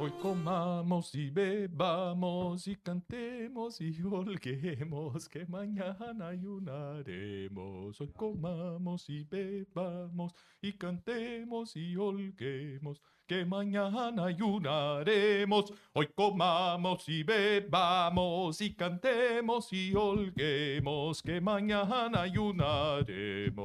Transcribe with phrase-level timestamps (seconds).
[0.00, 8.00] Hoy comamos y bebamos y cantemos y holguemos que mañana ayunaremos.
[8.00, 15.72] Hoy comamos y bebamos y cantemos y holguemos que mañana ayunaremos.
[15.92, 23.58] Hoy comamos y bebamos y cantemos y holguemos que mañana ayunaremos.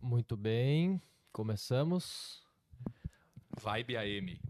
[0.00, 2.47] Muito bem, começamos.
[3.58, 4.40] Vibe AM.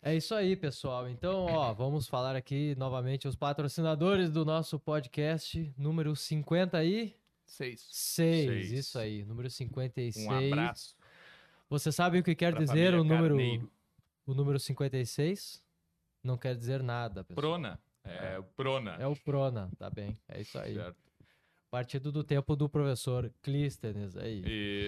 [0.00, 1.08] É isso aí, pessoal.
[1.08, 7.14] Então, ó, vamos falar aqui novamente os patrocinadores do nosso podcast número 56.
[7.46, 7.86] Seis.
[7.90, 8.72] Seis.
[8.72, 10.26] Isso aí, número 56.
[10.26, 10.96] Um abraço.
[11.68, 13.70] Você sabe o que quer dizer o número Carneiro.
[14.26, 15.62] o número 56?
[16.22, 17.42] Não quer dizer nada, pessoal.
[17.42, 17.80] Prona.
[18.04, 18.96] É, o Prona.
[19.00, 20.16] É o Prona, tá bem.
[20.28, 20.74] É isso aí.
[20.74, 21.02] Certo.
[21.70, 24.42] Partido do tempo do professor Clístenes aí.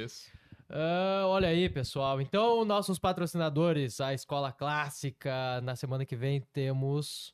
[0.05, 0.31] Isso.
[0.69, 2.21] Ah, olha aí, pessoal.
[2.21, 7.33] Então, nossos patrocinadores, a Escola Clássica, na semana que vem temos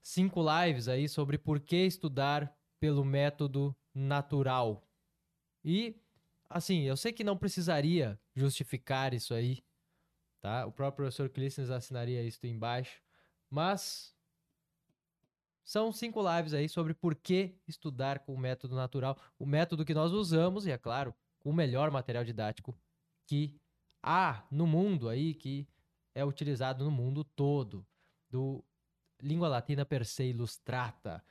[0.00, 4.88] cinco lives aí sobre por que estudar pelo método natural.
[5.64, 6.00] E,
[6.48, 9.58] assim, eu sei que não precisaria justificar isso aí,
[10.40, 10.64] tá?
[10.64, 13.02] O próprio professor Clístenes assinaria isso embaixo,
[13.50, 14.14] mas
[15.64, 19.92] são cinco lives aí sobre por que estudar com o método natural, o método que
[19.92, 21.12] nós usamos, e é claro,
[21.48, 22.78] o melhor material didático
[23.26, 23.58] que
[24.02, 25.66] há no mundo aí, que
[26.14, 27.86] é utilizado no mundo todo,
[28.28, 28.62] do
[29.22, 31.24] Língua Latina per se Ilustrata.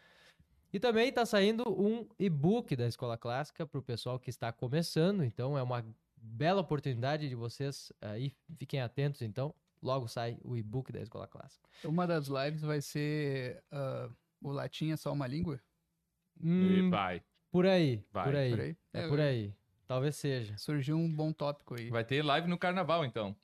[0.73, 5.23] E também está saindo um e-book da Escola Clássica para o pessoal que está começando,
[5.23, 10.91] então é uma bela oportunidade de vocês aí, fiquem atentos então, logo sai o e-book
[10.91, 11.69] da Escola Clássica.
[11.85, 14.09] Uma das lives vai ser ah,
[14.41, 15.61] o latim é só uma língua?
[16.39, 17.23] E Hum, vai.
[17.51, 18.77] por aí, Vai, por aí, por aí?
[18.93, 19.53] é É, por aí,
[19.87, 20.57] talvez seja.
[20.57, 21.89] Surgiu um bom tópico aí.
[21.89, 23.35] Vai ter live no carnaval, então.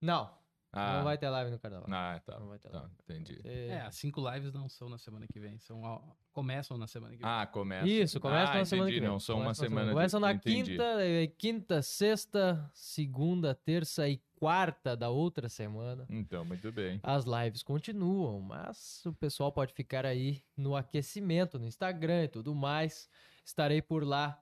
[0.00, 0.30] Não,
[0.70, 1.88] Ah, não vai ter live no Carnaval.
[1.90, 2.38] Ah, tá.
[2.38, 2.94] Não vai ter Tá, live.
[3.02, 3.40] entendi.
[3.42, 6.86] É, É, as cinco lives não são na semana que vem, são ao- começam na
[6.86, 7.28] semana que vem.
[7.32, 7.88] Ah, começa.
[7.88, 9.08] Isso, começa ah, na semana que vem.
[9.08, 9.86] Não, são uma Começa na semana.
[9.88, 10.70] de- Começa na entendi.
[10.72, 16.06] quinta, é, quinta, sexta, segunda, terça e quarta da outra semana.
[16.10, 17.00] Então, muito bem.
[17.02, 22.54] As lives continuam, mas o pessoal pode ficar aí no aquecimento, no Instagram e tudo
[22.54, 23.08] mais.
[23.42, 24.38] Estarei por lá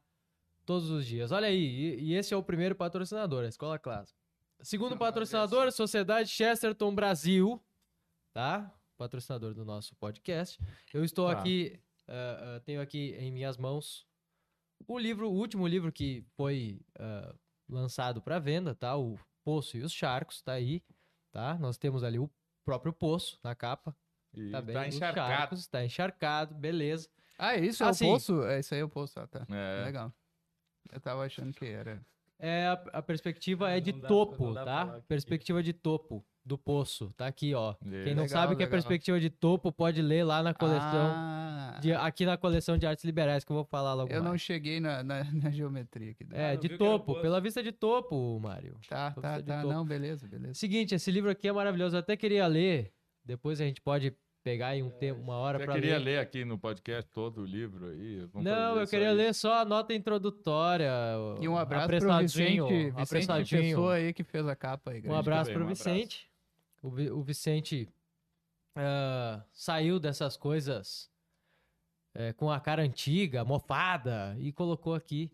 [0.67, 1.33] todos os dias.
[1.33, 4.19] Olha aí, e, e esse é o primeiro patrocinador, a Escola Clássica.
[4.63, 7.63] Segundo patrocinador, Sociedade Chesterton Brasil,
[8.33, 8.73] tá?
[8.97, 10.59] Patrocinador do nosso podcast.
[10.93, 11.39] Eu estou Tá.
[11.39, 11.79] aqui,
[12.09, 14.07] ah, ah, tenho aqui em minhas mãos
[14.89, 17.35] o livro, o último livro que foi ah,
[17.69, 18.97] lançado para venda, tá?
[18.97, 20.83] O Poço e os Charcos, tá aí,
[21.31, 21.57] tá?
[21.59, 22.31] Nós temos ali o
[22.65, 23.95] próprio Poço na capa,
[24.35, 24.75] E tá bem?
[24.75, 25.29] tá Os encharcado.
[25.33, 27.09] Charcos, tá encharcado, beleza.
[27.39, 27.85] Ah, é isso?
[27.85, 28.07] É Assim.
[28.09, 28.43] o poço?
[28.45, 29.21] É isso aí, é o poço.
[29.21, 29.47] Ah, tá.
[29.51, 29.85] É.
[29.85, 30.13] Legal.
[30.93, 32.01] Eu tava achando que era.
[32.39, 35.01] É, a, a perspectiva é Não de dá topo, não tá?
[35.09, 37.75] Perspectiva de topo do poço, tá aqui, ó.
[37.75, 41.11] Quem não Legal, sabe o que é perspectiva de topo pode ler lá na coleção,
[41.13, 44.31] Ah, de- aqui na coleção de artes liberais que eu vou falar logo eu não
[44.31, 44.43] mais.
[44.43, 46.25] cheguei na, na, na geometria aqui.
[46.31, 48.79] É, não de topo, pela vista de topo, Mário.
[48.89, 49.63] Tá, tá, tá.
[49.63, 49.73] topo.
[49.75, 50.55] Não, beleza, beleza.
[50.55, 51.97] Seguinte, esse livro aqui é maravilhoso.
[51.97, 52.93] Eu até queria ler.
[53.25, 54.15] Depois a gente pode
[54.47, 56.05] pegar aí um tempo, uma hora Eu para queria ler.
[56.05, 58.21] ler aqui no podcast todo o livro aí.
[58.33, 59.17] vamos Não, eu queria isso.
[59.17, 60.89] ler só a nota introdutória.
[61.19, 63.63] o- E um abraço pro Vicente, apressadinho, Vicente apressadinho.
[63.63, 65.03] Pessoa aí que fez a capa aí.
[65.05, 65.83] Um abraço pro um abraço.
[65.83, 66.31] Vicente.
[66.81, 67.89] O, Vi- o Vicente
[68.77, 71.11] ah, saiu dessas coisas
[72.15, 75.29] eh, com a cara antiga, mofada, e colocou aqui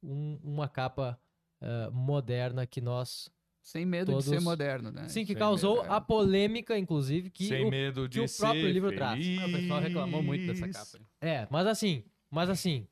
[0.00, 1.18] um- uma capa
[1.60, 3.28] ah, moderna que nós.
[3.64, 5.08] Sem medo de ser todos- moderno, né?
[5.08, 5.96] Sim, que sem causou medo, é.
[5.96, 9.18] a polêmica, inclusive, que Sem o- medo de o ser próprio livro traz.
[9.24, 9.40] feliz.
[9.40, 11.04] Ah, o pessoal reclamou muito dessa capa.
[11.20, 12.86] É, mas assim, mas assim,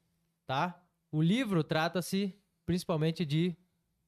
[0.46, 0.82] tá?
[1.10, 2.34] O livro trata-se
[2.64, 3.54] principalmente de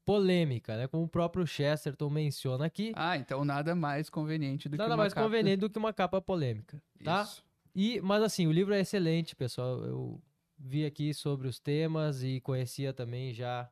[0.06, 0.86] polêmica, né?
[0.88, 2.92] Como o próprio Chesterton menciona aqui.
[2.96, 5.92] Ah, então nada mais conveniente do que Nada uma mais capa- conveniente do que uma
[5.92, 7.22] capa polêmica, tá?
[7.22, 7.44] Isso.
[7.74, 9.84] E, mas assim, o livro é excelente, pessoal.
[9.84, 10.22] Eu
[10.58, 13.68] vi aqui sobre os temas e conhecia também já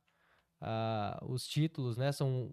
[0.61, 2.13] ah, os títulos, né?
[2.13, 2.53] São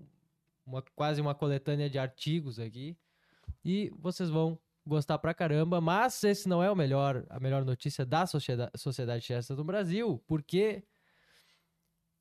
[0.70, 2.98] uma, quase uma coletânea de artigos aqui.
[3.66, 5.82] E vocês vão gostar pra caramba.
[5.82, 10.24] Mas esse não é o melhor, a melhor notícia da Sociedade, Sociedade Chester do Brasil,
[10.28, 10.84] porque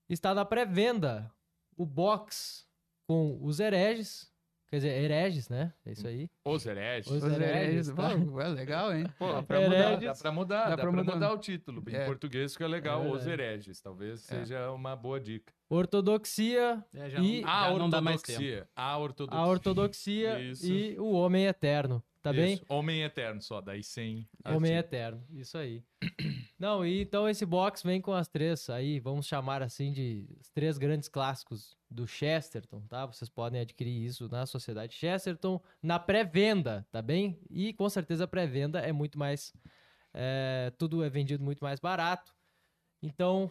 [0.09, 1.31] está na pré-venda
[1.77, 2.67] o box
[3.07, 4.33] com os hereges.
[4.71, 5.73] Quer dizer, hereges, né?
[5.87, 6.29] É isso aí.
[6.45, 7.11] Os hereges.
[7.11, 8.11] Os Os hereges, tá?
[8.27, 9.07] pô, é legal, hein?
[9.19, 10.05] Pô, dá É, pra mudar, hereges.
[10.05, 11.15] dá pra mudar, dá, Dá pra pra mudar.
[11.15, 11.33] mudar.
[11.33, 11.83] o título.
[11.89, 12.05] Em É.
[12.05, 13.81] português fica legal, É os hereges.
[13.81, 14.37] Talvez É.
[14.41, 15.53] seja uma boa dica.
[15.71, 18.39] Ortodoxia, É, já E não, A já não dá mais tempo.
[18.41, 18.69] ortodoxia.
[18.77, 19.41] A ortodoxia.
[19.41, 20.67] a ortodoxia Isso.
[20.67, 22.03] e o homem eterno.
[22.29, 22.55] Tá bem?
[22.55, 22.65] Isso.
[22.69, 24.29] Homem eterno só, daí sem.
[24.45, 24.95] Homem artigo.
[24.97, 25.83] Eterno, isso aí.
[26.59, 30.51] Não, e então esse box vem com as três aí, vamos chamar assim de os
[30.51, 33.07] três grandes clássicos do Chesterton, tá?
[33.07, 37.41] Vocês podem adquirir isso na Sociedade Chesterton na pré-venda, tá bem?
[37.49, 39.53] E com certeza a pré-venda é muito mais.
[40.13, 42.35] é, tudo é vendido muito mais barato.
[43.03, 43.51] Então,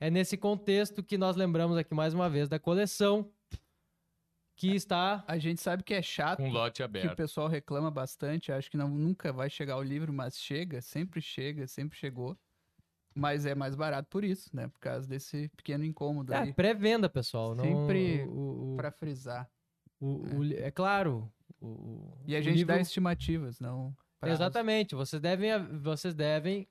[0.00, 3.30] é nesse contexto que nós lembramos aqui mais uma vez da coleção
[4.70, 5.24] que está.
[5.26, 7.16] A gente sabe que é chato, Com lote que o aberto.
[7.16, 8.50] pessoal reclama bastante.
[8.52, 12.36] Acho que não, nunca vai chegar o livro, mas chega, sempre chega, sempre chegou.
[13.14, 14.68] Mas é mais barato por isso, né?
[14.68, 16.52] Por causa desse pequeno incômodo É, aí.
[16.54, 17.54] pré-venda, pessoal.
[17.54, 19.50] não- Sempre o- o- Pra frisar.
[20.00, 21.30] O- o li- é claro.
[21.60, 23.94] o- o- E a o gente livro- dá estimativas, não.
[24.18, 24.40] prazos.
[24.40, 24.94] Exatamente.
[24.94, 25.50] Vocês devem,
[25.80, 26.66] vocês devem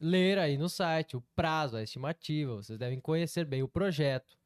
[0.00, 2.54] ler aí no site o prazo, a estimativa.
[2.54, 4.37] Vocês devem conhecer bem o projeto,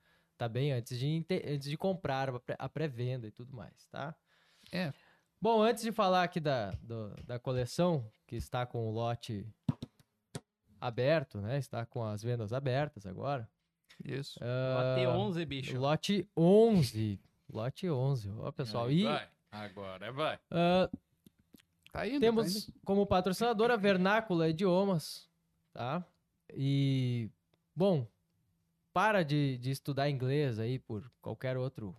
[0.42, 0.72] tá bem?
[0.72, 4.12] Antes de, antes de comprar a pré- a pré-venda e tudo mais, tá?
[4.72, 4.92] É.
[5.40, 9.46] Bom, antes de falar aqui da, do- da coleção, que está com o lote
[10.80, 11.58] aberto, né?
[11.58, 13.48] Está com as vendas abertas agora.
[14.04, 14.40] Isso.
[14.40, 15.78] Lote Ah, 11, bicho.
[15.78, 17.20] Lote 11.
[17.48, 18.30] Lote 11.
[18.38, 18.86] Ó, pessoal.
[18.86, 19.28] Aí E Vai.
[19.52, 20.40] Agora vai.
[20.50, 20.90] ah,
[21.92, 22.74] Tá indo, tá Temos indo.
[22.84, 25.28] como patrocinadora Vernácula Idiomas,
[25.72, 26.04] tá?
[26.52, 27.30] E,
[27.76, 28.06] bom,
[28.92, 31.96] para de, de estudar inglês aí por qualquer outro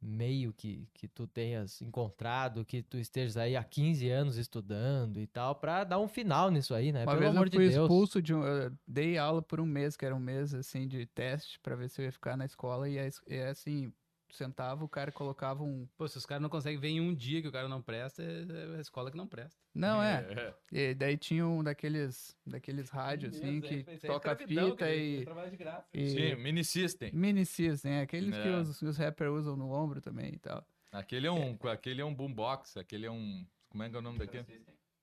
[0.00, 5.26] meio que, que tu tenhas encontrado, que tu estejas aí há 15 anos estudando e
[5.26, 7.04] tal, pra dar um final nisso aí, né?
[7.04, 7.82] Uma Pelo vez amor eu de fui Deus.
[7.84, 8.42] expulso de um.
[8.86, 12.02] Dei aula por um mês, que era um mês assim de teste, pra ver se
[12.02, 12.88] eu ia ficar na escola.
[12.88, 13.92] E é, é assim,
[14.36, 15.86] sentava, o cara colocava um.
[15.96, 18.22] Pô, se os caras não conseguem ver em um dia que o cara não presta,
[18.22, 19.58] é a escola que não presta.
[19.74, 20.54] Não, é.
[20.72, 24.86] E daí tinha um daqueles, daqueles rádios, assim, que é- isso é toca escravidão, fita
[24.86, 25.24] que e.
[25.24, 25.88] trabalha de graça.
[25.94, 27.10] e Sim, mini system.
[27.12, 28.02] Mini cis, né?
[28.02, 28.56] Aqueles que É.
[28.56, 30.66] os, os rappers usam no ombro também e tal.
[30.92, 34.02] Aquele é um, aquele é um boombox, aquele é um, como é que é o
[34.02, 34.46] nome daquele?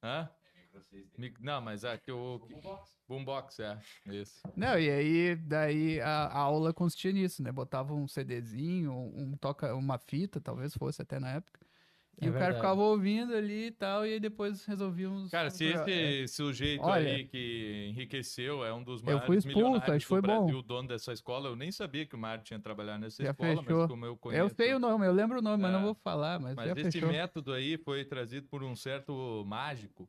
[0.03, 0.29] Hã?
[1.39, 2.39] Não, mas é que o
[3.07, 4.41] boombox é, isso.
[4.55, 7.51] Não, e aí, daí a, a aula consistia nisso, né?
[7.51, 11.59] Botava um CDzinho, um toca, uma fita, talvez fosse até na época.
[12.21, 12.57] E É o cara verdade.
[12.57, 15.31] ficava ouvindo ali e tal, e aí depois resolvíamos.
[15.31, 19.57] Cara, se esse sujeito Olha, aí que enriqueceu é um dos eu maiores fui expulso,
[19.57, 20.37] milionários acho que foi do bom.
[20.41, 23.31] Brasil, o dono dessa escola, eu nem sabia que o Mário tinha trabalhado nessa Já
[23.31, 23.79] escola, fechou.
[23.79, 24.43] mas como eu conheço...
[24.43, 25.83] Eu sei o nome, eu lembro o nome, mas não É.
[25.83, 27.09] vou falar, mas, Mas já esse fechou.
[27.09, 30.07] método aí foi trazido por um certo mágico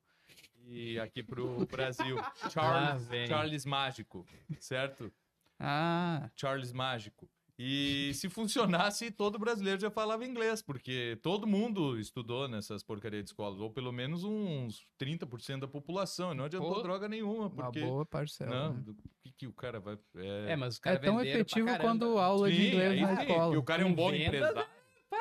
[0.72, 2.16] e aqui pro Brasil,
[2.52, 3.26] Charles, vem.
[3.26, 4.26] Charles Mágico,
[4.58, 5.12] certo?
[5.58, 7.28] Ah, Charles Mágico.
[7.58, 13.30] E se funcionasse, todo brasileiro já falava inglês, porque todo mundo estudou nessas porcarias de
[13.30, 17.50] escolas, ou pelo menos uns 30% da população, e não adiantou Pô, droga nenhuma, uma
[17.50, 17.80] porque...
[17.80, 18.50] boa parcela.
[18.50, 18.80] Não, né?
[18.80, 19.96] do que, que o cara vai...
[20.16, 23.22] É, mas os É caras tão efetivo quanto aula de Sim, inglês aí na sim,
[23.22, 23.52] escola.
[23.52, 24.70] que o cara é um bom venda, empresário.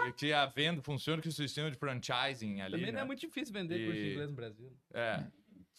[0.07, 2.91] E que a venda funciona com o sistema de franchising ali, Também né?
[2.93, 4.71] não é muito difícil vender curso de E- inglês no Brasil.
[4.93, 5.27] É.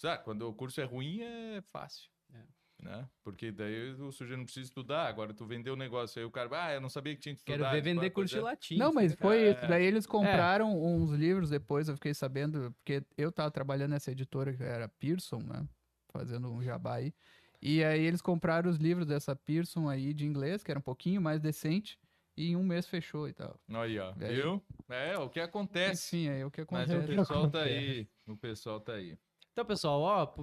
[0.02, 2.10] Sabe, quando o curso é ruim, é fácil.
[2.34, 2.40] É.
[2.82, 3.08] Né?
[3.22, 5.06] Porque daí o sujeito não precisa estudar.
[5.06, 7.40] Agora tu vendeu o negócio aí, o cara, ah, eu não sabia que tinha que
[7.40, 7.56] estudar.
[7.56, 8.42] Quero ver isso, vender vai, curso de é.
[8.42, 8.76] latim.
[8.76, 9.50] Não, mas foi É.
[9.52, 9.68] isso.
[9.68, 14.52] Daí eles compraram uns livros depois, eu fiquei sabendo, porque eu tava trabalhando nessa editora
[14.52, 15.64] que era Pearson, né?
[16.08, 17.14] Fazendo um jabá aí.
[17.62, 21.22] E aí eles compraram os livros dessa Pearson aí de inglês, que era um pouquinho
[21.22, 21.96] mais decente,
[22.36, 23.56] e em um mês fechou e tal.
[23.72, 24.12] Aí, ó.
[24.14, 24.60] Viu?
[24.88, 26.16] É, o que acontece.
[26.16, 27.12] Enfim, aí o que Mas acontece.
[27.12, 28.08] o pessoal tá aí.
[28.26, 29.16] O pessoal tá aí.
[29.52, 30.34] Então, pessoal, ó,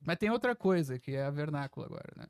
[0.00, 2.26] Mas tem outra coisa, que é a vernácula agora, né?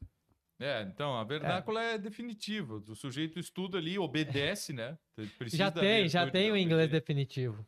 [0.59, 2.77] É, então, a vernácula é, definitiva.
[2.77, 4.97] O sujeito estuda ali, obedece, né?
[5.37, 7.67] Precisa já tem, já tem o inglês definitivo.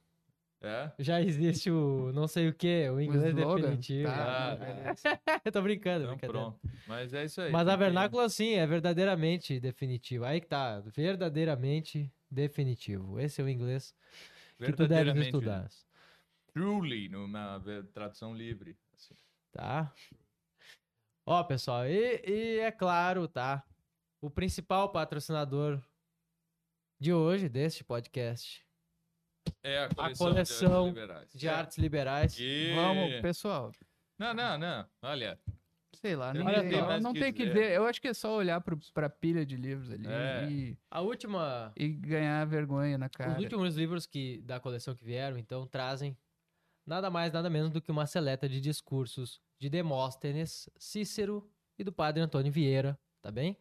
[0.63, 0.91] É?
[0.99, 3.61] Já existe o não sei o que, o inglês slogan?
[3.63, 4.09] definitivo.
[4.09, 4.95] Tá, Ah.
[5.45, 6.33] Eu tô brincando, Então, brincadeira.
[6.33, 6.61] pronto.
[6.87, 7.53] Mas é isso aí.
[7.53, 10.25] Mas a vernácula, sim, é verdadeiramente definitivo.
[10.25, 13.21] Aí que tá, verdadeiramente definitivo.
[13.21, 13.95] Esse é o inglês
[14.59, 15.69] que tu verdadeiramente, estudar,
[16.61, 18.79] Truly, numa tradução livre.
[18.95, 19.15] assim.
[19.53, 19.93] tá?
[21.27, 23.63] Ó, pessoal, e, e é claro, tá?
[24.23, 25.79] O principal patrocinador
[26.99, 28.65] de hoje, deste podcast,
[29.63, 31.33] É a coleção, coleção de artes liberais.
[31.35, 32.39] de artes liberais.
[32.41, 33.71] E- Vamos, pessoal.
[34.19, 34.89] Não, não, não.
[35.03, 35.39] Olha,
[35.97, 37.73] Sei lá, não, Olha, tem, mais não que tem que ver.
[37.73, 40.49] Eu acho que é só olhar pro, pra pilha de livros ali É.
[40.49, 43.33] e, A última e ganhar vergonha na cara.
[43.33, 46.17] Os últimos livros que, da coleção que vieram, então, trazem
[46.87, 51.93] nada mais, nada menos do que uma seleta de discursos de Demóstenes, Cícero e do
[51.93, 53.57] padre Antônio Vieira, tá bem?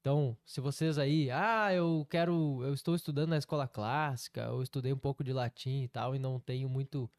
[0.00, 4.92] Então, se vocês aí, ah, eu quero, eu estou estudando na escola clássica, eu estudei
[4.92, 7.10] um pouco de latim e tal, e não tenho muito,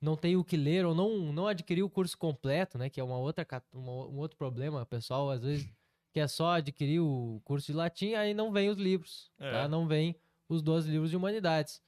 [0.00, 3.04] não tenho o que ler, ou não, não adquiri o curso completo, né, que é
[3.04, 5.68] uma outra, uma- um outro problema, pessoal, às vezes,
[6.12, 9.50] que é só adquirir o curso de latim, aí não vem os livros, É.
[9.52, 9.68] tá?
[9.68, 10.16] Não vem
[10.48, 11.80] os 12 livros de humanidades.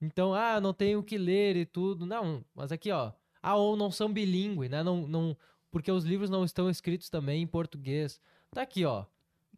[0.00, 2.04] Então, ah, não tenho o que ler e tudo.
[2.06, 3.12] Não, mas aqui, ó.
[3.42, 4.82] Ah, ou não são bilíngue, né?
[4.82, 5.36] Não, não,
[5.70, 8.20] porque os livros não estão escritos também em português.
[8.50, 9.04] Tá aqui, ó.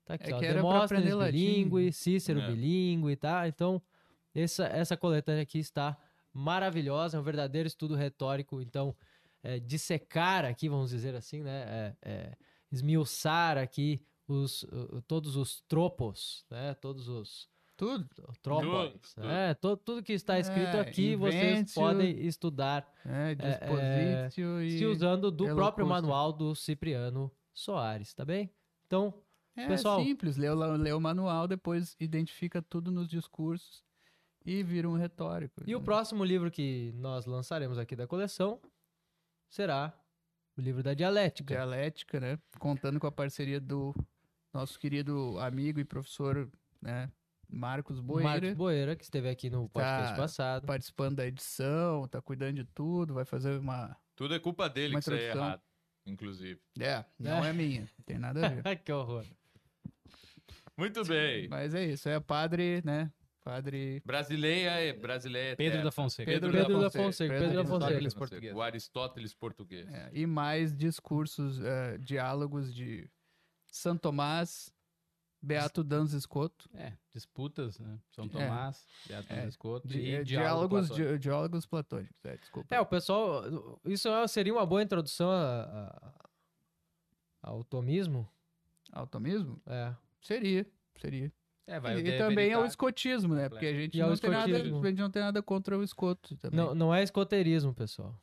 [0.04, 0.38] Tá aqui, É ó.
[0.38, 1.32] que era pra Demóstenes aprender latim.
[1.68, 2.46] bilíngue, Cícero É.
[2.48, 3.48] bilíngue, tá?
[3.48, 3.82] Então,
[4.34, 5.96] essa, essa coletânea aqui está
[6.32, 8.60] maravilhosa, é um verdadeiro estudo retórico.
[8.62, 8.94] Então,
[9.42, 11.62] é, dissecar aqui, vamos dizer assim, né?
[12.02, 12.36] É, é,
[12.70, 14.64] esmiuçar aqui os,
[15.06, 16.74] todos os tropos, né?
[16.74, 18.08] Todos os Tudo.
[18.42, 19.54] Tudo, né?
[19.54, 24.78] To- Tudo que está escrito É, aqui, vocês podem estudar É, é, dispositio e...
[24.78, 28.50] se usando do próprio manual do Cipriano Soares, tá bem?
[28.86, 29.14] Então,
[29.56, 33.82] É Pessoal- simples, lê, o- lê o manual, depois identifica tudo nos discursos
[34.44, 35.62] e vira um retórico.
[35.66, 35.84] e o né?
[35.84, 38.60] próximo livro que nós lançaremos aqui da coleção
[39.48, 39.92] será
[40.56, 41.54] o livro da dialética.
[41.54, 42.38] Dialética, né?
[42.58, 43.94] Contando com a parceria do
[44.52, 46.48] nosso querido amigo e professor,
[46.82, 47.10] né?
[47.48, 50.16] Marcos Boeira, Marcos Boeira, que esteve aqui no podcast Tá.
[50.16, 50.66] passado.
[50.66, 53.96] participando da edição, tá cuidando de tudo, vai fazer uma...
[54.14, 55.62] Tudo é culpa dele que isso aí é errado,
[56.04, 56.60] inclusive.
[56.78, 58.62] É, não é minha, não tem nada a ver.
[58.84, 59.24] que horror.
[60.76, 61.48] Muito bem.
[61.48, 63.10] Mas é isso, é padre, né?
[63.42, 64.02] Padre...
[64.04, 65.56] Brasileia é brasileia.
[65.56, 65.84] Pedro eterna.
[65.84, 66.30] da Fonseca.
[66.30, 67.32] Pedro, Pedro da da Fonseca.
[67.32, 67.86] Pedro Pedro da Fonseca.
[67.86, 68.54] Aristóteles português.
[68.54, 69.88] O Aristóteles português.
[69.88, 73.08] É, e mais discursos, é, diálogos de
[73.72, 74.70] São Tomás,
[75.40, 76.68] Beato Danz Escoto.
[76.74, 77.98] É, disputas, né?
[78.10, 78.28] São É.
[78.28, 81.12] Tomás, Beato É, Escoto Di- e é, diálogo diálogos, platônico.
[81.12, 82.24] di- diálogos platônicos.
[82.24, 82.74] É, desculpa.
[82.74, 83.44] É, o pessoal.
[83.84, 86.28] Isso é- seria uma boa introdução a- a-
[87.42, 88.28] ao tomismo?
[88.92, 89.60] Automismo?
[89.66, 89.94] É.
[90.20, 90.66] Seria,
[91.00, 91.32] seria.
[91.66, 93.48] É, vai e também ao escotismo, né?
[93.50, 96.34] Porque a gente, ao não tem nada, a gente não tem nada contra o escoto
[96.38, 96.58] também.
[96.58, 98.18] Não, não é escoterismo, pessoal.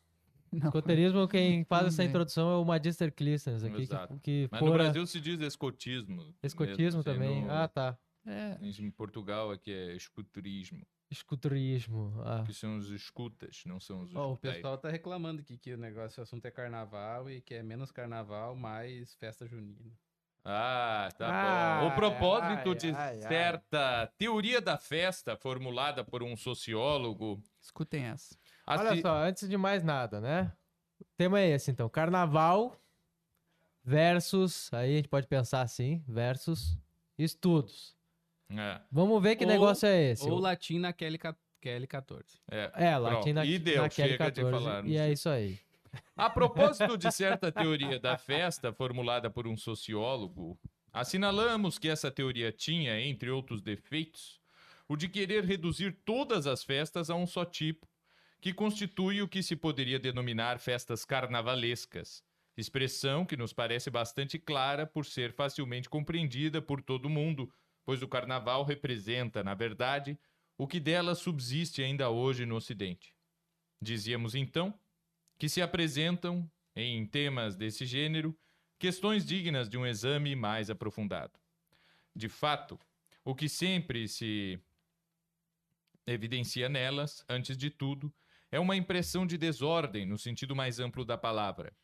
[0.52, 0.68] Não.
[0.68, 4.14] Escoterismo, quem faz essa introdução é o Magister Clístenes aqui, Exato.
[4.20, 6.34] que, que Mas no Brasil se diz escotismo.
[6.42, 7.42] escotismo mesmo, também.
[7.42, 7.98] sendo- Ah, tá.
[8.26, 10.82] É, Em Portugal aqui é escuturismo.
[11.12, 12.14] Escuturismo.
[12.26, 12.44] Ah.
[12.46, 15.78] Que são os escutas, não são os Ó, o pessoal tá reclamando aqui que o
[15.78, 19.92] negócio, o assunto é carnaval e que é menos carnaval, mais festa junina.
[20.44, 21.88] Ah, tá Ai, bom.
[21.92, 23.22] O propósito ai, de ai, ai.
[23.28, 27.42] certa teoria da festa formulada por um sociólogo.
[27.62, 28.36] escutem essa.
[28.68, 30.52] Olha assi- só, antes de mais nada, né?
[31.00, 31.88] O tema é esse, então.
[31.90, 32.76] Carnaval
[33.84, 34.74] versus.
[34.74, 36.78] Aí a gente pode pensar assim: versus
[37.18, 37.96] estudos.
[38.50, 40.30] É, Vamos ver que Ou- negócio é esse.
[40.30, 41.20] Ou latim na Kelly,
[41.60, 42.40] Kelly 14.
[42.50, 42.72] é.
[42.76, 44.64] É, latim na, E deu, na Kelly chega de 14.
[44.64, 45.60] falar, e é isso aí.
[46.16, 50.60] A propósito de certa teoria da festa formulada por um sociólogo,
[50.94, 54.40] assinalamos que essa teoria tinha, entre outros defeitos,
[54.88, 57.88] o de querer reduzir todas as festas a um só tipo,
[58.46, 62.24] que constitui o que se poderia denominar festas carnavalescas,
[62.56, 67.52] expressão que nos parece bastante clara por ser facilmente compreendida por todo mundo,
[67.84, 70.16] pois o carnaval representa, na verdade,
[70.60, 73.16] o que dela subsiste ainda hoje no Ocidente.
[73.82, 74.80] Dizíamos então
[75.40, 78.38] que se apresentam, em temas desse gênero,
[78.78, 81.34] questões dignas de um exame mais aprofundado.
[82.16, 82.80] De fato,
[83.24, 84.60] o que sempre se
[86.06, 88.14] evidencia nelas, antes de tudo,
[88.52, 91.76] é uma impressão de desordem no sentido mais amplo da palavra.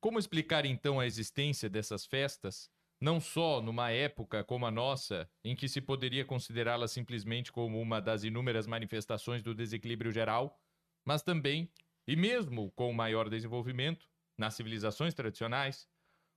[0.00, 5.54] Como explicar então a existência dessas festas, não só numa época como a nossa, em
[5.54, 10.58] que se poderia considerá-la simplesmente como uma das inúmeras manifestações do desequilíbrio geral,
[11.04, 11.70] mas também
[12.06, 15.88] e mesmo com maior desenvolvimento, nas civilizações tradicionais,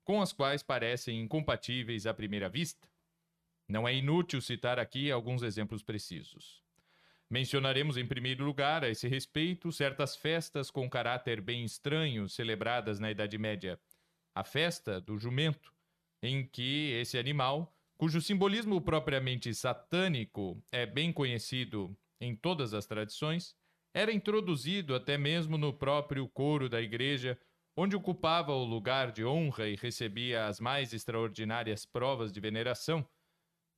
[0.04, 2.88] com as quais parecem incompatíveis à primeira vista?
[3.68, 6.64] Não é inútil citar aqui alguns exemplos precisos.
[7.30, 13.12] Mencionaremos em primeiro lugar, a esse respeito, certas festas com caráter bem estranho celebradas na
[13.12, 13.78] Idade Média.
[14.34, 15.74] A festa do jumento,
[16.24, 23.56] em que esse animal, cujo simbolismo propriamente satânico é bem conhecido em todas as tradições,
[23.94, 27.38] era introduzido até mesmo no próprio coro da igreja,
[27.76, 33.08] onde ocupava o lugar de honra e recebia as mais extraordinárias provas de veneração,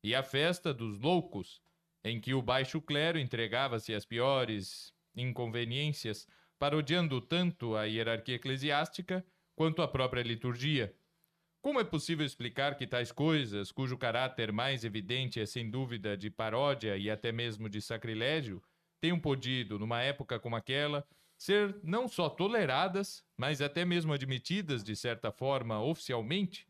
[0.03, 1.61] e a festa dos loucos,
[2.03, 6.27] em que o baixo clero entregava-se às piores inconveniências,
[6.57, 9.25] parodiando tanto a hierarquia eclesiástica
[9.55, 10.95] quanto a própria liturgia.
[11.61, 16.29] Como é possível explicar que tais coisas, cujo caráter mais evidente é sem dúvida de
[16.29, 18.63] paródia e até mesmo de sacrilégio,
[19.01, 21.05] tenham podido, numa época como aquela,
[21.37, 26.68] ser não só toleradas, mas até mesmo admitidas de certa forma oficialmente?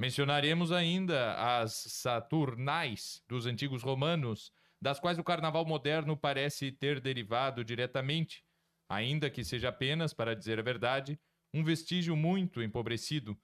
[0.00, 7.64] Mencionaremos ainda as Saturnais dos antigos romanos, das quais o carnaval moderno parece ter derivado
[7.64, 8.44] diretamente,
[8.88, 11.18] ainda que seja apenas, para dizer a verdade,
[11.52, 13.36] um vestígio muito empobrecido.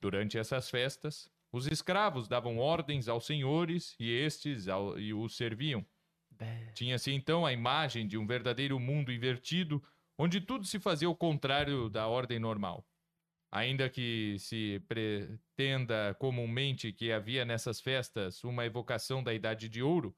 [0.00, 5.86] Durante essas festas, os escravos davam ordens aos senhores e estes ao, e os serviam.
[6.74, 9.82] Tinha-se então a imagem de um verdadeiro mundo invertido,
[10.18, 12.84] onde tudo se fazia ao contrário da ordem normal.
[13.50, 20.14] Ainda que se pretenda comumente que havia nessas festas uma evocação da Idade de Ouro,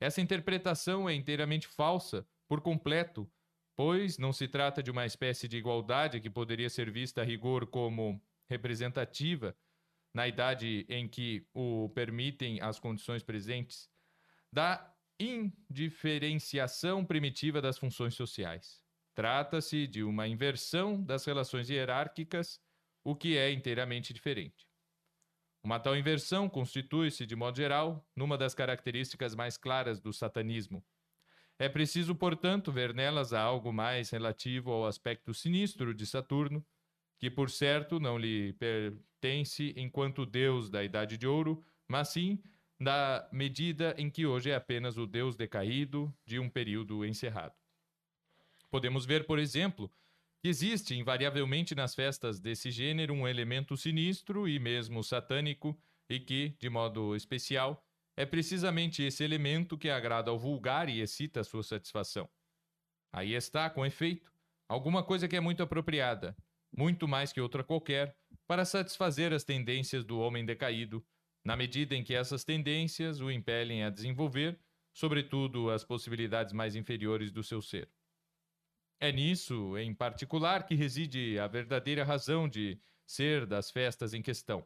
[0.00, 3.30] essa interpretação é inteiramente falsa, por completo,
[3.76, 7.66] pois não se trata de uma espécie de igualdade que poderia ser vista a rigor
[7.66, 9.54] como representativa
[10.12, 13.88] na idade em que o permitem as condições presentes,
[14.52, 18.82] da indiferenciação primitiva das funções sociais.
[19.14, 22.60] Trata-se de uma inversão das relações hierárquicas,
[23.04, 24.68] o que é inteiramente diferente.
[25.62, 30.84] Uma tal inversão constitui-se, de modo geral, numa das características mais claras do satanismo.
[31.58, 36.64] É preciso, portanto, ver nelas algo mais relativo ao aspecto sinistro de Saturno,
[37.18, 42.42] que, por certo, não lhe pertence enquanto deus da Idade de Ouro, mas sim
[42.78, 47.54] na medida em que hoje é apenas o deus decaído de um período encerrado.
[48.70, 49.92] Podemos ver, por exemplo,
[50.42, 55.78] que existe invariavelmente nas festas desse gênero um elemento sinistro e mesmo satânico,
[56.08, 61.44] e que, de modo especial, é precisamente esse elemento que agrada ao vulgar e excita
[61.44, 62.28] sua satisfação.
[63.12, 64.32] Aí está, com efeito,
[64.68, 66.36] alguma coisa que é muito apropriada,
[66.74, 68.16] muito mais que outra qualquer,
[68.46, 71.04] para satisfazer as tendências do homem decaído,
[71.44, 74.58] na medida em que essas tendências o impelem a desenvolver,
[74.92, 77.90] sobretudo, as possibilidades mais inferiores do seu ser.
[79.00, 84.64] É nisso, em particular, que reside a verdadeira razão de ser das festas em questão.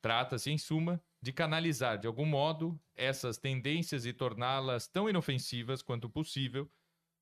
[0.00, 6.08] Trata-se, em suma, de canalizar de algum modo essas tendências e torná-las tão inofensivas quanto
[6.08, 6.70] possível,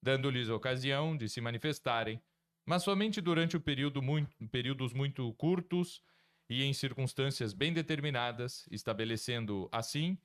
[0.01, 2.23] dando-lhes ocasião de se manifestarem,
[2.65, 6.01] mas somente durante um período muito, períodos muito curtos
[6.49, 10.17] e em circunstâncias bem determinadas, estabelecendo, assim,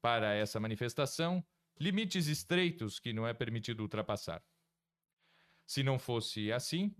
[0.00, 1.44] para essa manifestação,
[1.78, 4.42] limites estreitos que não é permitido ultrapassar.
[5.66, 6.94] Se não fosse assim,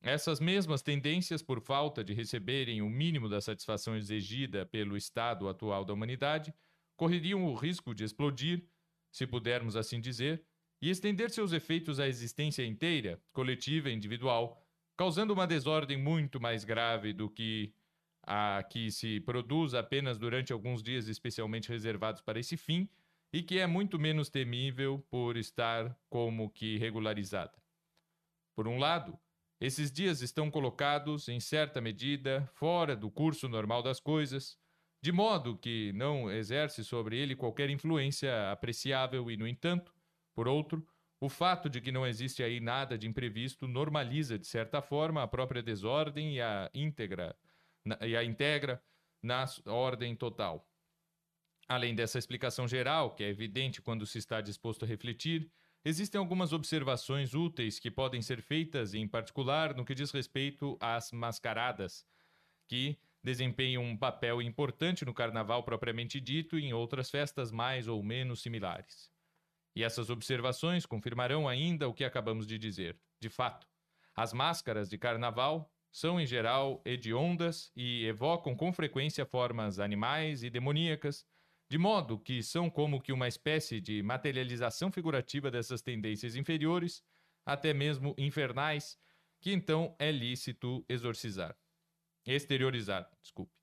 [0.00, 5.84] essas mesmas tendências, por falta de receberem o mínimo da satisfação exigida pelo estado atual
[5.84, 6.52] da humanidade,
[6.96, 8.66] correriam o risco de explodir,
[9.12, 10.44] se pudermos assim dizer,
[10.80, 14.60] e estender seus efeitos à existência inteira, coletiva e individual,
[14.96, 17.72] causando uma desordem muito mais grave do que
[18.24, 22.88] a que se produz apenas durante alguns dias especialmente reservados para esse fim
[23.32, 27.61] e que é muito menos temível por estar como que regularizada.
[28.54, 29.18] Por um lado,
[29.60, 34.58] esses dias estão colocados, em certa medida, fora do curso normal das coisas,
[35.00, 39.92] de modo que não exerce sobre ele qualquer influência apreciável e, no entanto,
[40.34, 40.86] por outro,
[41.20, 45.28] o fato de que não existe aí nada de imprevisto normaliza, de certa forma, a
[45.28, 48.82] própria desordem e a, e a integra
[49.22, 50.68] na ordem total.
[51.68, 55.48] Além dessa explicação geral, que é evidente quando se está disposto a refletir,
[55.84, 61.10] Existem algumas observações úteis que podem ser feitas, em particular no que diz respeito às
[61.10, 62.06] mascaradas,
[62.68, 68.00] que desempenham um papel importante no carnaval propriamente dito e em outras festas mais ou
[68.00, 69.10] menos similares.
[69.74, 72.96] E essas observações confirmarão ainda o que acabamos de dizer.
[73.20, 73.66] De fato,
[74.14, 80.50] as máscaras de carnaval são em geral hediondas e evocam com frequência formas animais e
[80.50, 81.26] demoníacas,
[81.72, 87.02] de modo que são como que uma espécie de materialização figurativa dessas tendências inferiores,
[87.46, 88.98] até mesmo infernais,
[89.40, 91.56] que então é lícito exorcizar.
[92.26, 93.54] Exteriorizar, desculpe.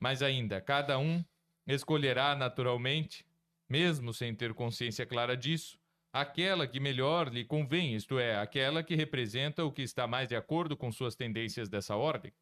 [0.00, 1.22] Mas ainda, cada um
[1.66, 3.22] escolherá naturalmente,
[3.68, 5.78] mesmo sem ter consciência clara disso,
[6.10, 10.36] aquela que melhor lhe convém, isto é, aquela que representa o que está mais de
[10.36, 12.32] acordo com suas tendências dessa ordem.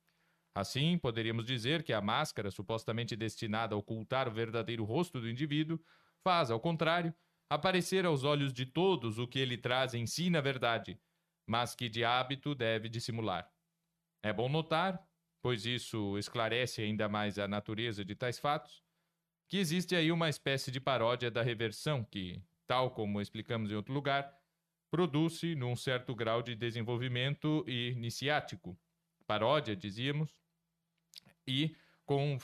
[0.54, 5.80] Assim, poderíamos dizer que a máscara, supostamente destinada a ocultar o verdadeiro rosto do indivíduo,
[6.22, 7.12] faz, ao contrário,
[7.50, 11.00] aparecer aos olhos de todos o que ele traz em si na verdade,
[11.46, 13.52] mas que de hábito deve dissimular.
[14.22, 15.04] É bom notar,
[15.42, 18.82] pois isso esclarece ainda mais a natureza de tais fatos,
[19.48, 23.92] que existe aí uma espécie de paródia da reversão que, tal como explicamos em outro
[23.92, 24.32] lugar,
[24.90, 28.78] produz-se num certo grau de desenvolvimento iniciático.
[29.26, 30.43] Paródia, dizíamos,
[31.46, 32.38] e com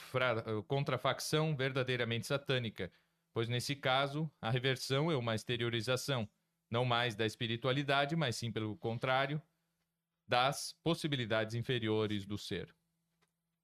[0.67, 2.91] contrafacção verdadeiramente satânica,
[3.33, 6.29] pois nesse caso a reversão é uma exteriorização,
[6.71, 9.41] não mais da espiritualidade, mas sim pelo contrário,
[10.27, 12.75] das possibilidades inferiores do ser.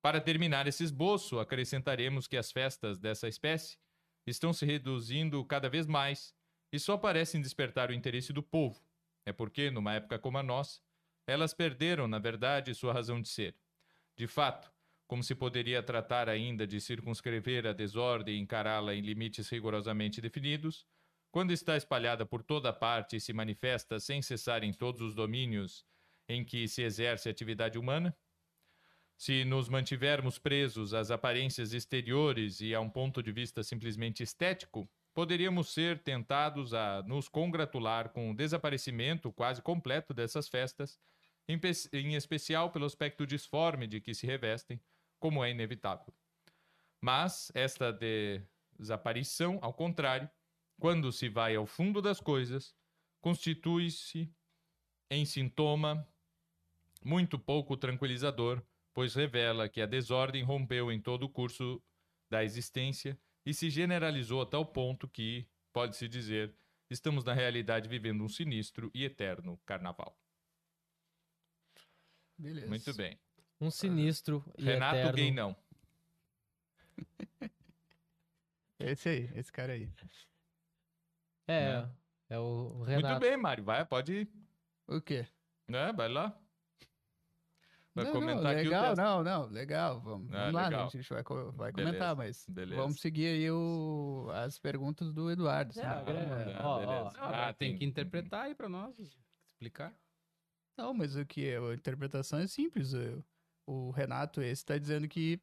[0.02, 3.78] Para terminar esse esboço, acrescentaremos que as festas dessa espécie
[4.26, 6.34] estão se reduzindo cada vez mais
[6.72, 8.84] e só parecem despertar o interesse do povo.
[9.24, 10.80] É porque, numa época como a nossa,
[11.26, 13.56] elas perderam, na verdade, sua razão de ser.
[14.16, 14.72] De fato,
[15.06, 20.86] como se poderia tratar ainda de circunscrever a desordem e encará-la em limites rigorosamente definidos,
[21.30, 25.84] quando está espalhada por toda parte e se manifesta sem cessar em todos os domínios
[26.28, 28.16] em que se exerce a atividade humana,
[29.16, 34.90] se nos mantivermos presos às aparências exteriores e a um ponto de vista simplesmente estético,
[35.14, 40.98] poderíamos ser tentados a nos congratular com o desaparecimento quase completo dessas festas,
[41.48, 44.78] em, pe- em especial pelo aspecto disforme de que se revestem,
[45.18, 46.12] como é inevitável.
[47.00, 47.96] Mas esta
[48.78, 50.30] desaparição, ao contrário,
[50.78, 52.74] quando se vai ao fundo das coisas,
[53.20, 54.30] constitui-se
[55.10, 56.06] em sintoma
[57.04, 61.82] muito pouco tranquilizador, pois revela que a desordem rompeu em todo o curso
[62.28, 66.54] da existência e se generalizou a tal ponto que, pode-se dizer,
[66.90, 70.18] estamos na realidade vivendo um sinistro e eterno carnaval.
[72.36, 72.66] Beleza.
[72.66, 73.18] Muito bem.
[73.60, 75.16] Um sinistro e Renato eterno.
[75.16, 75.56] Gay não.
[78.78, 79.90] Esse aí, esse cara aí.
[81.48, 81.96] É, Né?
[82.28, 83.20] é o Muito Renato.
[83.20, 83.64] bem, Mário.
[83.64, 84.28] Vai, pode ir.
[84.86, 85.26] O quê?
[85.68, 85.92] Né?
[85.92, 86.38] Vai lá.
[87.94, 88.96] Vai não, comentar não, aqui o legal, texto.
[88.98, 90.00] não, não, legal.
[90.02, 90.68] Vamos, Ah, vamos lá, né?
[90.68, 90.86] legal.
[90.86, 92.76] a gente vai, vai Beleza, comentar, mas beleza.
[92.82, 95.72] vamos seguir aí o, as perguntas do Eduardo.
[95.80, 97.16] É, é, Ah, ó, ó, beleza.
[97.18, 99.98] Ah, Ah, tem tem- que interpretar aí pra nós, explicar.
[100.76, 101.56] Não, mas o que é?
[101.56, 102.92] A interpretação é simples.
[102.92, 103.24] O,
[103.66, 105.40] o Renato, esse, tá dizendo que.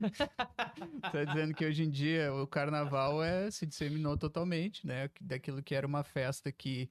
[1.12, 5.10] tá dizendo que hoje em dia o carnaval é, se disseminou totalmente, né?
[5.20, 6.90] Daquilo que era uma festa que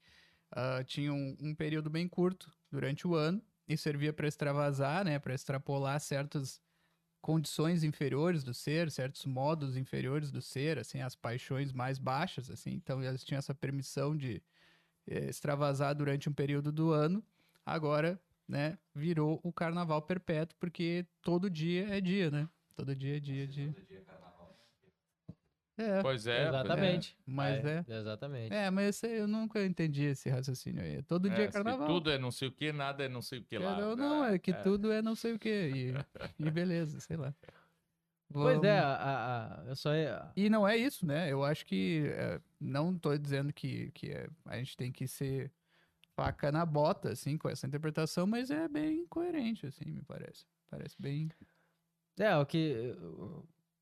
[0.52, 5.20] ah, tinha um, um período bem curto durante o ano e servia para extravasar, né?
[5.20, 6.62] Para extrapolar certas
[7.22, 12.72] condições inferiores do ser, certos modos inferiores do ser, assim, as paixões mais baixas, assim.
[12.72, 14.42] Então eles tinham essa permissão de
[15.08, 17.24] eh, extravasar durante um período do ano.
[17.66, 22.50] Agora, né, virou o carnaval perpétuo, porque todo dia é dia, né?
[22.76, 23.74] Todo dia é dia, dia.
[25.78, 26.02] É, Pois é.
[26.02, 26.48] pois é.
[26.50, 27.18] Exatamente.
[27.26, 27.86] mas é.
[27.88, 28.54] Exatamente.
[28.54, 31.02] É, mas esse- eu nunca entendi esse raciocínio aí.
[31.04, 31.88] Todo dia é carnaval.
[31.88, 33.80] Tudo é não sei o que, nada é não sei o que lá.
[33.80, 35.72] não, não, é que tudo é não sei o quê.
[36.40, 37.34] E, e beleza, sei lá.
[38.32, 40.30] Pois Vamos- é, a, a- a- eu só ia...
[40.36, 41.32] E não é isso, né?
[41.32, 42.04] Eu acho que.
[42.14, 45.50] é, não tô dizendo que, que é- a gente tem que ser
[46.24, 50.46] faca na bota, assim, com essa interpretação, mas é bem coerente, assim, me parece.
[50.70, 51.30] Parece bem.
[52.18, 52.96] É, o que...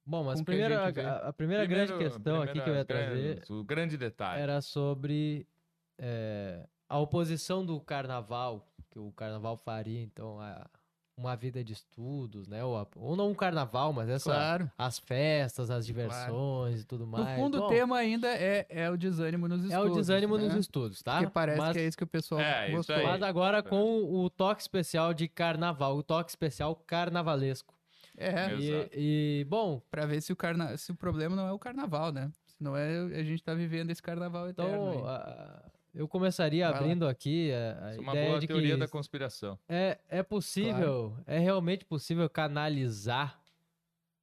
[0.05, 2.85] Bom, mas a primeiro, a, a- a primeira grande Primeiro- questão aqui que eu ia
[2.85, 4.41] trazer O grande detalhe.
[4.41, 5.45] era sobre
[5.97, 10.69] é, a oposição do carnaval, que o carnaval faria, então, a
[11.17, 12.63] uma vida de estudos, né?
[12.63, 14.71] Ou, ou não um carnaval, mas essa, Claro.
[14.77, 17.39] as festas, as diversões e tudo No mais.
[17.39, 19.87] fundo, Bom, o tema ainda é, é o desânimo nos estudos.
[19.87, 20.43] é o desânimo né?
[20.45, 21.17] nos estudos, tá?
[21.17, 22.95] Porque parece mas, que é isso que o pessoal É, isso gostou.
[22.95, 23.03] aí.
[23.03, 27.73] mas agora com o toque especial de carnaval, o toque especial carnavalesco.
[28.15, 28.53] É.
[28.55, 28.89] E,
[29.41, 30.77] e, bom, pra ver se o, carna...
[30.77, 32.31] se o problema não é o carnaval, né?
[32.45, 34.93] Se não é, a gente tá vivendo esse carnaval eterno.
[34.93, 35.15] então aí.
[35.15, 36.79] a- eu começaria Vai lá.
[36.79, 39.59] abrindo aqui a, a Isso é uma ideia boa de teoria que da conspiração.
[39.67, 43.41] é, é possível, é realmente possível canalizar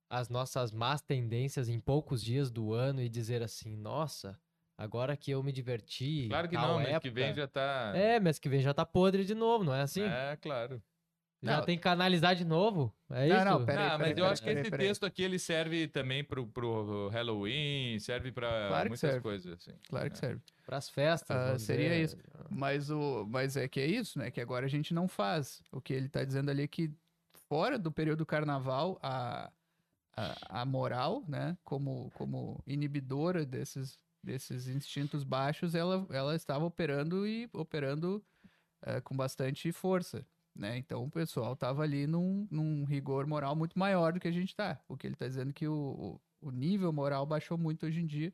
[0.08, 4.38] as nossas más tendências em poucos dias do ano e dizer assim, nossa,
[4.78, 6.26] agora que eu me diverti.
[6.28, 7.92] Claro que não, mês que época- vem já tá.
[7.96, 10.02] É, mês que vem já tá podre de novo, não é assim?
[10.04, 10.80] É, claro.
[11.44, 11.64] Já Não.
[11.64, 12.90] tem que canalizar de novo?
[13.10, 13.44] É Não, isso?
[13.44, 14.86] não, pera aí, ah, peraí, mas eu peraí, acho que peraí, esse peraí.
[14.88, 19.20] texto aqui ele serve também pro, pro Halloween, serve pra Claro muitas serve.
[19.20, 19.52] coisas.
[19.52, 19.72] Assim.
[19.88, 20.40] Claro que serve.
[20.64, 21.36] Pras festas.
[21.36, 22.02] Ah, seria dizer.
[22.02, 22.16] isso.
[22.50, 24.30] Mas, o, mas é que é isso, né?
[24.30, 25.62] Que agora a gente não faz.
[25.70, 26.90] O que ele tá dizendo ali é que
[27.46, 29.52] fora do período do carnaval, a,
[30.16, 31.58] a, a moral, né?
[31.62, 38.24] Como, como inibidora desses, desses instintos baixos, ela, ela estava operando e operando
[38.86, 40.24] eh, com bastante força.
[40.54, 40.78] Né?
[40.78, 44.50] Então o pessoal estava ali num, num rigor moral muito maior do que a gente
[44.50, 44.82] está.
[44.88, 48.06] O que ele está dizendo é que o, o nível moral baixou muito hoje em
[48.06, 48.32] dia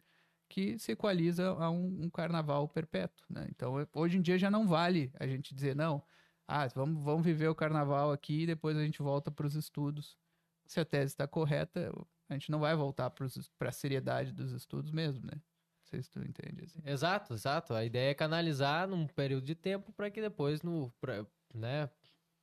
[0.48, 3.46] que se equaliza a um, um carnaval perpétuo, né?
[3.50, 6.04] Então, é- hoje em dia já não vale a gente dizer, não,
[6.46, 10.18] ah, vamos, vamos viver o carnaval aqui e depois a gente volta para os estudos.
[10.66, 11.92] Se a tese está correta,
[12.28, 15.34] a gente não vai voltar para a seriedade dos estudos mesmo, né?
[15.36, 15.42] Não
[15.84, 16.80] sei se tu entende, assim.
[16.84, 17.72] Exato, exato.
[17.74, 21.88] A ideia é canalizar num período de tempo para que depois, no, pra, né,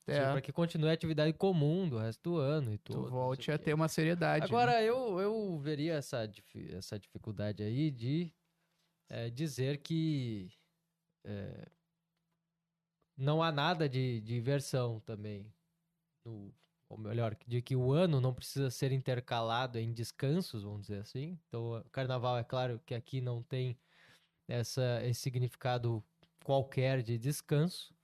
[0.08, 3.04] É, para que continue a atividade comum do resto do ano e tudo.
[3.04, 4.40] tu volte a ter uma seriedade.
[4.40, 4.46] né?
[4.46, 6.30] Agora, eu, eu veria essa,
[6.70, 8.32] essa dificuldade aí de
[9.10, 10.50] eh, dizer que
[11.24, 11.68] eh,
[13.16, 15.52] não há nada de diversão também.
[16.24, 16.54] No,
[16.88, 21.38] ou melhor, de que o ano não precisa ser intercalado em descansos, vamos dizer assim.
[21.46, 23.78] Então, o carnaval, é claro que aqui não tem
[24.48, 26.02] essa, esse significado
[26.42, 27.94] qualquer de descanso.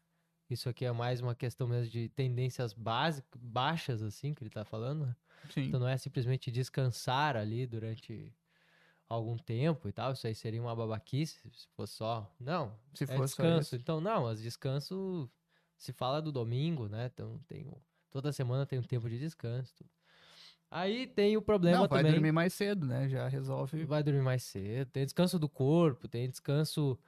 [0.48, 4.64] Isso aqui é mais uma questão mesmo de tendências básicas, baixas, assim, que ele está
[4.64, 5.06] falando.
[5.06, 5.16] né?
[5.50, 5.62] Sim.
[5.68, 8.32] Então não é simplesmente descansar ali durante
[9.08, 10.12] algum tempo e tal.
[10.12, 12.30] Isso aí seria uma babaquice se fosse só.
[12.38, 13.76] Não, Se é fosse descanso.
[13.76, 15.30] Então, não, mas descanso
[15.76, 17.10] se fala do domingo, né?
[17.12, 17.66] Então tem
[18.10, 19.74] toda semana tem um tempo de descanso.
[19.76, 19.90] tudo.
[20.70, 22.12] Aí tem o problema Não, vai também.
[22.12, 23.08] dormir mais cedo, né?
[23.08, 23.84] Já resolve.
[23.84, 24.90] Vai dormir mais cedo.
[24.90, 26.98] Tem descanso do corpo, tem descanso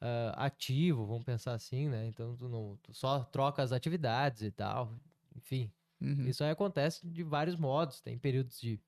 [0.00, 2.06] ah, ativo, vamos pensar assim, né?
[2.06, 4.98] Então tu, não, tu só troca as atividades e tal.
[5.36, 6.26] Enfim, Uhum.
[6.26, 8.00] isso aí acontece de vários modos.
[8.00, 8.80] Tem períodos de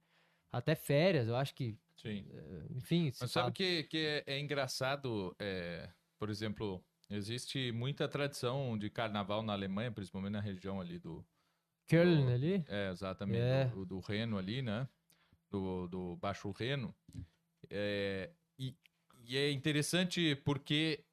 [0.51, 2.27] até férias, eu acho que, Sim.
[2.70, 3.11] enfim.
[3.11, 8.79] se Mas sabe fala- que, que é, é engraçado, é, por exemplo, existe muita tradição
[8.79, 11.25] de carnaval na Alemanha, principalmente na região ali do.
[11.87, 12.64] Köln do- ali?
[12.68, 13.64] É, exatamente, É.
[13.66, 14.88] Do, do Reno ali, né?
[15.51, 16.94] Do, do Baixo Reno.
[17.70, 18.77] É, e,
[19.26, 21.04] e é interessante porque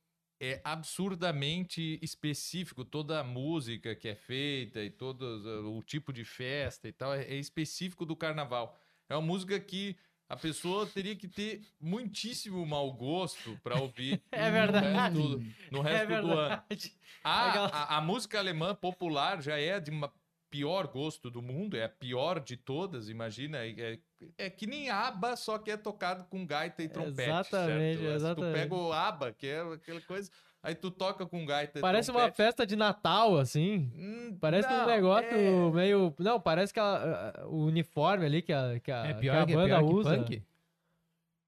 [0.41, 5.23] é absurdamente específico toda a música que é feita e todo
[5.77, 8.77] o tipo de festa e tal é, é específico do carnaval.
[9.09, 9.97] É uma música que
[10.29, 14.87] a pessoa teria que ter muitíssimo mau gosto para ouvir É no verdade.
[14.87, 16.49] resto, do- no É resto do ano.
[16.49, 16.93] verdade.
[17.23, 20.13] A, Aquela- a, a música alemã popular já é de uma
[20.51, 23.57] pior gosto do mundo, é a pior de todas, imagina.
[23.65, 23.99] É,
[24.37, 27.29] é- é que nem ABBA, só que é tocado com gaita e trompete.
[27.29, 28.13] Exatamente, certo?
[28.15, 28.53] exatamente.
[28.53, 30.29] Tu pega o ABBA, que é aquela coisa,
[30.61, 32.37] aí tu toca com gaita Parece e uma trompete.
[32.37, 33.91] festa de Natal, assim.
[33.95, 36.13] Hum, Parece um não, negócio é- meio.
[36.19, 39.37] Não, parece que a- a- o uniforme ali que a, que a, É que pior
[39.41, 40.25] a que, é banda pior que usa.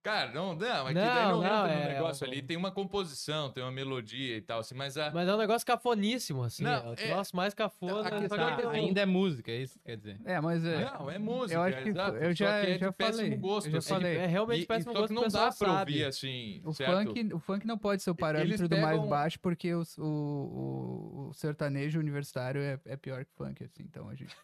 [0.04, 2.42] Cara, não, não, é que Não, daí não, não, entra no é negócio o- ali.
[2.42, 5.12] Tem uma composição, tem uma melodia e tal, assim, mas a...
[5.12, 6.64] Mas é um negócio cafoníssimo, assim.
[6.64, 8.08] Não, é o é- troço mais cafona.
[8.08, 10.20] a que é que tem- Ainda é música, é isso que quer dizer.
[10.26, 10.86] É, mas é.
[10.86, 13.38] Não, é música, eu acho que exato, eu já, que é já péssimo falei.
[13.38, 13.90] gosto, eu já assim.
[13.90, 14.18] falei.
[14.18, 15.92] É realmente E- péssimo e, gosto que que não o dá pra sabe.
[15.92, 16.92] ouvir assim, O certo?
[17.14, 21.34] funk, o funk não pode ser o parâmetro do mais baixo, porque o, o, o
[21.34, 24.36] sertanejo universitário é, é pior que o funk, assim, então a gente...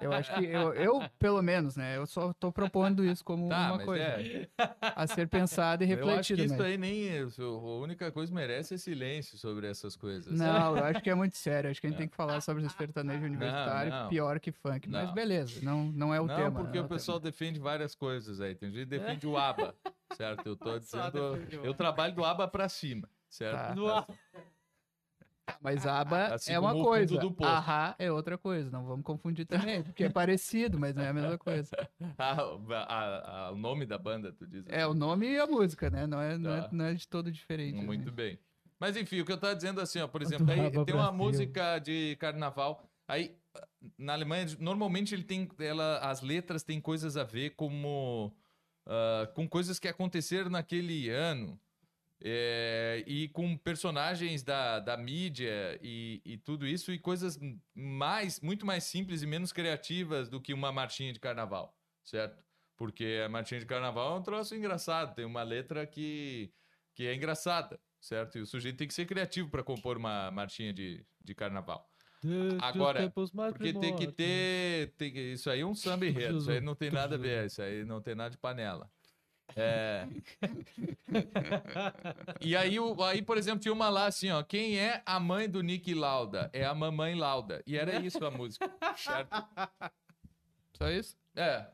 [0.00, 3.72] Eu acho que, eu, eu, pelo menos, né, eu só tô propondo isso como Tá,
[3.72, 4.48] uma coisa é.
[4.80, 7.08] a ser pensada e Eu acho que refletida, isso aí nem.
[7.18, 10.32] A única coisa que merece é silêncio sobre essas coisas.
[10.32, 12.64] Não, eu acho que é muito sério, acho que a gente tem que falar sobre
[12.64, 14.08] o sertanejo universitário não.
[14.08, 15.14] pior que funk, mas Não.
[15.14, 16.50] beleza, não, não é o não, tema.
[16.62, 17.30] porque não é o pessoal tema.
[17.30, 18.54] defende várias coisas aí.
[18.54, 19.74] Tem gente que defende o ABA,
[20.16, 20.46] certo?
[20.46, 21.34] Eu tô dizendo.
[21.34, 23.84] o Eu trabalho do ABA pra cima, certo?
[23.84, 24.06] Tá.
[25.46, 29.82] A- Mas aba Assim é uma coisa, ahá é outra coisa, não vamos confundir também,
[29.82, 31.70] porque é parecido, mas não é a mesma coisa.
[32.18, 32.36] Ah,
[32.88, 34.64] a- a- o nome da banda, tu diz.
[34.68, 36.06] É o nome e a música, né?
[36.06, 36.68] Não é, não é, Tá.
[36.72, 37.74] não é de todo diferente.
[37.76, 37.82] né?
[37.82, 38.38] Muito bem.
[38.78, 41.78] Mas enfim, o que eu tava dizendo assim, ó, por exemplo, aí tem uma música
[41.78, 43.36] de carnaval, aí
[43.98, 48.32] na Alemanha normalmente ele tem ela as letras têm coisas a ver como
[48.86, 51.58] ah, com coisas que aconteceram naquele ano.
[52.24, 57.38] É, e com personagens da, da mídia e, e tudo isso, e coisas
[57.74, 62.42] mais, muito mais simples e menos criativas do que uma marchinha de carnaval, certo?
[62.76, 66.52] Porque a marchinha de carnaval é um troço engraçado, tem uma letra que,
[66.94, 68.38] que é engraçada, certo?
[68.38, 71.88] E o sujeito tem que ser criativo para compor uma marchinha de, de carnaval.
[72.22, 73.00] Desde Agora,
[73.52, 74.94] Porque tem que ter.
[74.96, 77.60] tem isso aí é um samba enredo, isso aí não tem nada a ver, isso
[77.60, 78.88] aí não tem nada de panela.
[79.56, 80.06] É.
[82.40, 84.42] E aí, o- aí, por exemplo, tinha uma lá assim, ó.
[84.42, 86.50] Quem é a mãe do Nick Lauda?
[86.52, 87.62] É a mamãe Lauda.
[87.66, 89.30] E era isso a música, certo?
[90.76, 91.16] Só isso?
[91.36, 91.66] É.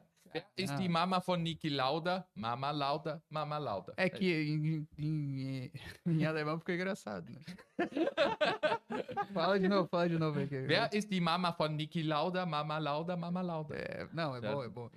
[0.56, 3.94] Este mama von Nick Lauda, mama Lauda, mama Lauda.
[3.96, 5.72] É que em, em,
[6.06, 7.40] em alemão ficou engraçado, né?
[9.32, 10.54] fala de novo, fala de novo aqui.
[10.54, 13.74] Wer ist die Mama von Niki Lauda, Mama Lauda, Mama Lauda?
[13.74, 14.54] É, não, é Certo.
[14.54, 14.90] bom, é bom.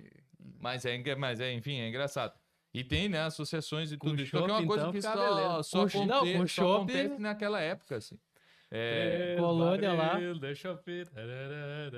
[0.60, 2.34] Mas é, mas é, enfim, é engraçado.
[2.74, 4.30] E tem, né, associações e Com tudo isso.
[4.30, 7.20] Só que é uma coisa então, que só, só, Com não, com só chopp- acontece
[7.20, 8.18] naquela época, assim.
[8.74, 10.18] É, Colônia lá.
[10.40, 11.06] Deixa eu ver.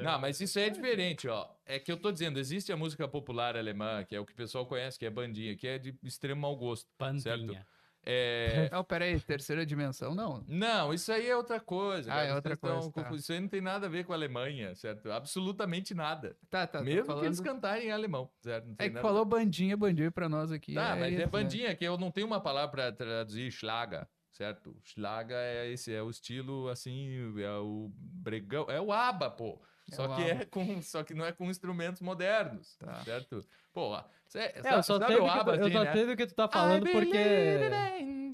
[0.02, 1.48] Não, mas isso aí é diferente, ó.
[1.64, 4.36] É que eu tô dizendo, existe a música popular alemã, que é o que o
[4.36, 6.88] pessoal conhece, que é bandinha, que é de extremo mau gosto.
[6.98, 7.64] Pandinha.
[8.06, 8.68] É...
[8.72, 10.44] Não, pera aí, terceira dimensão, não.
[10.46, 12.10] Não, isso aí é outra coisa.
[12.12, 12.26] Ah, cara.
[12.28, 13.16] é outra Vocês tão coisa, tá.
[13.16, 15.10] Isso aí não tem nada a ver com a Alemanha, certo?
[15.10, 16.36] Absolutamente nada.
[16.50, 17.20] Tá, tá, Mesmo falando...
[17.22, 18.68] que eles cantarem em alemão, certo?
[18.78, 20.74] É que nada- falou bandinha, bandinha pra nós aqui.
[20.74, 21.26] Tá, mas isso, é né?
[21.26, 24.76] bandinha, que eu não tenho uma palavra pra traduzir Schlager, certo?
[24.84, 29.60] Schlager é esse, é o estilo assim, é o bregão, é o ABBA, pô.
[29.90, 33.02] É Só que é com, só que não é com instrumentos modernos, Tá.
[33.04, 33.40] certo?
[33.72, 33.98] Pô,
[34.34, 35.92] cê, É, eu só sei o ABBA, tu- eu assim, só né?
[35.92, 37.16] sei do que tu tá falando porque.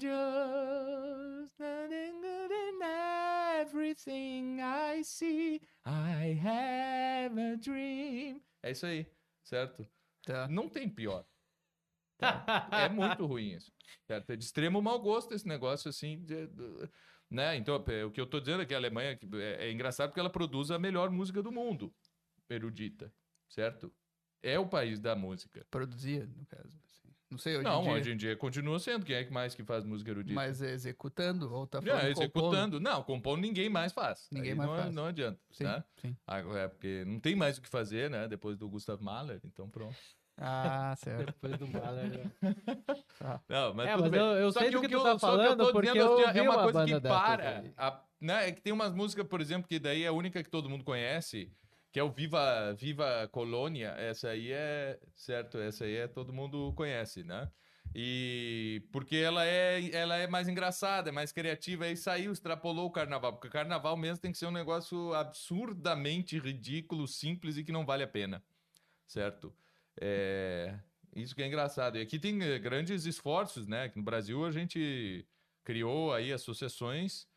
[0.01, 1.51] angels,
[3.61, 5.61] everything I see.
[5.85, 8.41] I have a dream.
[8.63, 9.05] É isso aí,
[9.43, 9.87] certo?
[10.25, 10.47] Tá.
[10.47, 11.25] Não tem pior.
[12.17, 12.67] Tá?
[12.71, 13.71] É muito ruim isso.
[14.07, 14.29] Certo?
[14.31, 16.23] É de extremo mau gosto esse negócio assim.
[16.23, 16.89] de- de-
[17.29, 17.55] né?
[17.55, 20.19] Então, é, o que eu tô dizendo é que a Alemanha é, é engraçado porque
[20.19, 21.93] ela produz a melhor música do mundo,
[22.49, 23.11] erudita,
[23.49, 23.91] certo?
[24.43, 25.65] É o país da música.
[25.69, 26.67] Produzia, no caso.
[26.67, 27.09] assim.
[27.29, 27.93] Não sei, hoje não, em dia.
[27.93, 29.05] hoje em dia continua sendo.
[29.05, 30.33] Quem é que mais que faz música erudita?
[30.35, 32.21] Mas executando, ou tá falando É, compondo?
[32.23, 32.79] executando.
[32.79, 34.27] Não, compondo ninguém mais faz.
[34.31, 34.95] Ninguém Aí mais não, faz.
[34.95, 35.39] Não adianta.
[35.51, 35.83] Sim, Né?
[35.97, 36.17] sim.
[36.27, 38.27] Agora, é porque não tem mais o que fazer, né?
[38.27, 39.95] Depois do Gustav Mahler, então pronto.
[40.37, 41.27] Ah, certo.
[41.35, 42.09] Depois do Mahler.
[42.09, 42.31] né?
[43.47, 44.19] Não, mas É, tudo mas bem.
[44.19, 45.87] eu- eu Só sei que do o que tu eu- tá que falando, tô porque
[45.87, 47.63] dizendo eu assim, ouvi é uma uma coisa que para.
[47.77, 48.49] a- né?
[48.49, 50.83] É que tem umas músicas, por exemplo, que daí é a única que todo mundo
[50.83, 51.51] conhece,
[51.91, 53.89] que é o Viva, Viva Colônia.
[53.97, 57.51] Essa aí é, certo, essa aí é todo mundo conhece, né?
[57.93, 62.91] E porque ela é, ela é mais engraçada, é mais criativa, aí saiu, extrapolou o
[62.91, 67.71] carnaval, porque o carnaval mesmo tem que ser um negócio absurdamente ridículo, simples e que
[67.71, 68.41] não vale a pena,
[69.05, 69.53] certo?
[69.99, 70.79] É,
[71.15, 71.97] isso que é engraçado.
[71.97, 73.91] E aqui tem eh, grandes esforços, né?
[73.95, 75.27] No Brasil a gente
[75.63, 77.27] criou aí associações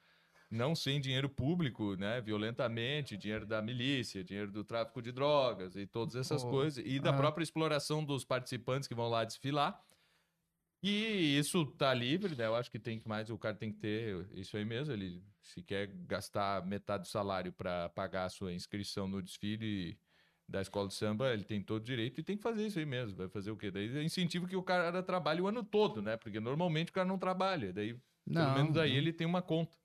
[0.50, 2.20] não sem dinheiro público, né?
[2.20, 6.84] Violentamente, dinheiro da milícia, dinheiro do tráfico de drogas e todas essas Oh, coisas.
[6.86, 7.12] E da ah.
[7.12, 9.82] própria exploração dos participantes que vão lá desfilar.
[10.82, 12.46] E isso tá livre, né?
[12.46, 14.92] Eu acho que tem que mais, o cara tem que ter isso aí mesmo.
[14.92, 19.98] Ele, se quer gastar metade do salário para pagar a sua inscrição no desfile
[20.46, 23.16] da escola de samba, ele tem todo direito e tem que fazer isso aí mesmo.
[23.16, 23.70] Vai fazer o quê?
[23.70, 26.16] Daí é incentivo que o cara trabalhe o ano todo, né?
[26.18, 27.72] Porque normalmente o cara não trabalha.
[27.72, 27.98] Daí,
[28.34, 28.98] pelo Não, menos aí não.
[28.98, 29.78] ele tem uma conta.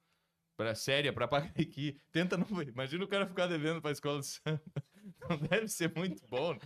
[0.60, 1.96] Pra, séria, pra pagar aqui.
[2.12, 2.46] Tenta não.
[2.62, 4.62] Imagina o cara ficar devendo pra escola de samba.
[5.30, 6.54] Não deve ser muito bom.
[6.54, 6.60] né?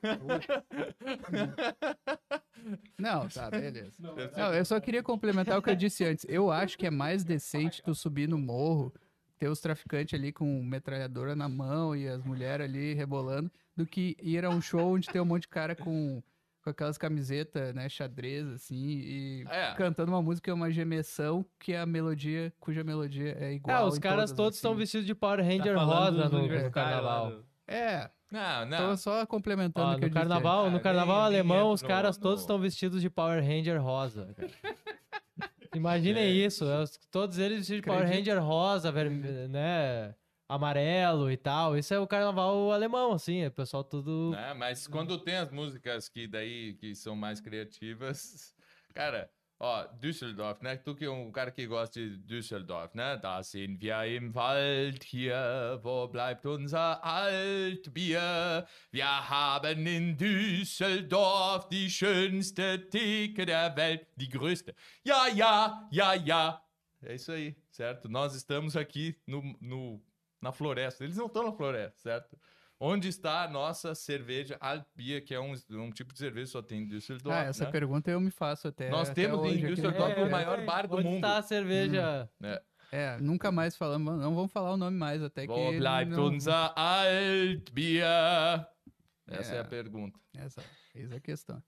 [2.96, 3.92] Não, tá, beleza.
[3.98, 6.24] Não, eu só queria complementar o que eu disse antes.
[6.28, 8.94] Eu acho que é mais decente tu subir no morro,
[9.36, 14.16] ter os traficantes ali com metralhadora na mão e as mulheres ali rebolando, do que
[14.22, 16.22] ir a um show onde tem um monte de cara com,
[16.62, 19.72] com aquelas camisetas, né, xadrez, assim, e É.
[19.74, 23.84] cantando uma música, uma gemessão, que a melodia, cuja melodia é igual.
[23.84, 24.78] É, os caras todas, todos estão assim.
[24.80, 27.30] vestidos de Power Ranger Tá rosa no- no, carnaval.
[27.30, 28.78] do- É, Não, não.
[28.90, 31.70] tô só complementando Ó, o que eu no disse carnaval, Ah, no nem- carnaval alemão,
[31.72, 34.34] os no- caras no- todos estão vestidos de Power Ranger rosa.
[35.74, 36.30] Imaginem É.
[36.30, 38.06] isso, os- todos eles vestidos de Power.
[38.06, 38.92] Ranger rosa,
[39.48, 40.14] né?
[40.50, 41.78] Amarelo e tal.
[41.78, 44.30] Isso é o carnaval alemão, assim, é o pessoal tudo.
[44.32, 44.52] Né?
[44.54, 48.52] Mas quando tem as músicas que daí que são mais criativas,
[48.92, 50.76] cara, ó, Düsseldorf, né?
[50.76, 53.16] Tu que é um cara que gosta de Düsseldorf, né?
[53.16, 58.66] Da sind wir im Wald hier, wo bleibt unser Altbier?
[58.90, 64.74] Wir haben in Düsseldorf die schönste Theke der Welt, die größte.
[65.04, 66.60] Ja, ja, ja, ja.
[67.02, 68.08] É isso aí, certo?
[68.08, 70.02] Nós estamos aqui no, no,
[70.40, 71.04] na floresta.
[71.04, 72.38] Eles não estão na floresta, certo?
[72.82, 76.62] Onde está a nossa cerveja Altbier, que é um, um tipo de cerveja que só
[76.62, 77.70] tem em Düsseldorf, Ah, essa né?
[77.70, 78.88] pergunta eu me faço até.
[78.88, 80.28] Nós até temos em hoje Düsseldorf podcast.
[80.28, 81.16] o maior bar do Onde mundo.
[81.16, 82.30] está a cerveja?
[82.90, 85.52] É, nunca mais falamos, não vamos falar o nome mais, até que.
[85.78, 88.66] Bleibt não- unser Altbier?
[89.28, 89.56] Essa é.
[89.58, 89.60] É.
[89.60, 90.18] a pergunta.
[90.34, 91.62] Essa, essa é a questão.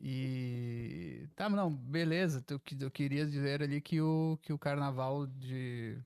[0.00, 1.26] E.
[1.34, 2.42] Tá, não, beleza.
[2.42, 5.98] Tu, que- tu querias dizer ali que o, que o carnaval de.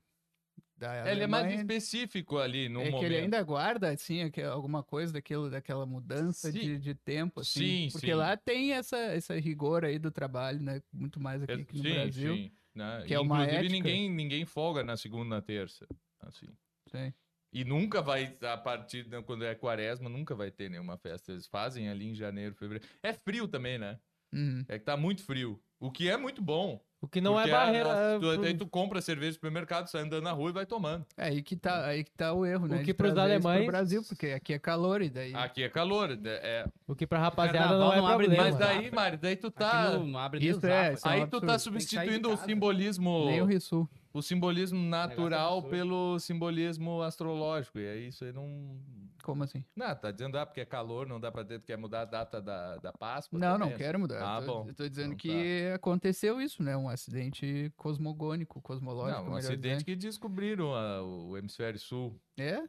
[0.79, 3.01] Da Ele é mais específico ali no é momento.
[3.01, 7.61] que ele ainda guarda, assim, alguma coisa daquilo, daquela mudança de, de tempo, assim.
[7.61, 8.15] Sim, porque sim.
[8.15, 10.81] lá tem essa, essa rigor aí do trabalho, né?
[10.93, 12.35] Muito mais aqui É, que no sim, Brasil.
[12.37, 13.05] sim, né?
[13.07, 13.73] que é uma Inclusive, ética.
[13.73, 15.87] ninguém, ninguém folga na segunda na terça.
[16.21, 16.47] Assim.
[16.91, 17.13] Sim.
[17.53, 21.33] E nunca vai, a partir de quando é quaresma, nunca vai ter nenhuma festa.
[21.33, 22.87] Eles fazem ali em janeiro, fevereiro.
[23.03, 23.99] É frio também, né?
[24.33, 24.65] Uhum.
[24.69, 25.63] É que tá muito frio.
[25.81, 26.85] O que é muito bom.
[27.01, 27.93] O que não porque é barreira.
[27.93, 30.67] a- é tu, Aí tu compra cerveja no supermercado, sai andando na rua e vai
[30.67, 31.07] tomando.
[31.17, 32.79] É aí que tá, aí que tá o erro, né?
[32.79, 35.33] que de pros trazer isso pro alemães- Brasil, porque aqui é calor e daí.
[35.33, 36.09] Aqui é calor.
[36.09, 36.19] né?
[36.25, 36.67] É.
[36.89, 38.51] O que pra rapaziada carnaval não é não abre problema.
[38.51, 39.83] Mas daí, Mário, daí tu tá.
[39.91, 42.33] Aqui não, não abre nem Isso os é, isso é um Aí tu tá substituindo
[42.33, 43.27] o simbolismo.
[43.27, 43.89] Nem o Rissul.
[44.13, 45.71] o simbolismo natural absurdo.
[45.77, 47.79] pelo simbolismo astrológico.
[47.79, 48.77] E aí isso aí não.
[49.23, 49.65] Como assim?
[49.77, 52.05] Não, tá dizendo, ah, porque é calor, não dá pra ter, tu quer mudar a
[52.05, 53.39] data da, da Páscoa.
[53.39, 53.79] Não, não beleza.
[53.79, 54.37] quero mudar.
[54.37, 54.69] Ah, eu tô, bom.
[54.69, 56.77] eu tô dizendo Então que aconteceu isso, né?
[56.77, 59.25] Um acidente cosmogônico, cosmológico.
[59.25, 59.85] Não, um acidente dizendo.
[59.85, 62.61] que descobriram a- o hemisfério sul, É,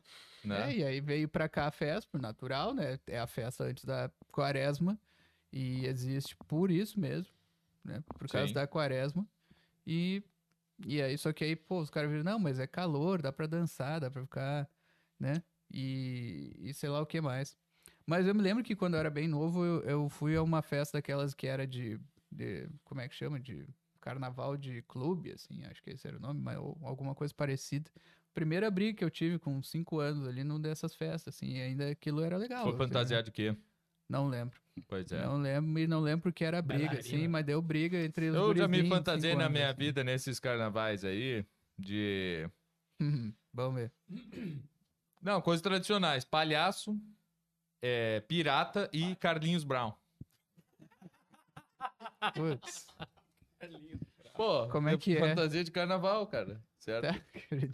[0.43, 0.71] né?
[0.71, 2.99] é, e aí veio pra cá a festa, por natural, né?
[3.07, 4.99] É a festa antes da quaresma.
[5.51, 7.33] E existe por isso mesmo,
[7.83, 8.03] né?
[8.17, 8.53] Por causa Sim.
[8.53, 9.27] da quaresma.
[9.85, 10.21] E,
[10.85, 13.47] e aí, só que aí, pô, os caras viram, não, mas é calor, dá pra
[13.47, 14.69] dançar, dá pra ficar,
[15.19, 15.41] né?
[15.71, 17.57] E, e sei lá o que mais.
[18.05, 20.61] Mas eu me lembro que quando eu era bem novo, eu, eu fui a uma
[20.61, 21.99] festa daquelas que era de,
[22.31, 23.39] de- Como é que chama?
[23.39, 23.67] De
[24.01, 27.91] carnaval de clube, assim, acho que esse era o nome, mas ou alguma coisa parecida.
[28.33, 31.89] Primeira briga que eu tive com cinco anos ali numa dessas festas, assim, e ainda
[31.89, 32.63] aquilo era legal.
[32.63, 33.51] Foi assim, fantasiado de quê?
[33.51, 33.57] né?
[34.07, 34.59] Não lembro.
[34.87, 35.21] Pois é.
[35.23, 37.29] Não lembro, e não lembro porque era briga, assim, Bailarina.
[37.29, 39.77] mas deu briga entre os Eu já me fantasiei na anos, minha assim.
[39.79, 41.45] vida nesses carnavais aí
[41.77, 42.49] de.
[42.99, 43.91] Uhum, Vamos ver.
[45.21, 46.23] Não, coisas tradicionais.
[46.23, 46.97] Palhaço,
[47.81, 49.93] é, pirata e Carlinhos Brown.
[52.33, 52.87] Putz,
[54.35, 55.19] Pô, Como é que é?
[55.19, 56.61] Fantasia de carnaval, cara.
[56.79, 57.03] Certo?
[57.13, 57.21] tá?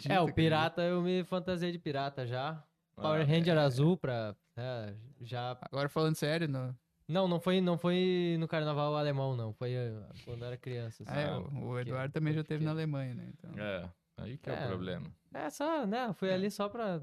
[0.13, 2.63] É, o pirata, eu me fantasiei de pirata já.
[2.95, 4.35] Power Ah, Ranger azul pra.
[4.57, 5.57] é, já.
[5.61, 6.75] Agora falando sério, no...
[7.07, 9.53] Não, não foi, não foi no carnaval alemão, não.
[9.53, 9.93] Foi eh,
[10.23, 11.03] quando eu era criança.
[11.05, 12.65] Ah, é, Ah, o, o Eduardo também já teve pequeno.
[12.65, 13.31] na Alemanha, né?
[13.31, 13.51] Então...
[13.63, 13.87] É,
[14.17, 14.65] aí que é, É.
[14.65, 15.07] o problema.
[15.33, 16.13] É, só, né?
[16.13, 16.99] Fui ali só pra.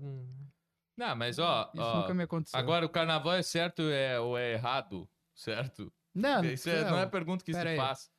[0.96, 2.58] Não, mas ó, Isso ó, nunca me aconteceu.
[2.58, 5.92] agora o carnaval é certo é, ou é errado, certo?
[6.14, 7.76] não, Isso é- não é pergunta que pera se aí.
[7.76, 8.10] faz.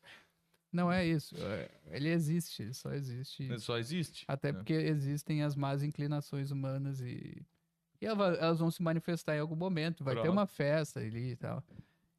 [0.72, 1.36] não é isso.
[1.38, 3.44] É, Ele existe, ele só existe.
[3.44, 4.26] Ele só existe.
[4.28, 4.58] Até né?
[4.58, 7.46] porque existem as más inclinações humanas e,
[8.02, 10.04] e ela- elas vão se manifestar em algum momento.
[10.04, 10.34] Vai ter Pronto.
[10.34, 11.64] uma festa ali e tal.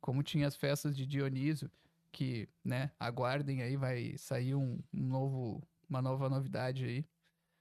[0.01, 1.69] Como tinha as festas de Dionísio,
[2.13, 7.05] que, né, aguardem aí, vai sair um, um novo, uma nova novidade aí,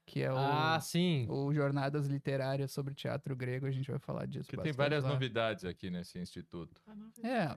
[0.06, 1.26] que é o, Ah, sim.
[1.30, 3.64] o Jornadas Literárias sobre Teatro Grego.
[3.66, 5.10] A gente vai falar disso Porque tem várias lá.
[5.10, 6.82] novidades aqui nesse instituto.
[7.22, 7.56] É,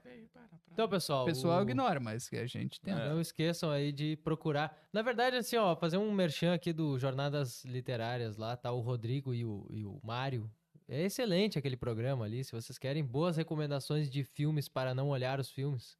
[0.72, 1.24] Então, pessoal.
[1.24, 2.94] o pessoal o- ignora, mas que a gente tem.
[2.94, 3.08] É.
[3.10, 4.74] Não esqueçam aí de procurar.
[4.92, 9.34] Na verdade, assim, ó, fazer um merchan aqui do Jornadas Literárias lá, tá o Rodrigo
[9.34, 10.50] e o, e o Mário.
[10.90, 12.42] É excelente aquele programa ali.
[12.42, 15.98] Se vocês querem boas recomendações de filmes para não olhar os filmes.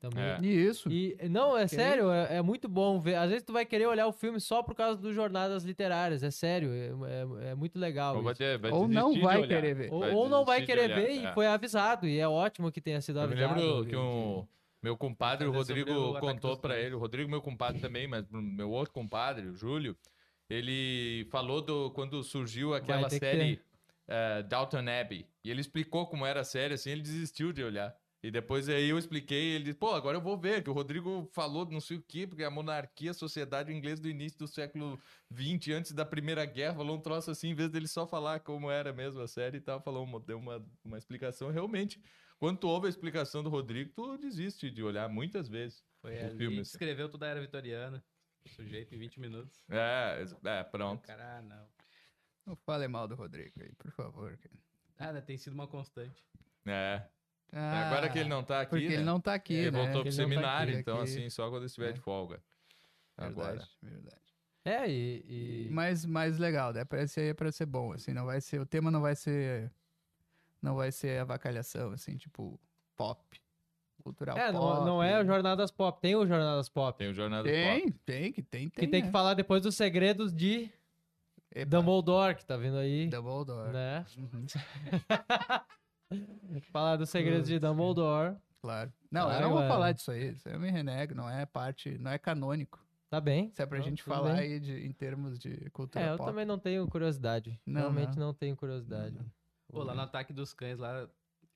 [0.00, 0.24] Também.
[0.24, 0.40] É.
[0.40, 0.90] Isso.
[0.90, 3.16] E, não, é sério, é, é muito bom ver.
[3.16, 6.30] Às vezes tu vai querer olhar o filme só por causa do Jornadas Literárias, é
[6.30, 6.86] sério, é,
[7.46, 8.16] é- é muito legal.
[8.16, 9.48] Ou vai, ter, vai Ou não vai olhar.
[9.60, 9.92] querer ver.
[9.92, 11.12] Ou, vai ou não vai querer ver é.
[11.30, 13.60] e foi avisado, e é ótimo que tenha sido Eu me avisado.
[13.60, 14.46] lembro que de- um,
[14.82, 16.86] meu compadre, o sobre Rodrigo, o contou dos pra cães.
[16.86, 16.94] ele.
[16.94, 19.94] O Rodrigo, meu compadre também, mas meu outro compadre, o Júlio,
[20.48, 23.60] ele falou do quando surgiu aquela série
[24.48, 25.26] Downton Abbey.
[25.44, 27.94] E ele explicou como era a série, assim, ele desistiu de olhar.
[28.22, 31.30] E depois aí eu expliquei, ele disse, pô, agora eu vou ver, que o Rodrigo
[31.32, 35.00] falou não sei o quê, porque a monarquia, a sociedade inglesa do início do século
[35.32, 38.70] XX, antes da Primeira Guerra, falou um troço assim, em vez dele só falar como
[38.70, 41.50] era mesmo a série e tal, falou, uma- deu uma, uma explicação.
[41.50, 41.98] Realmente,
[42.38, 45.82] quando tu ouve a explicação do Rodrigo, tu desiste de olhar muitas vezes.
[46.02, 46.72] Foi O filme, que assim.
[46.72, 48.04] escreveu toda a era vitoriana.
[48.44, 49.62] O sujeito em 20 minutos.
[49.68, 51.06] É, é, pronto.
[51.06, 51.68] cara, ah, não.
[52.46, 54.36] Não fale mal do Rodrigo aí, por favor.
[54.38, 55.16] cara.
[55.18, 56.22] Ah, tem sido uma constante.
[56.66, 57.06] É.
[57.52, 58.94] Agora que ele não tá aqui, Porque né?
[58.94, 59.78] ele não tá aqui, ele né?
[59.78, 61.04] voltou pro Ele não tá seminário, aqui, então aqui.
[61.10, 61.92] assim, só quando estiver É.
[61.92, 62.40] de folga.
[63.16, 63.50] Agora.
[63.56, 64.20] Verdade, verdade.
[64.64, 65.24] É, e.
[65.66, 66.84] e- Mas mais legal, né?
[66.84, 69.70] Parece aí é pra ser bom, assim, não vai ser, o tema não vai ser,
[70.62, 72.58] não vai ser avacalhação, assim, tipo,
[72.96, 73.40] pop,
[74.02, 74.84] cultural É, não, pop.
[74.84, 76.96] não é o Jornadas Pop, tem o Jornadas Pop.
[76.98, 77.98] Tem o Jornada Tem, Pop.
[78.06, 79.06] tem, que tem, que tem, tem né?
[79.06, 80.70] que falar depois dos segredos de
[81.52, 83.08] Epa, Dumbledore, que tá vindo aí.
[83.08, 83.72] Dumbledore.
[83.72, 84.06] Né?
[84.16, 84.46] Uhum,
[86.72, 88.36] Falar dos segredos de Dumbledore.
[88.60, 88.92] claro.
[89.10, 89.70] Não, Vai, eu não vou mano.
[89.72, 92.78] falar disso aí, isso aí eu me renego, não é parte, não é canônico.
[93.08, 93.48] Tá bem.
[93.48, 94.40] Isso é pra Não, gente tudo falar bem.
[94.52, 96.30] aí de, em termos de cultura É, eu pop.
[96.30, 97.58] também não tenho curiosidade.
[97.66, 98.28] Não, Realmente não.
[98.28, 99.18] não, tenho curiosidade.
[99.68, 101.08] Pô, lá no Ataque dos Cães, lá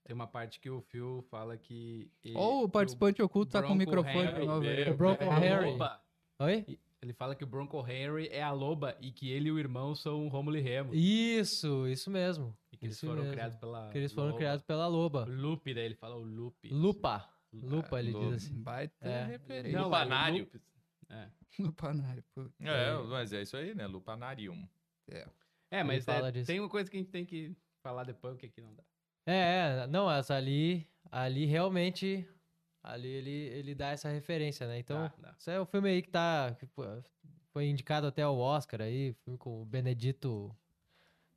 [0.02, 2.10] tem uma parte que o Phil fala que...
[2.24, 4.84] ele- Ou o que participante oculto tá com o Bronco microfone de novo aí.
[4.84, 5.70] meu O Bronco é a Harry.
[5.70, 6.00] loba.
[6.40, 6.78] Oi?
[7.00, 9.94] Ele fala que o Bronco Henry é a loba e que ele e o irmão
[9.94, 10.92] são Rômulo e Remo.
[10.94, 12.56] Isso, isso mesmo.
[12.84, 13.32] Que eles isso foram mesmo.
[13.32, 14.38] criados pela Que eles foram loba.
[14.38, 15.24] criados pela loba.
[15.24, 16.68] O Lupe, daí ele fala o Lupe.
[16.68, 17.28] Lupa.
[17.52, 18.26] Lupa, ele Lupa.
[18.26, 18.62] diz assim.
[18.62, 19.24] Baita É.
[19.26, 19.78] referência.
[19.78, 20.48] Não, Lupanário.
[21.08, 21.30] o É.
[21.58, 22.42] Lupanário, pô.
[22.60, 23.86] É, mas é isso aí, né?
[23.86, 24.68] Lupanarium.
[25.70, 26.46] É, mas fala é, disso.
[26.46, 28.82] tem uma coisa que a gente tem que falar depois, o que aqui não dá.
[29.26, 32.28] É, é, não, essa ali, ali realmente,
[32.82, 34.78] ali ele, ele dá essa referência, né?
[34.78, 36.66] Então, isso é o filme aí que tá, que
[37.52, 40.54] foi indicado até ao Oscar aí, filme com o Benedito,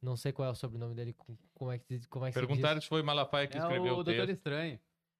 [0.01, 2.45] não sei qual é o sobrenome dele, com- como é que, como é que se
[2.45, 4.29] Perguntaram se foi Malafaia que É escreveu o o Doutor texto.
[4.37, 4.79] Estranho.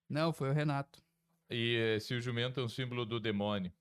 [0.09, 1.01] Não, foi o Renato.
[1.49, 3.71] E eh, se o jumento é um símbolo do demônio,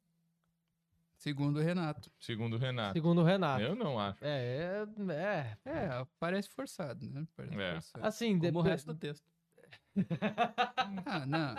[1.18, 2.10] Segundo o Renato.
[2.20, 2.58] segundo o.
[2.58, 2.92] Renato.
[2.92, 3.62] Segundo o Renato.
[3.62, 4.22] Eu não acho.
[4.22, 7.26] É, é, é, É, parece forçado, né?
[7.34, 7.72] Parece É.
[7.80, 8.06] forçado.
[8.06, 9.24] assim, Como o depois- resto do texto.
[11.06, 11.56] Ah, não.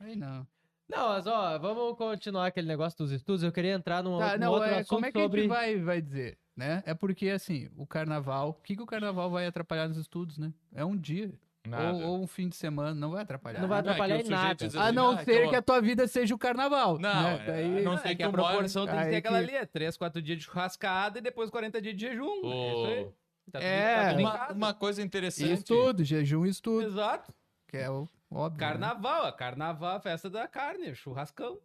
[0.00, 0.46] Aí não.
[0.88, 4.40] Não, mas ó, vamos continuar aquele negócio dos estudos, eu queria entrar num, Tá, num
[4.44, 5.40] não, outro é, assunto como é que a sobre...
[5.42, 6.82] gente vai, vai dizer, né?
[6.86, 8.50] É porque, assim, o carnaval...
[8.50, 10.52] O que, que o carnaval vai atrapalhar nos estudos, né?
[10.74, 11.32] É um dia.
[11.64, 13.60] Ou, ou um fim de semana, não vai atrapalhar.
[13.60, 14.64] Não vai Não, é atrapalhar em nada.
[14.64, 16.98] A assim, não ah, ser então- que a tua vida seja o carnaval.
[16.98, 17.34] Não, né?
[17.40, 19.38] é, Daí- a não É ser que, que a mora- proporção tem que ser aquela
[19.38, 22.24] que- ali, é 3, 4 dias de churrascada e depois 40 dias de jejum.
[22.52, 23.04] É isso aí.
[23.52, 25.52] Tá tudo, É, tá tudo Uma, uma coisa interessante.
[25.52, 26.84] Estudo, jejum e estudo.
[26.86, 27.32] Exato.
[27.68, 28.60] Que é o óbvio.
[28.60, 28.68] né?
[28.72, 31.58] Carnaval, a carnaval, a festa da carne, churrascão.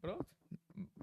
[0.00, 0.24] Pronto.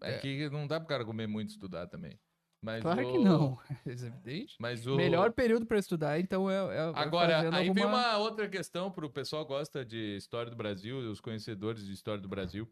[0.02, 2.18] É que não dá pro cara comer muito e estudar também.
[2.62, 3.58] Mas Claro o- que não.
[3.88, 4.56] É evidente.
[4.60, 4.96] Mas o...
[4.98, 8.92] Melhor período pra estudar, então, é, é é Agora, aí vem alguma- uma outra questão
[8.92, 12.68] pro pessoal que gosta de história do Brasil, os conhecedores de história do Brasil.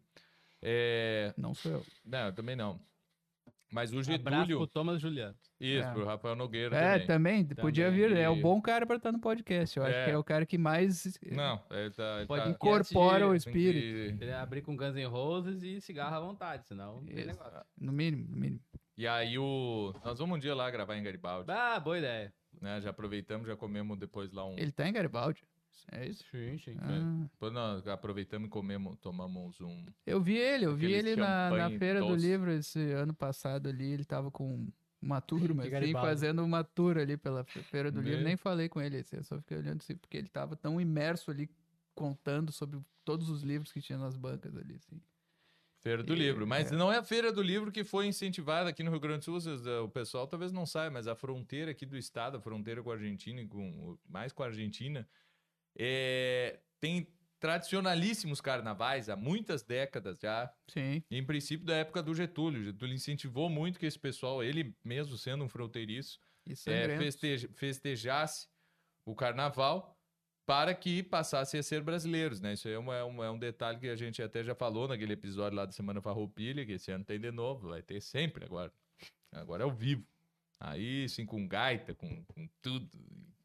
[0.61, 1.33] É...
[1.37, 1.85] Não sou eu.
[2.05, 2.79] Não, eu também não.
[3.71, 4.57] Mas o Abraço Getúlio.
[4.59, 5.35] pro Thomas Juliano.
[5.59, 5.91] Isso, É.
[5.91, 7.43] pro Rafael Nogueira É, também.
[7.45, 8.07] também, podia Também.
[8.09, 8.15] vir.
[8.17, 9.77] É o E- bom cara pra estar no podcast.
[9.77, 10.05] Eu acho É.
[10.05, 12.17] que é o cara que mais Não, ele tá.
[12.19, 14.17] ele Pode tá- incorpora o espírito.
[14.17, 17.65] que- Ele abrir com Guns N' Roses e cigarro à vontade, senão não.
[17.77, 18.61] No mínimo, no mínimo.
[18.97, 19.93] E aí o.
[20.03, 21.51] Nós vamos um dia lá gravar em Garibaldi.
[21.51, 22.33] Ah, boa ideia.
[22.59, 22.81] Né?
[22.81, 24.57] Já aproveitamos, já comemos depois lá um.
[24.57, 25.43] Ele tá em Garibaldi.
[25.91, 26.25] É isso?
[26.31, 26.75] Sim, sim.
[26.81, 29.85] Ah, Depois nós aproveitamos e comemos, tomamos um.
[30.05, 32.25] eu vi ele, eu vi ele na, na feira do doce.
[32.25, 33.91] livro esse ano passado ali.
[33.91, 34.67] Ele tava com
[34.99, 38.17] uma turma, assim, fazendo uma tour ali pela fe- feira do livro.
[38.17, 38.23] Né?
[38.25, 41.29] Nem falei com ele, assim, eu só fiquei olhando assim, porque ele tava tão imerso
[41.29, 41.47] ali,
[41.93, 44.99] contando sobre todos os livros que tinha nas bancas ali, assim.
[45.79, 46.45] Feira do E- Livro.
[46.47, 46.75] Mas é.
[46.75, 49.83] não é a Feira do Livro que foi incentivada aqui no Rio Grande do Sul.
[49.83, 52.93] O pessoal talvez não saiba, mas a fronteira aqui do estado, a fronteira com a
[52.95, 55.07] Argentina e com, mais com a Argentina,
[55.77, 57.07] é, tem
[57.39, 60.51] tradicionalíssimos carnavais há muitas décadas já.
[60.67, 61.03] Sim.
[61.11, 62.63] Em princípio, da época do Getúlio.
[62.63, 66.19] Getúlio incentivou muito que esse pessoal, ele mesmo sendo um fronteiriço,
[66.65, 68.47] é, festeja- festejasse
[69.05, 69.96] o carnaval
[70.47, 72.53] para que passassem a ser brasileiros, né?
[72.53, 74.87] Isso aí é, uma- é um, é um detalhe que a gente até já falou
[74.87, 78.45] naquele episódio lá da Semana Farroupilha, que esse ano tem de novo, vai ter sempre
[78.45, 78.71] agora.
[79.33, 80.07] Agora é ao vivo.
[80.59, 82.89] Aí, sim, com gaita, com, com tudo,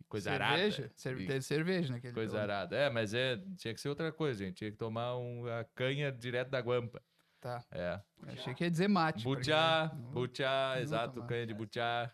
[0.09, 0.83] coisa cerveja?
[0.85, 0.93] arada.
[0.97, 2.41] Cer- E Teve cerveja naquele Coisa todo.
[2.41, 2.77] arada.
[2.77, 4.59] É, mas é, tinha que ser outra coisa, gente.
[4.59, 7.03] Tinha que tomar um, a canha direto da guampa.
[7.41, 7.65] Tá.
[7.73, 8.01] É.
[8.29, 9.25] Achei que ia dizer mate.
[9.25, 12.11] Butiá, Não- butiá, exato, canha de butiá.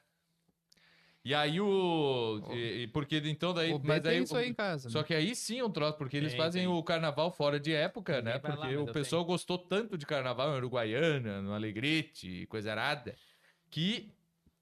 [1.28, 2.40] E aí o.
[2.52, 3.70] E, e porque então daí.
[3.70, 4.88] O mas aí, tem isso aí em casa.
[4.88, 5.04] Só né?
[5.04, 6.72] que aí sim é um troço, porque eles fazem tem.
[6.72, 8.32] o carnaval fora de época, Ninguém né?
[8.32, 13.14] lá, Porque mas o pessoal gostou tanto de carnaval em Uruguaiana, no Alegrete, coisa arada,
[13.70, 14.10] que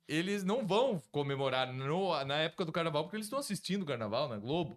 [0.08, 4.28] eles não vão comemorar no- na época do carnaval, porque eles estão assistindo o carnaval
[4.28, 4.76] na Globo.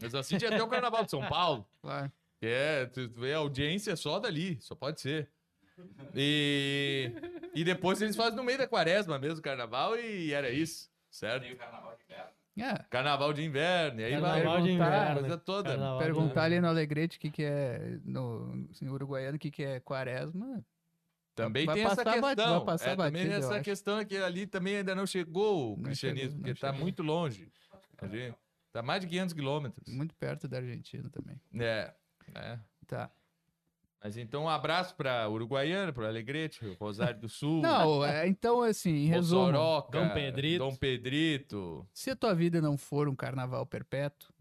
[0.00, 1.66] Eles assistem até o carnaval de São Paulo.
[1.82, 2.12] Claro.
[2.40, 5.28] É, tu tu vê a audiência só dali, só pode ser.
[6.14, 7.12] E,
[7.54, 11.46] e depois eles fazem no meio da quaresma mesmo, carnaval, e era isso, certo?
[12.58, 12.74] É.
[12.88, 15.20] Carnaval de inverno, e aí vai Carnaval de perguntar, inverno.
[15.20, 15.68] coisa toda.
[15.70, 16.66] Carnaval de Perguntar ali inverno.
[16.68, 17.98] no Alegrete o que, que é.
[18.02, 20.64] No assim, uruguaiano o que, que é quaresma.
[21.34, 22.20] Também Vai tem essa questão.
[22.22, 23.62] batido, vai passar é, também batido, eu essa acho.
[23.64, 27.02] questão é que ali também ainda não chegou o Não cristianismo, chegou, porque está muito
[27.02, 27.52] longe.
[28.68, 29.86] Está mais de 500 quilômetros.
[29.94, 31.38] Muito perto da Argentina também.
[31.60, 31.92] É,
[32.34, 32.58] é.
[32.86, 33.10] Tá.
[34.06, 38.90] Mas então um abraço para Uruguaiana, para Alegrete, Rosário do Sul, Não, é, então, assim,
[38.90, 40.58] em resumo, Mossoroca, Dom Pedrito.
[40.58, 41.88] Dom Pedrito.
[41.92, 44.32] se a tua vida não for um carnaval perpétuo,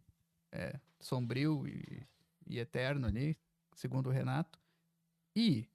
[0.51, 2.05] é, sombrio e,
[2.45, 3.35] e eterno ali,
[3.73, 4.59] segundo o Renato,
[5.35, 5.67] e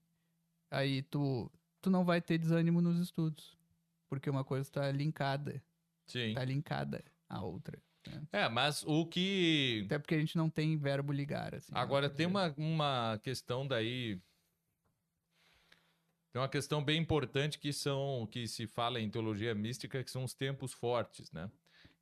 [0.71, 1.51] aí tu,
[1.83, 3.59] tu não vai ter desânimo nos estudos,
[4.09, 5.61] porque uma coisa está linkada,
[6.07, 6.35] Sim.
[6.35, 7.77] tá linkada à outra.
[8.33, 9.83] É, mas o que.
[9.87, 11.73] Até porque a gente não tem verbo ligar, assim.
[11.73, 11.81] né?
[11.81, 14.21] Agora tem uma, uma questão daí.
[16.33, 20.25] Tem uma questão bem importante que são que se fala em teologia mística, que são
[20.25, 21.51] os tempos fortes, né?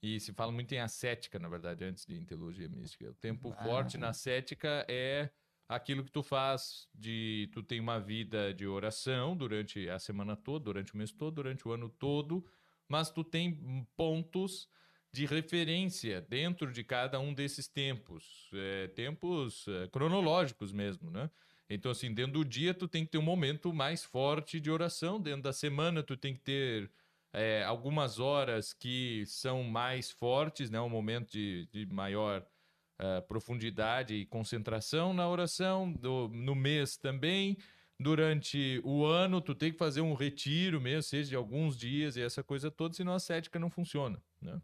[0.03, 3.11] E se fala muito em ascética, na verdade, antes de em teologia mística.
[3.11, 3.64] O tempo Ah.
[3.64, 5.30] forte na ascética é
[5.68, 10.66] aquilo que tu faz de tu tem uma vida de oração durante a semana toda,
[10.66, 12.44] durante o mês todo, durante o ano todo,
[12.86, 14.68] mas tu tem pontos
[15.12, 21.30] de referência dentro de cada um desses tempos, é, tempos é, cronológicos mesmo, né?
[21.70, 25.20] Então, assim, dentro do dia tu tem que ter um momento mais forte de oração,
[25.20, 26.90] dentro da semana tu tem que ter
[27.32, 30.80] é, algumas horas que são mais fortes, né?
[30.80, 32.46] Um momento de, de maior
[32.98, 37.56] eh, profundidade e concentração na oração, do- no mês também.
[38.00, 42.22] Durante o ano, tu tem que fazer um retiro mesmo, seja de alguns dias e
[42.22, 44.61] essa coisa toda, senão a cética não funciona, né?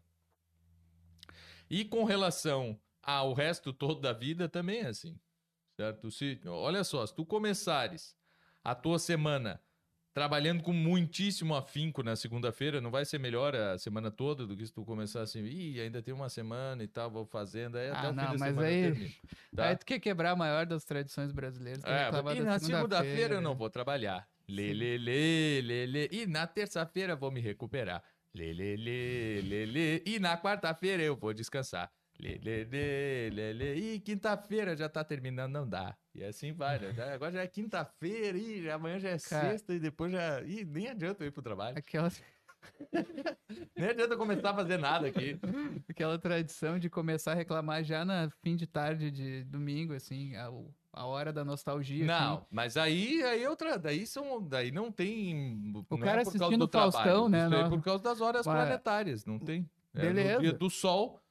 [1.69, 5.19] E com relação ao resto todo da vida também é assim,
[5.75, 6.09] certo?
[6.11, 8.15] Se, olha só, se tu começares
[8.63, 9.61] a tua semana
[10.13, 14.65] trabalhando com muitíssimo afinco na segunda-feira, não vai ser melhor a semana toda do que
[14.65, 18.07] se tu começar assim, ih, ainda tem uma semana e tal, vou fazendo, aí até
[18.07, 19.11] Ah, o fim não, da mas semana aí- termina,
[19.55, 19.67] tá?
[19.67, 21.83] Aí tu quer quebrar a maior das tradições brasileiras.
[21.83, 23.57] É, reclamar e na segunda-feira eu não né?
[23.57, 24.25] vou trabalhar.
[24.47, 26.09] Lê, lê, lê, lê, lê.
[26.11, 28.01] E na terça-feira eu vou me recuperar.
[28.35, 30.03] Lê, lê, lê, lê, lê.
[30.05, 31.89] E na quarta-feira eu vou descansar.
[32.19, 33.75] Lê, lê, lê, lê, lê.
[33.75, 35.95] E quinta-feira já tá terminando, não dá.
[36.13, 37.13] E assim vai, né?
[37.13, 39.51] Agora já é quinta-feira, e amanhã já é Cara.
[39.51, 40.41] sexta e depois já.
[40.41, 41.77] Ih, nem adianta eu ir pro trabalho.
[41.77, 42.09] Aquela,
[43.75, 45.39] Nem adianta eu começar a fazer nada aqui.
[45.89, 50.49] aquela tradição de começar a reclamar já na fim de tarde de domingo, assim, a,
[50.95, 52.05] a hora da nostalgia.
[52.05, 52.45] Não, assim.
[52.49, 55.73] mas aí, aí outra, daí são, daí não tem.
[55.89, 57.63] O não cara é por causa assistindo do o Faustão, trabalho, né, Isso aí é
[57.63, 59.69] não- por causa das horas Mas- planetárias, não tem.
[59.93, 60.35] É Beleza.
[60.35, 61.21] no dia do sol,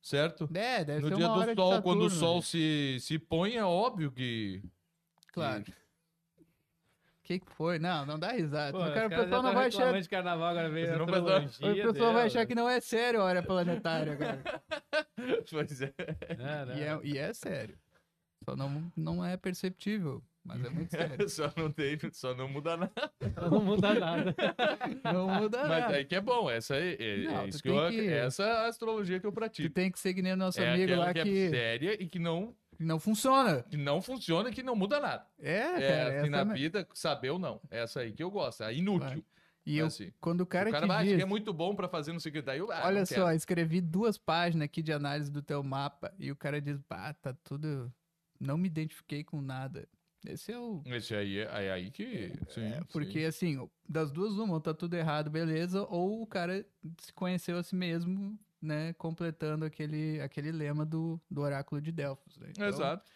[0.00, 0.48] certo?
[0.54, 2.42] É, deve no ser dia do sol, quando o Saturno, sol né?
[2.42, 4.62] se, se põe, é óbvio que.
[5.32, 5.64] Claro.
[7.22, 7.78] que que foi?
[7.78, 8.72] Não, não dá risada.
[8.76, 11.06] Pô, cara, o pessoal não vai achar, de carnaval, agora veio não o
[11.92, 12.46] pessoal vai achar né?
[12.46, 14.42] que não é sério a hora planetária, cara.
[15.50, 15.92] Pois é.
[16.36, 16.76] Não, não.
[16.76, 17.78] E é, e é sério.
[18.44, 21.28] Só não, não é perceptível, mas é muito sério.
[21.28, 22.92] só não tem, só não muda nada.
[23.50, 24.34] Não muda nada.
[25.12, 25.96] Não muda Mas nada.
[25.96, 28.42] aí que é bom, essa é, é- Não, é tu isso que eu, que- essa
[28.44, 29.70] é a astrologia que eu Tu pratico.
[29.74, 32.06] tem que ser que nem o nosso é amigo lá que, é que, séria e
[32.08, 33.62] que não, que não funciona.
[33.64, 35.26] que não funciona e que não muda nada.
[35.40, 36.20] É, É, cara.
[36.20, 37.60] assim, na é me- vida, saber ou não.
[37.70, 39.24] Essa aí que eu gosto, é inútil.
[39.64, 40.12] E eu, assim.
[40.20, 42.18] quando o cara, o cara te vai, diz, que é muito bom pra fazer no
[42.56, 43.30] eu, ah, olha só, quero.
[43.36, 47.32] escrevi duas páginas aqui de análise do teu mapa e o cara diz, pá, tá
[47.44, 47.92] tudo...
[48.42, 49.88] Não me identifiquei com nada.
[50.26, 50.82] Esse é o...
[50.86, 53.56] Esse aí é, é aí que, sim, É, porque sim.
[53.56, 56.64] assim, das duas uma, ou tá tudo errado, beleza, ou o cara
[56.98, 62.36] se conheceu a si mesmo, né, completando aquele, aquele lema do, do oráculo de Delfos.
[62.38, 62.48] né?
[62.50, 63.10] Então, Exato.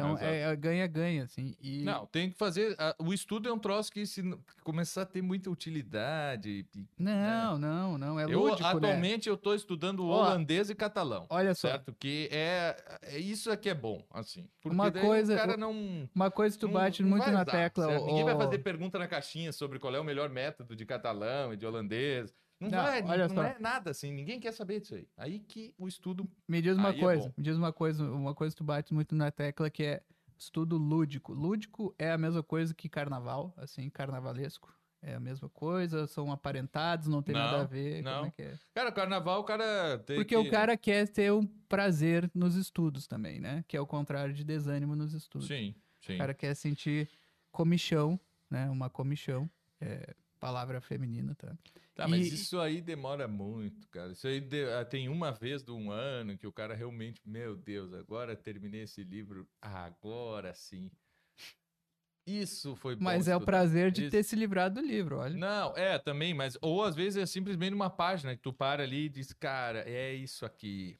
[0.00, 1.54] Então é é ganha-ganha, assim.
[1.60, 2.74] E, Não, tem que fazer.
[2.78, 4.22] a- o estudo é um troço que se
[4.64, 6.66] começar a ter muita utilidade.
[6.74, 8.68] e- não, não, não, é eu lúdico, né?
[8.68, 11.26] atualmente eu tô estudando Ó, holandês e catalão.
[11.30, 11.94] Olha só, Certo?
[11.98, 14.48] Que é, é isso é que é bom, assim.
[14.60, 16.08] Porque Uma coisa- o cara não.
[16.14, 17.86] uma coisa que tu não- bate não muito na usar, tecla...
[17.86, 18.06] certo?
[18.06, 21.56] Ninguém vai fazer pergunta na caixinha sobre qual é o melhor método de catalão e
[21.56, 22.34] de holandês.
[22.60, 23.42] Não, Não, vai, olha não só.
[23.42, 24.12] é nada assim.
[24.12, 25.08] Ninguém quer saber disso aí.
[25.16, 26.30] Aí que o estudo.
[26.46, 27.34] Me diz uma Aí é coisa, bom.
[27.38, 30.02] me diz uma coisa, uma coisa que tu bate muito na tecla que é
[30.38, 31.32] estudo lúdico.
[31.32, 34.74] Lúdico é a mesma coisa que carnaval, assim, carnavalesco.
[35.02, 38.02] É a mesma coisa, são aparentados, não tem nada Não, a ver.
[38.02, 38.26] Não.
[38.26, 38.58] é é?
[38.74, 40.16] Cara, carnaval, o cara tem.
[40.16, 40.48] Porque que...
[40.48, 43.64] o cara quer ter um prazer nos estudos também, né?
[43.66, 45.48] Que é o contrário de desânimo nos estudos.
[45.48, 46.16] Sim, sim.
[46.16, 47.08] O cara quer sentir
[47.50, 48.68] comichão, né?
[48.68, 49.48] Uma comichão.
[49.80, 51.54] É palavra feminina, tá?
[52.00, 54.12] Tá, mas E- isso aí demora muito, cara.
[54.12, 57.54] Isso aí de- ah, tem uma vez do um ano que o cara realmente, meu
[57.56, 60.90] Deus, agora terminei esse livro, agora sim.
[62.26, 63.02] Isso foi bom.
[63.04, 64.10] Mas é o prazer de Isso.
[64.10, 65.36] ter se livrado do livro, olha.
[65.36, 69.06] Não, é também, mas ou às vezes é simplesmente uma página que tu para ali
[69.06, 70.98] e diz, cara, é isso aqui.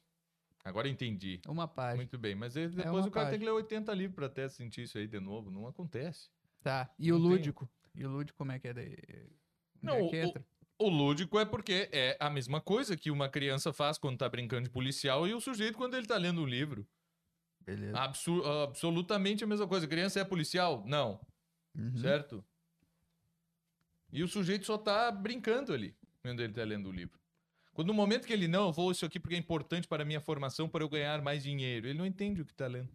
[0.63, 1.39] Agora entendi.
[1.47, 1.95] Uma página.
[1.97, 3.39] Muito bem, mas aí depois uma o cara tem página.
[3.39, 5.49] que ler 80 livros pra até sentir isso aí de novo.
[5.49, 6.29] Não acontece.
[6.61, 6.93] Tá.
[6.99, 7.69] E o Não tem- lúdico?
[7.95, 8.97] E o lúdico como é que é daí?
[9.81, 10.45] Não, é que o- entra?
[10.81, 14.63] O lúdico é porque é a mesma coisa que uma criança faz quando tá brincando
[14.63, 16.87] de policial e o sujeito quando ele tá lendo um livro.
[17.59, 17.95] Beleza.
[17.99, 19.87] Absu- absolutamente a mesma coisa.
[19.87, 20.83] Criança é policial?
[20.87, 21.23] Não.
[21.77, 21.97] Uhum.
[21.97, 22.43] Certo?
[24.11, 27.19] E o sujeito só tá brincando ali quando ele tá lendo o livro.
[27.73, 30.05] Quando no momento que ele, não, eu vou isso aqui porque é importante para a
[30.05, 32.89] minha formação, para eu ganhar mais dinheiro, ele não entende o que tá lendo.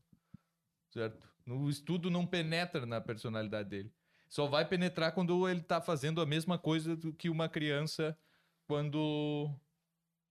[0.90, 1.24] Certo?
[1.46, 3.92] O estudo não penetra na personalidade dele.
[4.28, 8.16] Só vai penetrar quando ele tá fazendo a mesma coisa do que uma criança
[8.66, 9.50] quando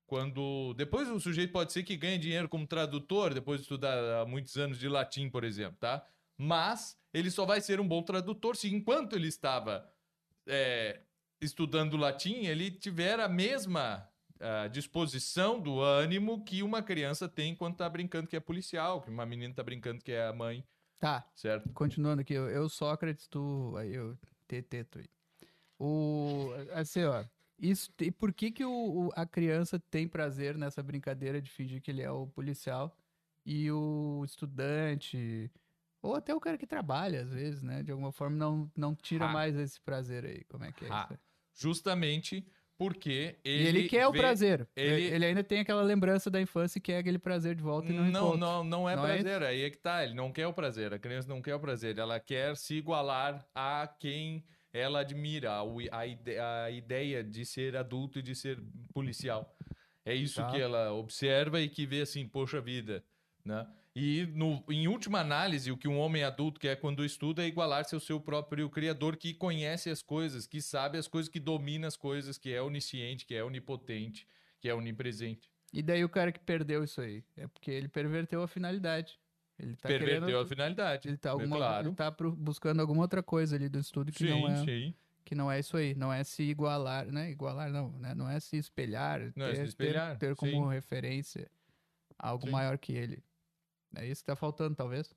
[0.05, 4.25] quando depois o sujeito pode ser que ganhe dinheiro como tradutor depois de estudar há
[4.25, 6.05] muitos anos de latim, por exemplo, tá?
[6.37, 9.89] Mas ele só vai ser um bom tradutor se enquanto ele estava
[10.45, 11.01] é,
[11.41, 14.07] estudando latim ele tiver a mesma
[14.39, 19.09] ah, disposição do ânimo que uma criança tem quando tá brincando que é policial, que
[19.09, 20.63] uma menina tá brincando que é a mãe,
[21.05, 21.69] Tá, certo?
[21.73, 22.33] continuando aqui.
[22.33, 23.75] Eu, eu Sócrates, tu...
[23.77, 24.17] Aí eu...
[24.47, 25.05] Teteto aí.
[25.79, 26.49] O...
[26.73, 27.23] Assim, ó.
[27.59, 28.71] Isso, e por que que o,
[29.07, 32.97] o- a criança tem prazer nessa brincadeira de fingir que ele é o policial
[33.45, 35.51] e o estudante...
[36.01, 37.81] Ou até o cara que trabalha, às vezes, né?
[37.81, 39.33] De alguma forma, não, não tira Ah.
[39.33, 40.43] mais esse prazer aí.
[40.45, 41.13] Como é que é Ah, isso?
[41.13, 41.19] aí?
[41.55, 42.47] Justamente
[42.77, 44.67] porque E ele ele, quer o vê- prazer.
[44.75, 45.15] ele- Ele...
[45.15, 48.03] ele ainda tem aquela lembrança da infância e quer aquele prazer de volta e não,
[48.05, 48.37] Não, encontra.
[48.39, 50.03] não, não é Não é prazer, aí é que tá.
[50.03, 50.93] Ele não quer o prazer.
[50.93, 51.97] A criança não quer o prazer.
[51.97, 57.77] Ela quer se igualar a quem ela admira, o- a, ide- a ideia de ser
[57.77, 58.59] adulto e de ser
[58.93, 59.55] policial.
[60.05, 60.51] É isso Tá.
[60.51, 63.03] que ela observa e que vê assim, poxa vida,
[63.43, 63.65] né?
[63.95, 67.95] E no, em última análise, o que um homem adulto quer quando estuda é igualar-se
[67.95, 71.95] ao seu próprio criador que conhece as coisas, que sabe as coisas, que domina as
[71.95, 74.27] coisas, que é onisciente, que é onipotente,
[74.59, 75.49] que é onipresente.
[75.71, 77.23] E daí o cara que perdeu isso aí?
[77.37, 79.17] É porque ele perverteu a finalidade.
[79.57, 80.39] Ele tá Perverteu querendo...
[80.39, 81.07] a finalidade.
[81.07, 81.55] Ele tá, é alguma...
[81.55, 81.87] claro.
[81.87, 84.93] ele tá buscando alguma outra coisa ali do estudo que, sim, não é, sim.
[85.23, 85.95] que não é isso aí.
[85.95, 87.31] Não é se igualar, né?
[87.31, 88.13] Igualar não, né?
[88.13, 89.31] Não é se espelhar.
[89.35, 90.69] Não é ter, se ter- espelhar, Ter, como sim.
[90.69, 91.49] referência
[92.19, 92.51] algo Sim.
[92.51, 93.23] maior que ele.
[93.95, 95.13] É isso que tá faltando, talvez.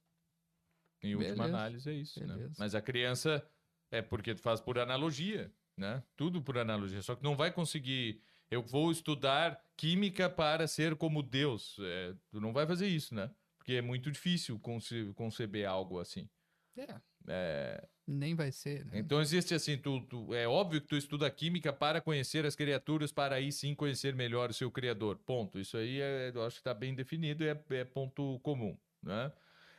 [1.02, 2.34] Em última Beleza, análise é isso, né?
[2.34, 2.54] beleza.
[2.58, 3.48] Mas a criança
[3.90, 6.02] é porque tu faz por analogia, né?
[6.16, 7.00] Tudo por analogia.
[7.02, 8.20] Só que não vai conseguir.
[8.50, 11.76] Eu vou estudar química para ser como Deus.
[11.80, 13.30] É, tu não vai fazer isso, né?
[13.58, 16.28] Porque é muito difícil conce- conceber algo assim.
[16.76, 17.00] É.
[17.26, 18.98] É, Nem vai ser, né?
[18.98, 23.12] Então existe assim, tu, tu- é óbvio que tu estuda química para conhecer as criaturas,
[23.12, 25.18] para aí sim conhecer melhor o seu criador.
[25.18, 25.58] Ponto.
[25.58, 29.32] Isso aí é, eu acho que está bem definido e é, é ponto comum, né?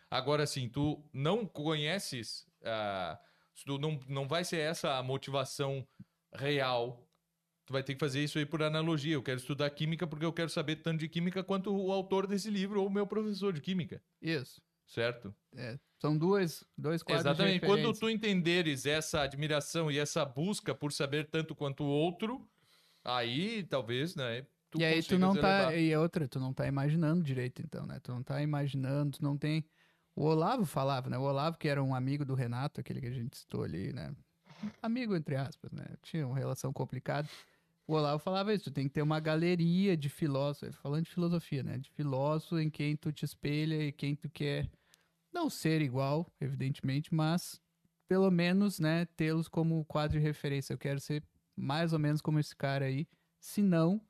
[0.09, 3.19] Agora sim, tu não conheces ah,
[3.65, 5.87] tu não, não vai ser essa a motivação
[6.33, 7.07] real.
[7.65, 9.13] Tu vai ter que fazer isso aí por analogia.
[9.13, 12.49] Eu quero estudar química porque eu quero saber tanto de química quanto o autor desse
[12.49, 14.61] livro ou o meu professor de química, Isso.
[14.89, 15.33] Certo?
[15.55, 17.65] É, são duas, dois quadros Exatamente.
[17.65, 22.47] Quando tu entenderes essa admiração e essa busca por saber tanto quanto o outro,
[23.03, 24.45] aí talvez, né?
[24.71, 25.71] Tu e aí tu não tá.
[25.71, 25.77] elevar.
[25.77, 27.99] E outra, tu não tá imaginando direito, então, né?
[28.01, 29.65] Tu não tá imaginando, tu não tem.
[30.15, 31.17] O Olavo falava, né?
[31.17, 34.13] O Olavo, que era um amigo do Renato, aquele que a gente citou ali, né?
[34.81, 35.85] Amigo, entre aspas, né?
[36.01, 37.27] Tinha uma relação complicada.
[37.87, 41.63] O Olavo falava isso, tu tem que ter uma galeria de filósofos, falando de filosofia,
[41.63, 41.77] né?
[41.77, 44.69] De filósofos em quem tu te espelha e quem tu quer
[45.32, 47.61] não ser igual, evidentemente, mas
[48.07, 50.73] pelo menos, né, tê-los como quadro de referência.
[50.73, 51.23] Eu quero ser
[51.55, 53.07] mais ou menos como esse cara aí,
[53.39, 54.01] se não,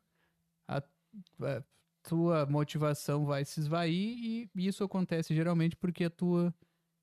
[0.67, 1.63] a, a
[2.01, 6.53] tua motivação vai se esvair e isso acontece geralmente porque a tua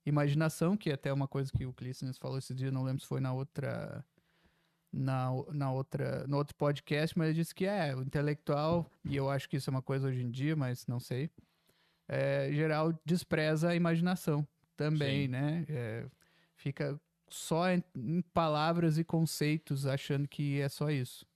[0.06, 3.08] imaginação, que é até uma coisa que o Clístenes falou esse dia, não lembro se
[3.08, 4.04] foi na outra
[4.92, 9.28] na, na outra no outro podcast, mas ele disse que é o intelectual e eu
[9.28, 11.30] acho que isso é uma coisa hoje em dia, mas não sei.
[12.09, 14.46] É, geral despreza a imaginação
[14.76, 15.28] também, Sim.
[15.28, 15.64] né?
[15.68, 16.07] É,
[16.54, 21.26] fica só em, em palavras e conceitos achando que é só isso.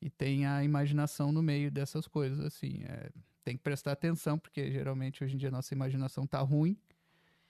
[0.00, 2.82] E tem a imaginação no meio dessas coisas, assim.
[2.84, 3.10] é,
[3.44, 6.76] tem que prestar atenção, porque geralmente hoje em dia a nossa imaginação tá ruim.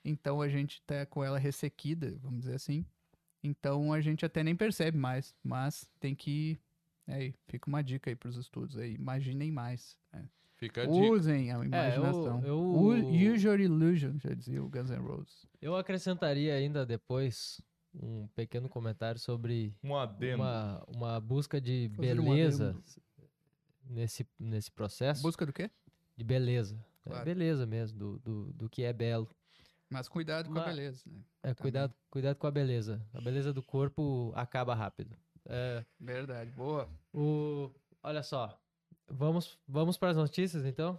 [0.05, 2.85] Então a gente tá com ela ressequida, vamos dizer assim.
[3.43, 5.35] Então a gente até nem percebe mais.
[5.43, 6.59] Mas tem que.
[7.07, 8.95] Aí, fica uma dica aí pros estudos aí.
[8.95, 9.99] Imaginem mais.
[10.13, 10.29] né?
[10.63, 11.07] Fica a dica.
[11.13, 12.41] Usem a imaginação.
[12.45, 15.45] eu- U- Use your illusion, já dizia o Guns N' Roses.
[15.61, 17.61] Eu acrescentaria ainda depois
[17.93, 22.85] um pequeno comentário sobre Um uma, uma busca de Fazer um beleza adendo.
[23.91, 25.21] nesse, nesse processo.
[25.21, 25.69] Busca do quê?
[26.17, 26.77] De beleza.
[27.05, 27.25] É Claro.
[27.25, 29.29] beleza mesmo, do, do, do que é belo.
[29.91, 31.21] Mas cuidado com a Ma- beleza, né?
[31.43, 33.05] É, cuidado, cuidado com a beleza.
[33.13, 35.17] A beleza do corpo acaba rápido.
[35.45, 36.89] É, Verdade, boa.
[37.13, 37.69] o,
[38.01, 38.57] olha só.
[39.15, 40.99] Vamos, vamos para as notícias, então?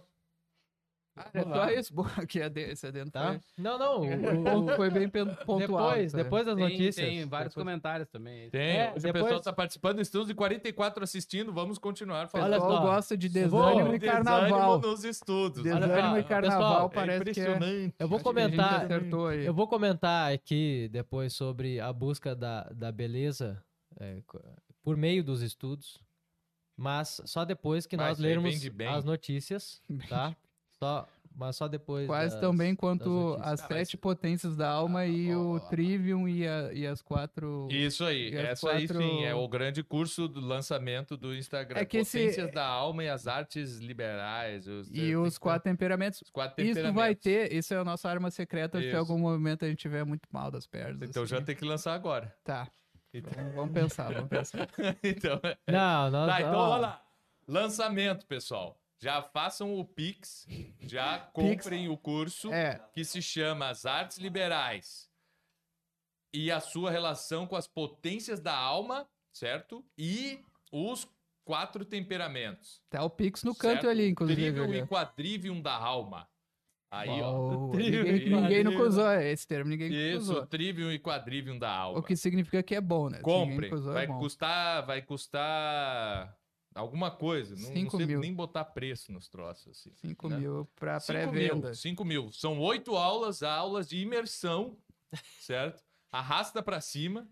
[1.16, 3.28] Ah, é só isso, boa, que ade- esse adendo Tá?
[3.28, 3.40] foi...
[3.56, 4.00] Não, não.
[4.02, 5.58] o- O o- ponto foi bem pontual.
[5.60, 6.22] depois, né?
[6.24, 6.96] depois das Tem, notícias.
[6.96, 8.50] tem vários depois- comentários também.
[8.50, 12.28] Tem, É, hoje o depois- pessoal está participando, estamos em 44 assistindo, vamos continuar O
[12.28, 12.46] falando.
[12.52, 12.82] Olha pessoal só.
[12.82, 14.80] gosta de Eu vou- desânimo e Desânimo carnaval.
[14.80, 15.62] nos estudos.
[15.62, 17.42] Desânimo Olha e carnaval pessoal, parece que é...
[17.44, 17.94] impressionante.
[17.96, 18.84] Eu vou que a gente comentar.
[18.84, 19.46] acertou aí.
[19.46, 23.62] Eu vou comentar aqui depois sobre a busca da, da beleza
[24.00, 24.20] é,
[24.82, 26.02] por meio dos estudos,
[26.76, 30.36] mas só depois que Mas nós isso aí lermos as notícias, tá?
[30.78, 32.06] Só, mas só depois.
[32.06, 35.52] Quase das- tão bem quanto as Ah, mas- sete potências da alma e ó, o
[35.52, 35.60] ó, ó.
[35.60, 37.66] Trivium e, a- e as quatro...
[37.70, 41.80] Isso aí, E essa aí quatro- sim, é o grande curso do lançamento do Instagram.
[41.80, 44.66] É que esse- Potências da alma e as artes liberais.
[44.68, 46.20] Os, E os quatro temperamentos.
[46.22, 47.00] os quatro Isso temperamentos.
[47.02, 48.96] vai ter, isso é a nossa arma secreta se Isso.
[48.96, 51.08] algum momento a gente tiver muito mal das pernas.
[51.08, 51.30] Então assim.
[51.36, 52.32] já tem que lançar agora.
[52.44, 52.68] Tá,
[53.14, 54.68] Então, vamos, vamos pensar, vamos pensar.
[55.02, 57.06] então, é- Não, nós, tá, então ó, olha lá.
[57.46, 58.76] Lançamento, pessoal.
[58.98, 60.46] Já façam o Pix,
[60.80, 65.10] já comprem o curso É, que se chama As Artes Liberais
[66.32, 69.84] e a sua relação com as potências da alma, certo?
[69.96, 70.40] E
[70.72, 71.06] os
[71.44, 72.82] quatro temperamentos.
[72.88, 73.88] tá o Pix no canto certo?
[73.88, 74.40] ali, inclusive.
[74.40, 76.26] Trivium e quadrivium da alma.
[76.94, 77.68] Aí, ó.
[77.70, 80.46] Trivium ninguém, ninguém nunca usou esse termo, ninguém Isso, usou.
[80.46, 81.98] trivium e quadrivium da alma.
[81.98, 83.20] O que significa que é bom, né?
[83.72, 84.18] Usou, é Vai bom.
[84.20, 86.36] custar, vai custar
[86.74, 87.54] alguma coisa.
[87.56, 88.20] Não, não Cinco sei mil.
[88.20, 89.92] nem botar preço nos troços assim.
[89.96, 90.38] 5 né?
[90.38, 91.66] mil pra Cinco pré-venda.
[91.68, 92.32] mil, 5 mil.
[92.32, 94.76] São oito aulas, aulas de imersão,
[95.40, 95.82] certo?
[96.12, 97.28] Arrasta pra cima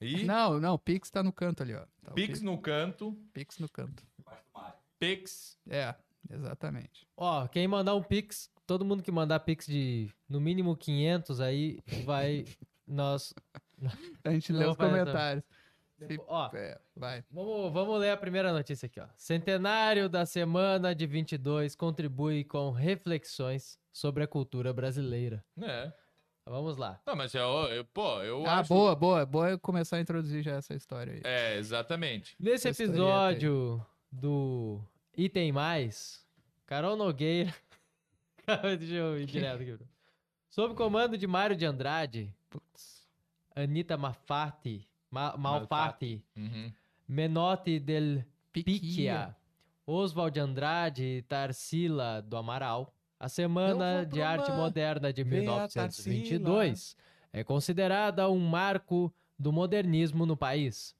[0.00, 1.84] e Não, não, o Pix tá no canto ali, ó.
[2.02, 4.02] Tá o Pix no canto, Pix no canto.
[4.98, 5.58] Pix.
[5.68, 5.94] É,
[6.30, 7.06] exatamente.
[7.16, 11.78] ó, quem mandar um Pix, todo mundo que mandar Pix de no mínimo 500 aí
[12.04, 12.44] vai.
[12.86, 13.34] Nós.
[14.24, 14.86] A gente lê os tá.
[14.88, 15.44] comentários.
[15.98, 17.24] Se- Ó, É, vai.
[17.30, 19.06] Vamos, vamos ler a primeira notícia aqui, ó.
[19.16, 25.42] Centenário da semana de 22 contribui com reflexões sobre a cultura brasileira.
[25.62, 25.90] É.
[26.44, 27.00] Vamos lá.
[27.06, 28.68] Não, mas eu, eu- pô, eu Ah, acho...
[28.68, 29.24] boa, boa.
[29.26, 31.20] Boa eu começar a introduzir já essa história aí.
[31.24, 32.36] É, exatamente.
[32.38, 34.80] Nesse Essa historieta episódio do
[35.16, 36.24] Item Mais,
[36.66, 37.52] Carol Nogueira.
[38.78, 39.78] Deixa eu ir direto aqui.
[40.48, 43.06] Sob comando de Mário de Andrade, Putz.
[43.54, 46.72] Anitta Mafati, Ma Malfatti, Uhum.
[47.08, 48.24] Menotti del.
[48.52, 49.36] Piquia,
[49.86, 52.94] Oswald Andrade e Tarsila do Amaral.
[53.20, 56.96] A Semana de Arte Moderna de ver a 1922
[57.32, 60.96] é considerada um marco do modernismo no país.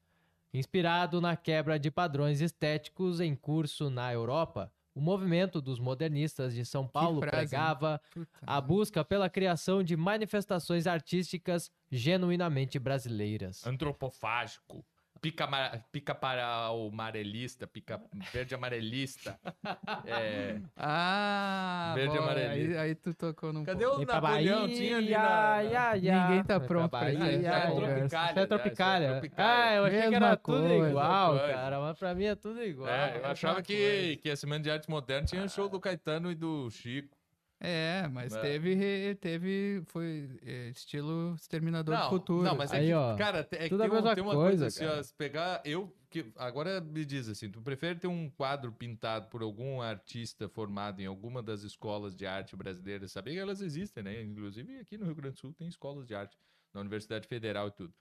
[0.53, 6.65] Inspirado na quebra de padrões estéticos em curso na Europa O movimento dos modernistas de
[6.65, 13.67] São Paulo frase, pregava Puta a busca pela criação de manifestações artísticas genuinamente brasileiras.
[13.67, 14.83] Antropofágico.
[15.27, 18.01] Pica, pica para o amarelista, pica
[18.33, 19.37] verde amarelista.
[20.07, 22.51] É, Ah, Verde e bom, amarelo.
[22.53, 24.03] aí, aí tu tocou num Cadê ponto.
[24.03, 24.69] o Napoleão?
[24.69, 26.23] Tinha ali na- ia, ia.
[26.29, 27.75] Ninguém tá pronto pra pra Bahia, isso, ia, é ia.
[27.75, 29.07] Tropicália, Isso é Tropicália.
[29.07, 29.63] isso é Tropicália.
[29.65, 31.55] Ah, eu achei que Mesma era tudo coisa, igual, mesma coisa.
[31.61, 31.81] cara.
[31.81, 32.89] Mas pra mim é tudo igual.
[32.89, 34.17] É, eu achava que, coisa.
[34.23, 37.16] que a Semana de Arte Moderna tinha show do Caetano e do Chico.
[37.59, 38.41] É, mas É.
[38.43, 42.43] teve, teve, foi é, estilo Exterminador do Não, Futuro.
[42.45, 44.67] não, mas é Aí, que, ó, cara, é que tem, um- tem uma coisa, coisa,
[44.67, 48.73] assim, ó, se pegar, eu, que agora me diz assim, tu prefere ter um quadro
[48.73, 53.61] pintado por algum artista formado em alguma das escolas de arte brasileiras, sabia que elas
[53.63, 54.23] existem, né?
[54.23, 56.37] Inclusive aqui no Rio Grande do Sul tem escolas de arte,
[56.75, 57.95] na Universidade Federal e tudo.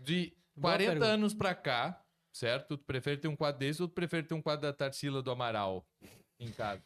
[0.00, 1.06] De Boa 40 pergunta.
[1.14, 2.76] anos pra cá, certo?
[2.76, 5.30] Tu prefere ter um quadro desse ou tu prefere ter um quadro da Tarsila do
[5.30, 5.86] Amaral
[6.40, 6.82] em casa?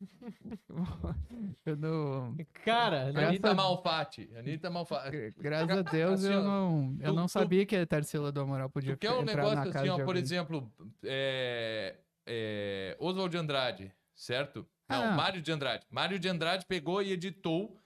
[1.64, 5.10] Eu não, Cara, Graças Anitta Malfatti, Anitta Malfatti.
[5.10, 5.30] gra-
[5.64, 8.40] graças a Deus Assim, eu não, eu tu- não tu- sabia que a Tarsila do
[8.40, 10.72] Amaral podia Tu quer um entrar negócio na casa assim, ó, por exemplo,
[11.02, 14.66] é, é, Oswald de Andrade, certo?
[14.88, 15.12] Não, Ah.
[15.12, 15.86] Mário de Andrade.
[15.90, 17.78] Mário de Andrade pegou e editou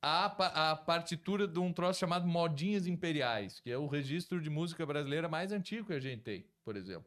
[0.00, 4.48] a, pa- a partitura de um troço chamado Modinhas Imperiais, que é o registro de
[4.48, 7.04] música brasileira mais antigo que a gente tem, por exemplo.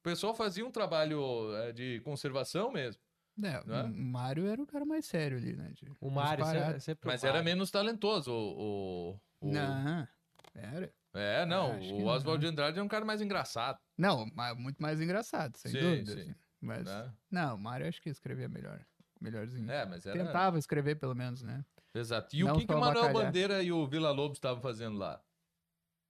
[0.00, 3.00] O pessoal fazia um trabalho é, de conservação mesmo,
[3.42, 3.82] É, não é?
[3.84, 5.72] o Mário era o cara mais sério ali, né?
[5.74, 6.80] de- o Mário disparado.
[6.80, 8.30] sempre, mas o era menos talentoso.
[8.30, 10.08] O, o- o- Não,
[10.54, 10.92] era.
[11.14, 12.06] É, não, que o.
[12.06, 14.26] Oswald de Andrade é um cara mais engraçado, Não,
[14.56, 16.12] muito mais engraçado, sem Sim, dúvida.
[16.12, 16.20] sim.
[16.22, 16.34] assim.
[16.60, 17.12] Mas, né?
[17.30, 18.84] não, o Mário acho que escrevia melhor.
[19.20, 19.70] Melhorzinho.
[19.70, 20.24] É, mas era...
[20.24, 21.64] Tentava escrever, pelo menos, né?
[21.94, 22.34] Exato.
[22.34, 23.12] E Não o que, que o Manuel.
[23.12, 25.22] Bandeira e o Vila Lobos estavam fazendo lá?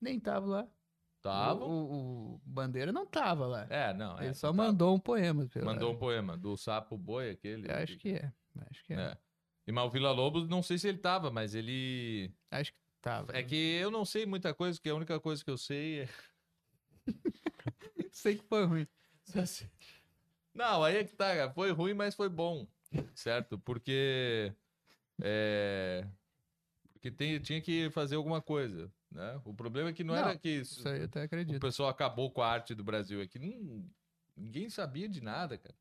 [0.00, 0.68] Nem tava lá.
[1.22, 1.68] Estavam?
[1.68, 3.66] O, o- Bandeira não tava lá.
[3.70, 4.18] É, não.
[4.18, 4.64] é, Ele só tava.
[4.64, 5.46] mandou um poema.
[5.46, 5.64] Pela...
[5.66, 7.70] Mandou um poema do sapo boi, aquele.
[7.70, 8.32] Eu acho que é.
[8.70, 8.96] Acho que é.
[9.00, 9.18] É.
[9.66, 12.34] E mas o Vila Lobos, não sei se ele tava, mas ele.
[12.50, 13.36] Acho que tava.
[13.36, 16.08] É que eu não sei muita coisa, porque a única coisa que eu sei é.
[18.10, 18.86] Sei que foi ruim.
[20.54, 21.50] Não, aí é que tá, cara.
[21.52, 22.66] Foi ruim, mas foi bom.
[23.14, 23.58] Certo?
[23.58, 24.52] Porque.
[25.22, 26.06] É.
[26.92, 28.92] Porque tem- tinha que fazer alguma coisa.
[29.12, 29.40] Né?
[29.44, 31.60] O problema é que não, Não, era que isso- Isso aí eu até o acredito.
[31.60, 33.20] pessoal acabou com a arte do Brasil.
[33.20, 33.84] É que não-
[34.36, 35.74] ninguém sabia de nada, cara.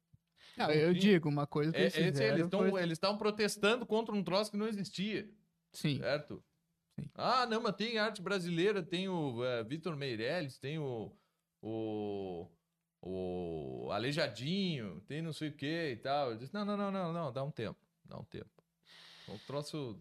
[0.57, 4.57] Não, eu digo, uma coisa que É, eles eles estão protestando contra um troço que
[4.57, 5.29] não existia,
[5.71, 5.99] Sim.
[5.99, 6.43] certo?
[6.99, 7.09] Sim.
[7.15, 11.15] Ah, não, mas tem arte brasileira, tem o eh, Vitor Meirelles, tem o,
[11.61, 12.47] o,
[13.01, 16.31] o Aleijadinho, tem não sei o que e tal.
[16.31, 18.49] Eu disse, não, não, não, não, não, dá um tempo, dá um tempo.
[19.29, 19.97] O troço...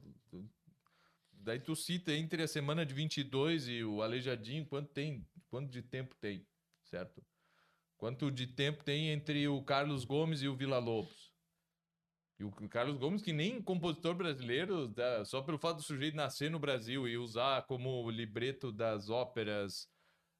[1.42, 5.80] Daí tu cita entre a semana de 22 e o Aleijadinho, quanto tem, quanto de
[5.80, 6.46] tempo tem,
[6.84, 7.24] certo?
[7.96, 11.32] Quanto de tempo tem entre o Carlos Gomes e o Vila Lobos?
[12.38, 14.92] E o Carlos Gomes, que nem compositor brasileiro,
[15.26, 19.88] só pelo fato do sujeito nascer no Brasil e usar como libreto das óperas,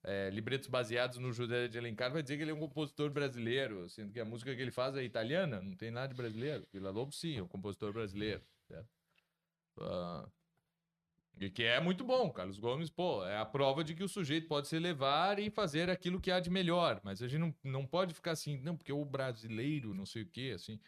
[0.03, 3.89] é, libretos baseados no José de Alencar, vai dizer que ele é um compositor brasileiro,
[3.89, 6.67] sendo que a música que ele faz é italiana, não tem nada de brasileiro.
[6.73, 8.89] Vila Lobos, sim, é um compositor brasileiro, certo?
[9.81, 10.27] Ah,
[11.41, 12.31] e que é muito bom.
[12.31, 15.89] Carlos Gomes, pô, é a prova de que o sujeito pode se elevar e fazer
[15.89, 17.01] aquilo que há de melhor.
[17.03, 20.27] Mas a gente não, não pode ficar assim, não, porque o brasileiro, não sei o
[20.27, 20.79] quê, assim.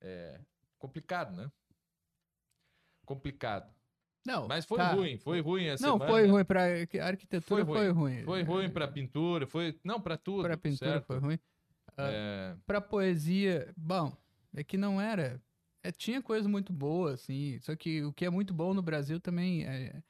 [0.00, 0.40] É
[0.78, 1.50] complicado, né?
[3.04, 3.70] Complicado.
[4.24, 4.92] Não, Mas foi tá.
[4.92, 6.10] ruim, foi ruim essa Não, semana.
[6.10, 8.22] foi ruim pra a arquitetura, Foi foi ruim.
[8.24, 9.78] Foi ruim pra pintura, foi.
[9.82, 10.42] Não, pra tudo.
[10.42, 11.06] Pra pintura certo?
[11.06, 11.38] foi ruim.
[11.96, 14.14] É, Pra poesia, bom,
[14.54, 15.40] é que não era.
[15.82, 17.58] É, tinha coisa muito boa, assim.
[17.60, 20.02] Só que o que é muito bom no Brasil também é,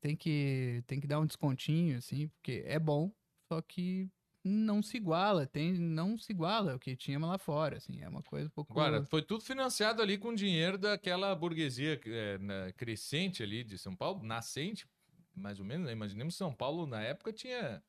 [0.00, 3.12] tem, que, tem que dar um descontinho, assim, porque é bom,
[3.50, 4.08] só que
[4.44, 8.00] não se iguala, tem, não se iguala o que tinha lá fora, assim.
[8.00, 8.72] É uma coisa um pouco.
[8.72, 13.94] Agora, foi tudo financiado ali com dinheiro daquela burguesia é, na- crescente ali de São
[13.94, 14.86] Paulo, nascente,
[15.34, 15.86] mais ou menos.
[15.86, 15.92] Né?
[15.92, 17.82] Imaginemos São Paulo na época tinha.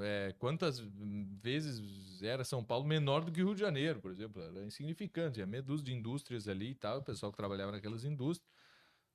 [0.00, 4.42] É, quantas vezes era São Paulo menor do que Rio de Janeiro, por exemplo?
[4.42, 5.34] Era insignificante.
[5.42, 8.50] Tinha dúzia de indústrias ali e tal, o pessoal que trabalhava naquelas indústrias,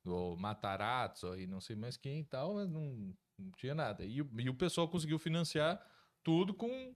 [0.06, 4.06] o Matarazzo e não sei mais quem e tal, mas não, não tinha nada.
[4.06, 5.86] E, e o pessoal conseguiu financiar
[6.24, 6.96] tudo com,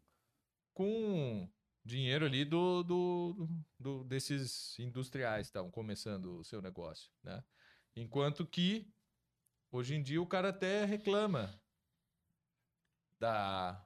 [0.74, 1.50] com
[1.84, 3.50] dinheiro ali do, do,
[3.80, 7.44] do- desses industriais que estavam começando o seu negócio, né?
[7.96, 8.94] Enquanto que
[9.72, 11.62] hoje em dia o cara até reclama
[13.20, 13.84] da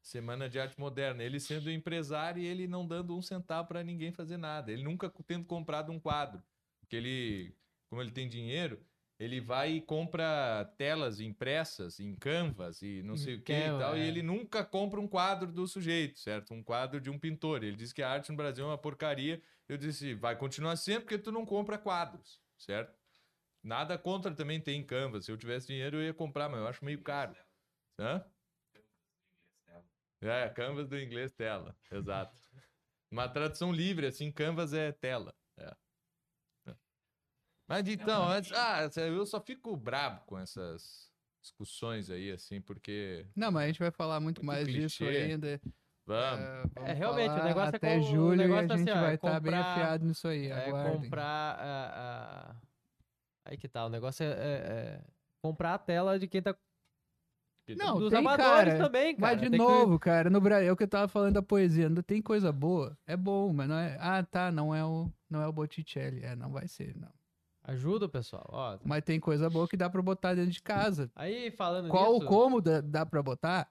[0.00, 4.12] Semana de Arte Moderna, ele sendo empresário e ele não dando um centavo para ninguém
[4.12, 6.42] fazer nada, ele nunca tendo comprado um quadro,
[6.80, 7.56] porque ele,
[7.88, 8.84] como ele tem dinheiro,
[9.22, 13.78] ele vai e compra telas impressas em canvas e não sei o que e Canva,
[13.78, 14.06] tal, e é.
[14.06, 16.52] ele nunca compra um quadro do sujeito, certo?
[16.52, 17.62] Um quadro de um pintor.
[17.62, 19.40] Ele diz que a arte no Brasil é uma porcaria.
[19.68, 22.98] Eu disse, vai continuar sendo porque tu não compra quadros, certo?
[23.62, 25.24] Nada contra também ter em canvas.
[25.24, 27.36] Se eu tivesse dinheiro, eu ia comprar, mas eu acho meio caro.
[27.96, 28.24] Hã?
[30.22, 32.36] É, canvas do inglês tela, exato.
[33.10, 35.34] Uma tradução livre, assim, canvas é tela.
[35.58, 35.74] é.
[36.68, 36.74] É.
[37.68, 41.10] Mas então, antes, ah, eu só fico brabo com essas
[41.42, 43.26] discussões aí, assim, porque.
[43.34, 45.22] Não, mas a gente vai falar muito, Muito mais disso clichê.
[45.22, 45.60] ainda.
[46.06, 46.40] Vamos.
[46.44, 48.78] É, vamos É, realmente, o negócio é até com- o julho e negócio a é
[48.78, 50.46] gente assim, vai é estar bem comprar- afiado nisso aí.
[50.46, 51.00] É aguardem.
[51.02, 52.56] comprar a, a-
[53.44, 54.32] Aí que tá, o negócio é, é-
[55.00, 55.04] é
[55.42, 56.56] comprar a tela de quem tá...
[57.76, 58.84] Não, dos tem, amadores cara.
[58.84, 59.32] também, cara.
[59.32, 61.42] Mas de tem que- novo, cara, no Brasil, é o que eu tava falando da
[61.42, 62.96] poesia, não tem coisa boa.
[63.06, 63.96] É bom, mas não é.
[64.00, 66.22] Ah, tá, não é o, não é o Botticelli.
[66.22, 67.10] É, não vai ser, não.
[67.64, 68.78] Ajuda o pessoal, ó.
[68.84, 71.10] Mas tem coisa boa que dá pra botar dentro de casa.
[71.14, 72.26] Aí, falando Qual nisso...
[72.26, 73.68] como dá, dá pra botar?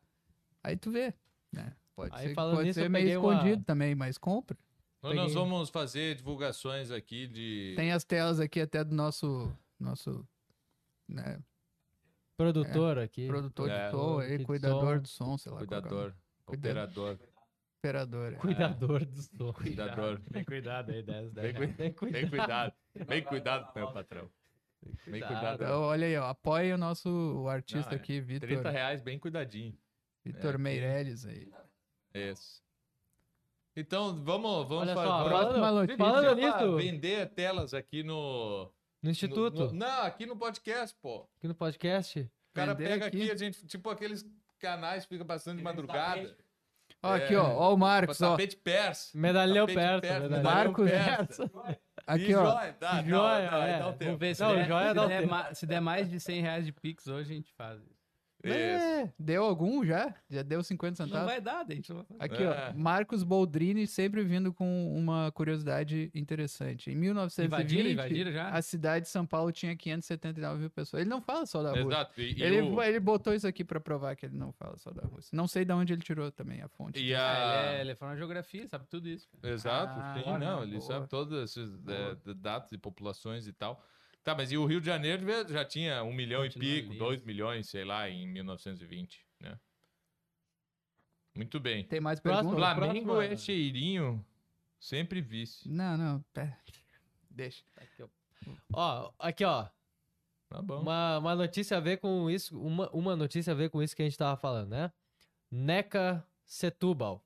[0.64, 1.14] Aí tu vê,
[1.52, 1.74] né?
[1.96, 4.58] Pode Aí, ser, falando pode nisso, ser eu meio peguei uma- escondido também, mas compra.
[5.00, 5.44] Então nós Peguei.
[5.44, 7.74] vamos fazer divulgações aqui de.
[7.76, 10.26] Tem as telas aqui até do nosso, nosso
[11.10, 11.40] né,
[12.42, 13.28] Produtor aqui.
[13.28, 15.02] produtor É, de som, aí, de cuidador som.
[15.02, 15.58] do som, sei lá.
[15.58, 15.60] é.
[15.60, 16.14] Cuidador,
[16.48, 17.20] operador,
[17.80, 18.34] Operador.
[18.34, 18.36] é.
[18.36, 19.54] Cuidador do som.
[19.54, 20.22] cuidador.
[20.30, 22.14] Bem cuidado aí, 10, Bem, 10 cui- Tem cuidado.
[22.14, 22.74] bem cuidado.
[23.08, 24.30] Bem cuidado, meu patrão.
[25.06, 25.64] Bem cuidado.
[25.64, 29.02] Então, olha aí, ó, apoia o nosso o artista Não, é aqui, 30 Vitor, reais,
[29.02, 29.78] bem cuidadinho.
[30.26, 30.58] Vitor É.
[30.58, 31.52] Meirelles aí.
[32.14, 32.62] Isso.
[33.76, 35.98] Então, vamos, vamos Olha fa- só, vamos- próxima falando, notícia.
[35.98, 38.70] falando nisso, Vender telas aqui no.
[39.02, 41.28] No no- Instituto, no- não, aqui no podcast, pô.
[41.38, 42.20] aqui no podcast.
[42.20, 43.22] O cara Vender pega aqui.
[43.24, 44.26] aqui, a gente, tipo aqueles
[44.60, 46.36] canais que fica passando de madrugada.
[47.04, 48.32] Ó, É, aqui, ó, ó o Marcos, ó.
[48.32, 49.18] Tapete persa.
[49.18, 50.02] Medalhão perto.
[50.02, 51.52] persa, medalhão Marcos persa.
[52.06, 52.46] Aqui, E ó.
[52.46, 53.80] joia, dá, dá, Joia, dá, é.
[53.80, 54.04] dá um tempo.
[54.06, 56.66] Vamos ver se, Não, der, joia se, dá der se der mais de 100 reais
[56.66, 57.80] de Pix hoje, a gente faz.
[57.82, 58.01] Isso.
[58.44, 60.14] É, deu algum já?
[60.30, 61.32] Já deu 50 Não centavos?
[61.32, 62.28] vai dar, a gente não vai.
[62.28, 62.72] Aqui, É.
[62.72, 66.90] ó, Marcos Boldrini sempre vindo com uma curiosidade interessante.
[66.92, 68.50] Em 1920, Invadiram, invadiram já?
[68.50, 71.02] a cidade de São Paulo tinha 579 mil pessoas.
[71.02, 71.84] Ele não fala só da Rússia.
[71.88, 72.22] Exato.
[72.22, 74.92] E, e Ele, o- ele botou isso aqui pra provar que ele não fala só
[74.92, 75.36] da Rússia.
[75.36, 77.00] Não sei de onde ele tirou também a fonte.
[77.04, 77.66] e Ah, a...
[77.66, 79.28] ele, é, ele é em geografia, sabe tudo isso.
[79.42, 79.54] cara.
[79.54, 80.82] Exato, Ah, sim, boa, não, ele boa.
[80.82, 83.84] sabe todas essas é, d- datas e populações e tal.
[84.24, 87.00] Tá, mas e o Rio de Janeiro já- tinha um milhão Continua e pico, ali.
[87.00, 89.60] dois milhões, sei lá, em 1920, né?
[91.36, 91.84] Muito bem.
[91.86, 92.52] Tem mais perguntas?
[92.76, 94.24] Flamengo é cheirinho,
[94.80, 95.68] sempre vice.
[95.70, 96.58] Não, não, pera.
[97.30, 97.64] Deixa.
[97.78, 98.08] Aqui, ó.
[98.74, 99.68] Ó, aqui, ó.
[100.50, 100.82] Tá bom.
[100.82, 102.60] Uma, uma notícia a ver com isso.
[102.60, 104.92] Uma, uma notícia a ver com isso que a gente tava falando, né?
[105.50, 107.26] Neca Setúbal.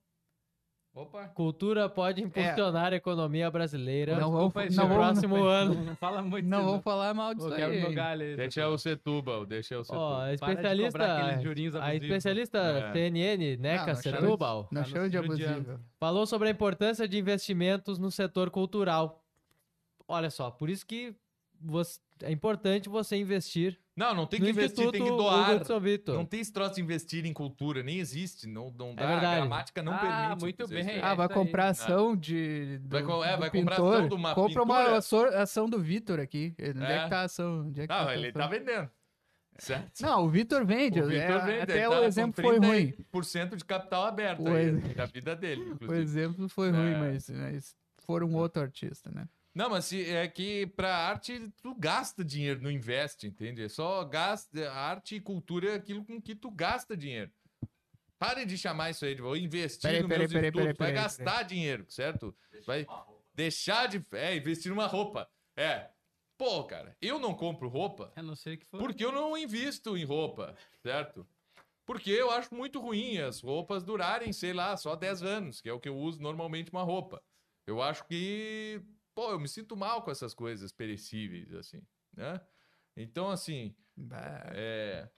[0.96, 1.24] Opa.
[1.28, 5.74] Cultura pode impulsionar a economia brasileira Não vamos, desculpa não vamos, próximo Não, ano.
[5.84, 6.48] não fala muito.
[6.48, 7.94] não vamos falar mal disso Pô, aí.
[7.94, 8.34] galho.
[8.34, 10.12] Deixa o Setúbal, deixa o Ó, Setúbal.
[10.12, 10.32] a Para de
[10.84, 12.92] especialista, a especialista É.
[12.94, 15.54] CNN, Neca Não, não Setúbal, Não Tá chama de judiando.
[15.60, 15.80] abusivo.
[16.00, 19.22] falou sobre a importância de investimentos no setor cultural.
[20.08, 21.14] Olha só, por isso que
[21.60, 25.60] você- é importante você investir Não, não tem que investir, tem que doar.
[26.08, 29.36] Não tem esse troço de investir em cultura, nem existe, não, não dá, a verdade.
[29.40, 30.40] gramática não Ah, permite.
[30.40, 30.80] muito bem.
[30.80, 30.90] isso.
[31.02, 32.78] Ah, É vai comprar ação de.
[32.78, 34.96] Do, Vai é, vai comprar ação de uma Compra uma pintura.
[34.98, 36.54] ação, ação do Vitor aqui.
[36.58, 36.96] Onde é.
[36.96, 37.04] É.
[37.04, 37.66] que tá a ação?
[37.68, 38.90] Onde é que Não, tá a ele tá vendendo.
[39.58, 40.00] Certo?
[40.02, 41.00] Não, o Vitor vende.
[41.00, 42.92] O Vitor é, vende, até o tá com exemplo foi ruim.
[43.14, 46.02] 30% de capital aberto O aí, ex- da vida dele, O inclusive.
[46.02, 46.98] exemplo foi ruim, É.
[46.98, 49.26] mas, mas foram outro artista, né?
[49.56, 53.62] Não, mas se- é que pra arte tu gasta dinheiro, não investe, entende?
[53.64, 57.32] É só gasta, arte e cultura é aquilo com que tu gasta dinheiro.
[58.18, 60.76] Pare de chamar isso aí de vou investir Peraí, nos peraí, meus peraí, estudos, peraí,
[60.78, 62.36] vai peraí, gastar dinheiro, certo?
[62.66, 62.86] Vai
[63.34, 65.26] deixar de é, investir numa roupa.
[65.56, 65.88] É.
[66.36, 68.78] Pô, cara, eu não compro roupa A não ser que for.
[68.78, 71.26] porque eu não invisto em roupa, certo?
[71.86, 75.72] Porque eu acho muito ruim as roupas durarem, sei lá, só 10 anos, que é
[75.72, 77.22] o que eu uso normalmente uma roupa.
[77.66, 78.82] Eu acho que,
[79.16, 81.82] pô, eu me sinto mal com essas coisas perecíveis, assim,
[82.14, 82.38] né?
[82.94, 84.42] Então, assim, Bah.
[84.52, 85.10] é...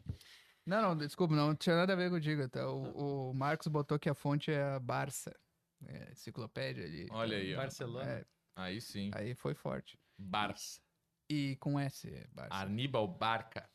[0.64, 2.48] Não, não, desculpa, não tinha nada a ver contigo.
[2.48, 2.70] Tá?
[2.70, 5.34] O, o Marcos botou que a fonte é a Barça.
[5.84, 7.06] É, enciclopédia ali.
[7.10, 7.56] Olha aí, ó.
[7.56, 8.10] Barcelona.
[8.10, 8.24] É,
[8.54, 9.96] Aí sim, aí foi forte.
[10.18, 10.80] Barça.
[11.30, 12.54] E com S, é Barça.
[12.56, 13.70] Aníbal Barca.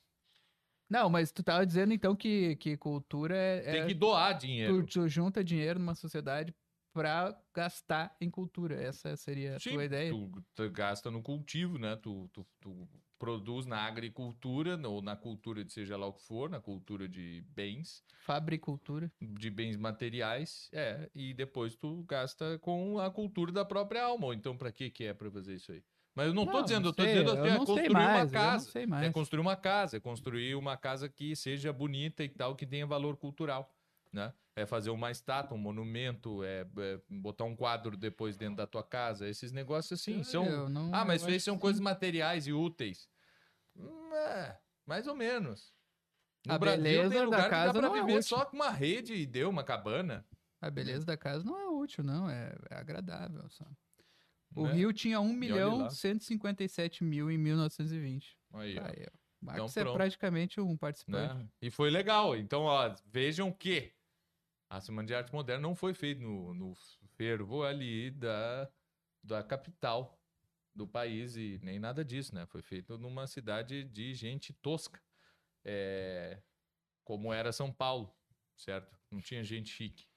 [0.90, 3.62] Não, mas tu tava dizendo então que, que cultura é.
[3.62, 4.86] Tem é que doar dinheiro.
[4.86, 6.54] tu, tu junta dinheiro numa sociedade
[6.94, 8.76] pra gastar em cultura.
[8.82, 10.12] Essa seria a Sim, tua ideia.
[10.12, 11.96] Tu, tu gasta no cultivo, né?
[11.96, 12.88] Tu, tu, tu
[13.18, 17.44] produz na agricultura, ou na cultura de seja lá o que for, na cultura de
[17.50, 18.04] bens.
[18.26, 19.12] Fabricultura.
[19.22, 24.28] de bens materiais, é, e depois tu gasta com a cultura da própria alma.
[24.28, 25.84] Ou então, pra que que é pra fazer isso aí?
[26.16, 28.26] Mas eu não tô Não, dizendo, eu tô sei, dizendo eu assim, é construir mais,
[28.26, 28.72] uma casa.
[29.00, 32.86] É construir uma casa, é construir uma casa que seja bonita e tal, que tenha
[32.86, 33.74] valor cultural,
[34.12, 34.34] né?
[34.56, 38.84] É fazer uma estátua, um monumento, é, é botar um quadro depois dentro da tua
[38.84, 40.46] casa, esses negócios assim, são...
[40.46, 43.10] Eu não- Ah, mas eu isso aí acho são que coisas materiais e úteis.
[43.76, 45.74] Hum, é, mais ou menos.
[46.46, 48.38] No A Brasil beleza tem da lugar que casa dá pra não é viver útil.
[48.38, 50.24] só com uma rede e deu uma cabana.
[50.62, 52.30] A beleza da casa não é útil, não.
[52.30, 53.50] É, é agradável.
[53.50, 53.66] Só.
[54.56, 54.74] O né?
[54.74, 55.90] Rio tinha 1 olhe milhão lá.
[55.90, 58.38] 157 mil em 1920.
[58.54, 58.84] Aí, ó.
[58.84, 59.02] Aí, ó.
[59.02, 59.96] Então, Marcos é pronto.
[59.96, 61.34] praticamente um participante.
[61.34, 61.48] né?
[61.62, 62.36] E foi legal.
[62.38, 63.92] Então, ó, vejam que
[64.74, 66.74] a Semana de Arte Moderna não foi feita no, no
[67.16, 68.68] fervo ali da,
[69.24, 70.20] da capital
[70.74, 72.48] do país e nem nada disso, né?
[72.48, 75.00] Foi feito numa cidade de gente tosca,
[75.64, 76.42] é,
[77.04, 78.12] como era São Paulo,
[78.58, 79.00] certo?
[79.12, 80.08] Não tinha gente chique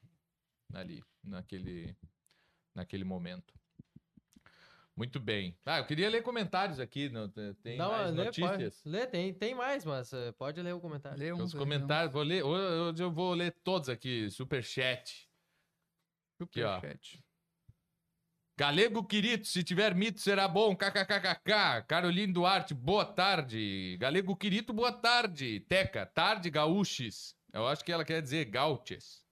[0.72, 1.94] ali, naquele,
[2.74, 3.52] naquele momento.
[4.96, 5.54] Muito bem.
[5.66, 7.10] Ah, eu queria ler comentários aqui.
[7.10, 8.80] Não, tem Dá mais lê, notícias?
[8.82, 11.18] Pode, lê, tem, tem mais, mas eh, pode ler o comentário.
[11.18, 12.42] Lê Os uns aí, comentários, vou ler.
[12.42, 14.30] Hoje eu vou ler todos aqui.
[14.30, 15.28] Superchat.
[16.40, 16.76] um Aqui, ó.
[16.76, 17.22] superchat.
[18.58, 20.74] Galego Quirito, se tiver mito será bom.
[20.74, 21.82] KKKKK.
[21.86, 23.98] Caroline Duarte, boa tarde.
[24.00, 25.60] Galego Quirito, boa tarde.
[25.68, 27.36] Teca, tarde, gaúches.
[27.52, 29.22] Eu acho que ela quer dizer gaúches.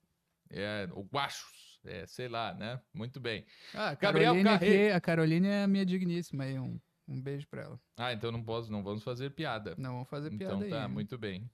[0.51, 1.64] É, ou guachos.
[1.85, 2.81] É, sei lá, né?
[2.93, 3.45] Muito bem.
[3.73, 6.57] Ah, a Gabriel Caroline, a Caroline é a minha digníssima aí.
[6.59, 7.79] Um, um beijo pra ela.
[7.97, 9.75] Ah, então não posso, não vamos fazer piada.
[9.77, 10.69] Não vamos fazer piada Então aí.
[10.69, 10.87] tá, né?
[10.87, 11.49] muito bem.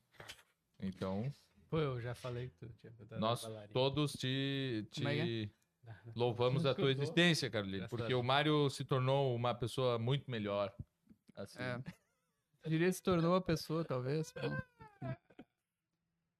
[0.79, 1.31] Então,
[1.69, 5.49] Pô, eu já falei que tu tinha nós todos te, te Como é
[6.15, 10.73] louvamos a tua existência, Carolina, porque o Mário se tornou uma pessoa muito melhor.
[11.35, 11.59] Assim.
[11.61, 11.81] É.
[12.63, 14.33] Eu diria que se tornou a pessoa, talvez.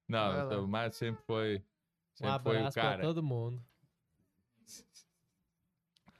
[0.08, 0.60] Não, lá.
[0.60, 1.62] o Mário sempre foi, Um
[2.14, 3.02] sempre foi o abraço pra cara.
[3.02, 3.64] todo mundo.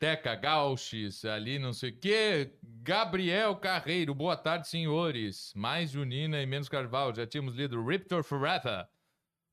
[0.02, 2.56] Teca Gauches, ali não sei o quê.
[2.64, 5.54] Gabriel Carreiro, boa tarde, senhores.
[5.56, 7.14] Mais Junina e menos Carvalho.
[7.14, 8.88] Já tínhamos lido Riptor Forever.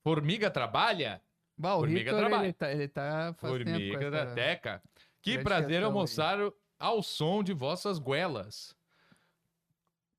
[0.03, 1.21] Formiga trabalha?
[1.55, 2.45] Bah, Formiga trabalha.
[2.45, 4.83] ele tá, ele tá Formiga da essa- Teca.
[5.21, 5.85] Que prazer questão aí.
[5.85, 6.39] almoçar
[6.79, 8.75] ao som de vossas guelas.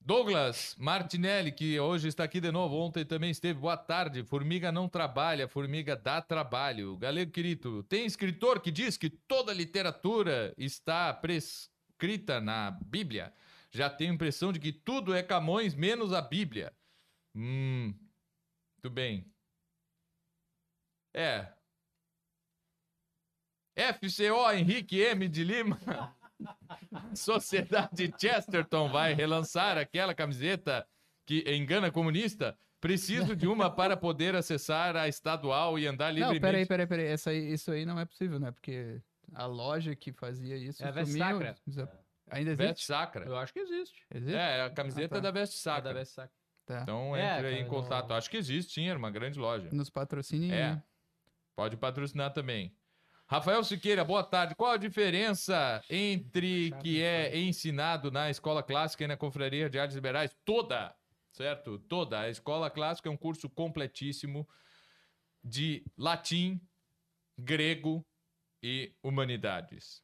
[0.10, 3.60] Douglas Martinelli, que hoje está aqui de novo, ontem também esteve.
[3.60, 4.24] Boa tarde.
[4.24, 6.98] Formiga não trabalha, formiga dá trabalho.
[6.98, 13.32] Galego querido, tem escritor que diz que toda literatura está prescrita na Bíblia.
[13.70, 16.74] Já tenho a impressão de que tudo é Camões menos a Bíblia.
[17.36, 17.94] Hum,
[18.82, 19.32] muito bem.
[21.14, 21.54] É,
[23.94, 25.80] FCO Henrique M de Lima.
[27.16, 30.86] Sociedade Chesterton vai relançar aquela camiseta
[31.26, 32.58] que engana comunista.
[32.82, 36.40] Preciso de uma para poder acessar a estadual e andar Não, livremente.
[36.42, 37.06] peraí, peraí, peraí.
[37.08, 38.52] Essa aí, isso aí não é possível, né?
[38.52, 39.02] Porque
[39.34, 41.28] a loja que fazia isso É a Veste sumiu.
[41.28, 41.56] Sacra.
[41.68, 41.92] Desa-
[42.32, 42.86] Ainda Veste existe?
[42.86, 43.26] Sacra.
[43.26, 44.06] Eu acho que existe.
[44.14, 44.36] Existe?
[44.36, 45.20] É, a camiseta Ah, tá.
[45.20, 45.94] da Veste É Sacra.
[45.94, 46.32] da Veste Sacra.
[46.66, 46.82] Tá.
[46.84, 48.14] Então É, entre aí em cara, não- contato.
[48.14, 49.68] Acho que existe, sim, era uma grande loja.
[49.74, 50.54] Nos patrocinem.
[50.54, 50.82] É.
[51.56, 52.74] Pode patrocinar também.
[53.30, 54.56] Rafael Siqueira, boa tarde.
[54.56, 59.94] Qual a diferença entre que é ensinado na escola clássica e na confraria de artes
[59.94, 60.36] liberais?
[60.44, 60.96] Toda,
[61.32, 61.78] certo?
[61.78, 62.22] Toda.
[62.22, 64.50] A escola clássica é um curso completíssimo
[65.44, 66.60] de latim,
[67.38, 68.04] grego
[68.64, 70.02] e humanidades.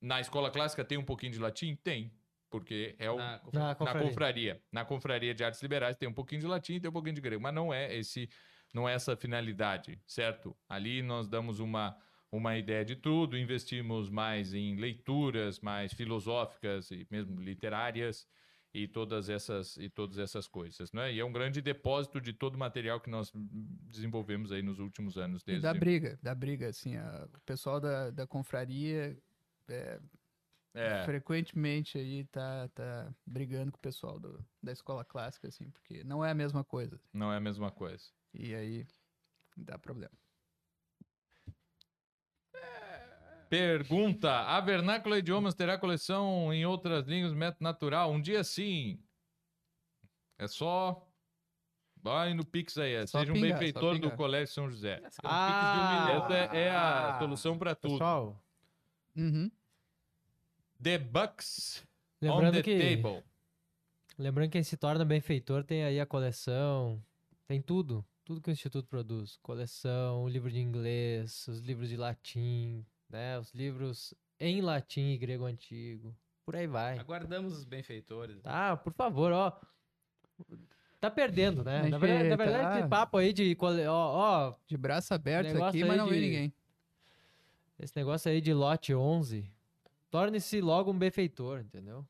[0.00, 1.76] Na escola clássica tem um pouquinho de latim?
[1.76, 2.12] Tem,
[2.50, 3.94] porque é o, Na Na confraria.
[3.94, 4.62] na confraria.
[4.72, 7.20] Na confraria de artes liberais tem um pouquinho de latim e tem um pouquinho de
[7.20, 8.28] grego, mas não é esse
[8.74, 10.56] não é essa finalidade, certo?
[10.68, 11.96] Ali nós damos uma
[12.32, 18.26] uma ideia de tudo, investimos mais em leituras mais filosóficas e mesmo literárias
[18.72, 21.12] e todas essas e todas essas coisas, né?
[21.12, 25.18] E é um grande depósito de todo o material que nós desenvolvemos aí nos últimos
[25.18, 29.20] anos E desde da briga, da briga, assim, a- o pessoal da, da confraria
[29.68, 30.00] é,
[30.74, 36.04] é, frequentemente aí tá, tá brigando com o pessoal do, da escola clássica, assim, porque
[36.04, 37.00] não é a mesma coisa.
[37.12, 38.04] não é a mesma coisa.
[38.32, 38.86] E aí
[39.56, 40.19] dá problema.
[43.50, 48.12] Pergunta: A Vernácula Idiomas terá coleção em outras línguas, método natural?
[48.12, 49.02] Um dia sim.
[50.38, 51.04] É só.
[52.02, 52.94] Vai no Pix aí.
[52.94, 53.06] é.
[53.06, 54.10] Seja um benfeitor do.
[54.12, 55.02] Colégio São José.
[55.24, 57.94] Ah, Essa é a solução para tudo.
[57.94, 58.42] Pessoal,
[59.16, 59.50] Uhum.
[60.80, 61.84] The Bucks
[62.22, 63.22] on lembrando the que, table.
[64.16, 67.04] lembrando que quem se torna benfeitor tem aí a coleção,
[67.48, 69.36] tem tudo, tudo que o Instituto produz.
[69.42, 75.44] Coleção, livro de inglês, os livros de latim, né, os livros em latim e grego
[75.44, 76.98] antigo, por aí vai.
[76.98, 78.40] Aguardamos os benfeitores.
[78.44, 79.52] Ah, por favor, ó.
[80.98, 81.88] Tá perdendo, né?
[81.88, 82.78] Na verdade, na verdade tá.
[82.80, 83.56] esse papo aí de.
[83.88, 86.54] Ó, ó, De braço aberto aqui, mas não vem de- ninguém.
[87.78, 89.50] esse negócio aí de lote 11.
[90.10, 92.06] Torne-se logo um benfeitor, entendeu?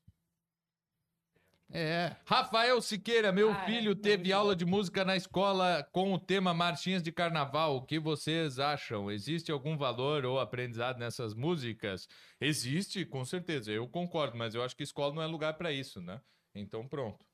[1.72, 2.16] É.
[2.24, 3.66] Rafael Siqueira, meu Ah, é.
[3.66, 7.76] filho, Não, teve aula de música na escola com o tema Marchinhas de Carnaval.
[7.76, 9.08] O que vocês acham?
[9.10, 12.08] Existe algum valor ou aprendizado nessas músicas?
[12.40, 13.70] Existe, com certeza.
[13.70, 16.20] Eu concordo, mas eu acho que escola não é lugar para isso, né?
[16.54, 17.24] Então, pronto.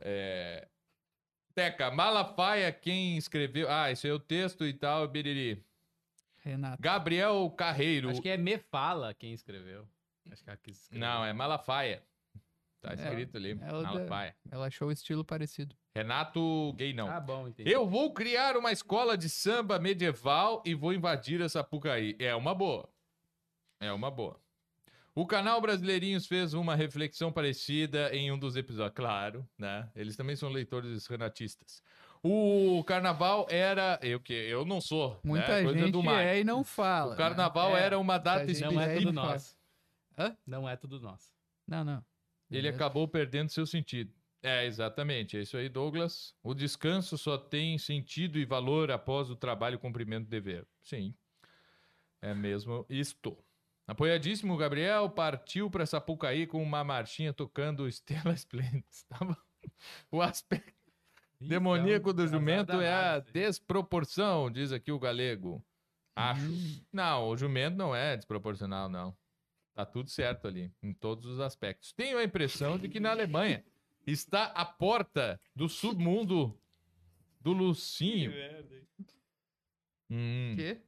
[0.00, 0.66] É...
[1.54, 3.68] Teca, Malafaia, quem escreveu.
[3.70, 5.62] Ah, isso aí é o texto e tal, biriri.
[6.38, 6.80] Renato.
[6.80, 8.10] Gabriel Carreiro.
[8.10, 9.86] Acho que é Me Fala quem escreveu.
[10.30, 11.06] Acho que é a que escreveu.
[11.06, 12.02] Não, é Malafaia.
[12.80, 13.50] Tá É, escrito ali.
[13.60, 14.36] é o da- Malafaia.
[14.50, 15.74] Ela achou o estilo parecido.
[15.94, 17.08] Renato Gay não.
[17.10, 17.70] Ah, bom, entendi.
[17.70, 22.14] Eu vou criar uma escola de samba medieval e vou invadir essa Pucaí.
[22.20, 22.88] É uma boa.
[23.80, 24.40] É uma boa.
[25.14, 28.94] O canal Brasileirinhos fez uma reflexão parecida em um dos episódios.
[28.94, 29.90] Claro, né?
[29.96, 31.82] Eles também são leitores renatistas.
[32.22, 33.98] O carnaval era.
[34.02, 35.18] Eu que eu não sou.
[35.24, 35.62] Muita né?
[35.64, 37.14] Coisa gente é e não fala.
[37.14, 37.80] O carnaval né?
[37.80, 37.84] É.
[37.84, 39.56] era uma data a gente Não é tudo nosso.
[40.16, 40.36] Hã?
[40.46, 41.32] Não é tudo nosso.
[41.66, 42.04] Não, não.
[42.50, 42.76] Ele Beleza.
[42.76, 44.12] acabou perdendo seu sentido.
[44.42, 45.36] É, exatamente.
[45.36, 46.34] É isso aí, Douglas.
[46.42, 50.66] O descanso só tem sentido e valor após o trabalho e cumprimento do dever.
[50.82, 51.14] Sim.
[52.22, 53.36] É mesmo isto.
[53.86, 58.84] Apoiadíssimo, Gabriel partiu para Sapucaí com uma marchinha tocando Estela Splendid.
[59.08, 59.36] Tava...
[60.10, 60.74] O aspecto
[61.40, 65.64] demoníaco do jumento é a desproporção, diz aqui o galego.
[66.14, 66.50] Acho.
[66.50, 66.80] Hum.
[66.92, 69.16] Não, o jumento não é desproporcional, não.
[69.78, 71.92] Tá tudo certo ali, em todos os aspectos.
[71.92, 73.64] Tenho a impressão de que na Alemanha
[74.04, 76.60] está a porta do submundo
[77.40, 78.32] do Lucinho.
[80.10, 80.82] Hum, Quê?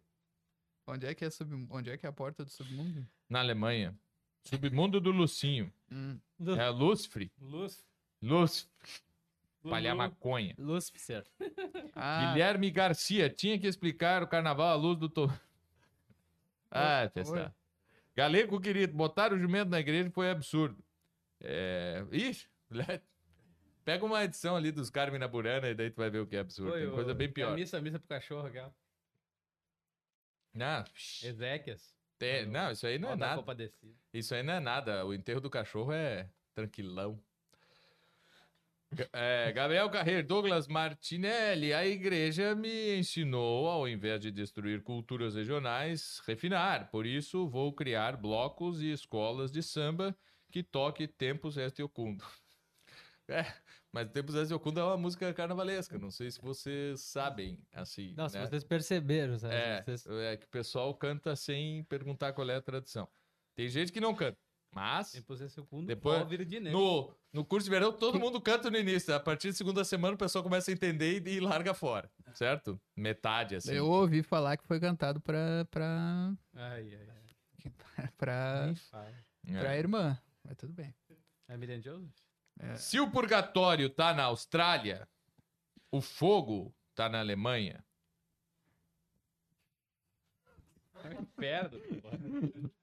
[0.88, 1.68] Onde é que é, sub...
[1.70, 3.06] Onde é que é a porta do submundo?
[3.28, 3.96] na Alemanha.
[4.42, 5.72] Submundo do Lucinho.
[5.92, 6.18] Hum.
[6.58, 7.30] É Lúcifer.
[7.40, 7.86] Luz.
[8.20, 8.72] Lúcifer.
[9.62, 9.70] Lulu.
[9.70, 10.52] Palhar maconha.
[10.58, 11.24] Lucifer.
[11.94, 13.28] Ah, Guilherme Garcia.
[13.28, 15.08] Tinha que explicar o carnaval à luz do...
[15.08, 15.30] To...
[16.70, 17.50] Ah, Oi.
[18.16, 20.84] Galego, querido, botar o jumento na igreja foi absurdo.
[21.42, 22.04] É...
[22.12, 22.48] Ixi,
[23.84, 26.36] pega uma edição ali dos Carmen na Burana e daí tu vai ver o que
[26.36, 26.72] é absurdo.
[26.72, 27.54] Foi Tem coisa bem A pior.
[27.54, 28.74] missa, a missa pro cachorro, aquela.
[30.52, 30.84] Não,
[31.22, 31.94] Ezequias.
[32.18, 33.44] tem- não, isso aí não é nada.
[34.12, 35.06] Isso aí não é nada.
[35.06, 37.22] O enterro do cachorro é tranquilão.
[39.12, 46.20] É, Gabriel Carreiro, Douglas Martinelli, a igreja me ensinou, ao invés de destruir culturas regionais,
[46.26, 46.90] refinar.
[46.90, 50.16] Por isso, vou criar blocos e escolas de samba
[50.50, 52.24] que toque Tempos Este Ocundo.
[53.32, 53.46] É,
[53.92, 55.96] mas Tempos Este Ocundo é uma música carnavalesca.
[55.96, 58.12] Não sei se vocês sabem, assim.
[58.16, 58.44] Não, se né?
[58.44, 59.76] vocês perceberam, né?
[59.76, 63.08] É, Vocês- é que o pessoal canta sem perguntar qual é a tradução.
[63.54, 64.36] Tem gente que não canta,
[64.72, 68.76] mas Depois esse segundo, Depois- de no, no curso de verão todo mundo canta no
[68.78, 69.14] início.
[69.14, 72.80] A partir da segunda semana o pessoal começa a entender e, e larga fora, certo?
[72.96, 73.72] Metade, assim.
[73.72, 78.10] eu ouvi falar que foi cantado pra, pra, Ai, ai, ai.
[78.16, 78.72] pra.
[79.48, 79.58] É.
[79.60, 80.18] pra irmã.
[80.44, 80.94] Mas tudo bem.
[81.48, 82.10] É Miriam Joseph?
[82.58, 82.76] É.
[82.76, 85.08] Se o purgatório tá na Austrália,
[85.90, 87.84] o fogo tá na Alemanha.
[90.99, 91.78] É um inferno.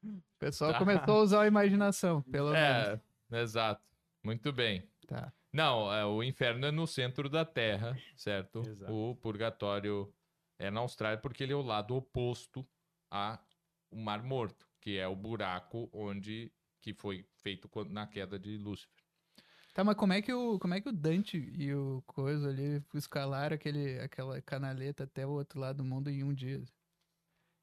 [0.04, 0.80] O pessoal Tá.
[0.80, 3.02] começou a usar a imaginação, pelo menos.
[3.32, 3.82] É, exato.
[4.24, 4.84] Muito bem.
[5.08, 5.32] Tá.
[5.54, 8.60] Não, é, o inferno é no centro da Terra, certo?
[8.68, 8.94] Exato.
[8.94, 10.14] O purgatório
[10.60, 12.68] é na Austrália porque ele é o lado oposto
[13.10, 13.40] ao
[13.92, 16.52] Mar Morto, que é o buraco onde
[16.82, 19.04] que foi feito na queda de Lúcifer.
[19.74, 22.84] Tá, mas como é que o, como é que o Dante e o coisa ali
[22.96, 26.64] escalaram aquele, aquela canaleta até o outro lado do mundo em um dia?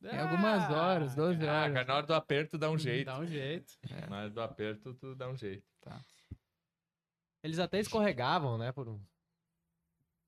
[0.05, 1.72] Em algumas horas, 12 Ah, horas.
[1.74, 3.06] cara, na hora do aperto dá um jeito.
[3.06, 3.72] Dá um jeito.
[4.10, 5.64] Na hora do aperto tu dá um jeito.
[7.43, 8.72] Eles até escorregavam, né?
[8.72, 9.01] Por um...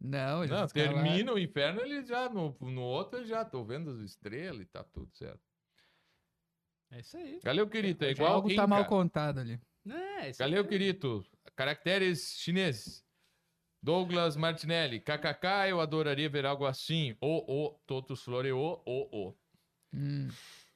[0.01, 3.91] Não, eles Não, termina o inferno, ele já no, no outro ele já tô vendo
[3.91, 5.41] as estrelas e tá tudo certo.
[6.91, 7.41] É isso aí.
[7.43, 9.61] Galeu querido, é igual Algo tá mal contado ali.
[9.89, 10.51] É, isso aí.
[10.51, 11.25] Galeu querido,
[11.55, 13.05] caracteres chineses.
[13.83, 17.17] Douglas Martinelli, kkk, eu adoraria ver algo assim.
[17.21, 19.39] O, o, totus floreou, o, o.
[19.97, 20.29] Hum,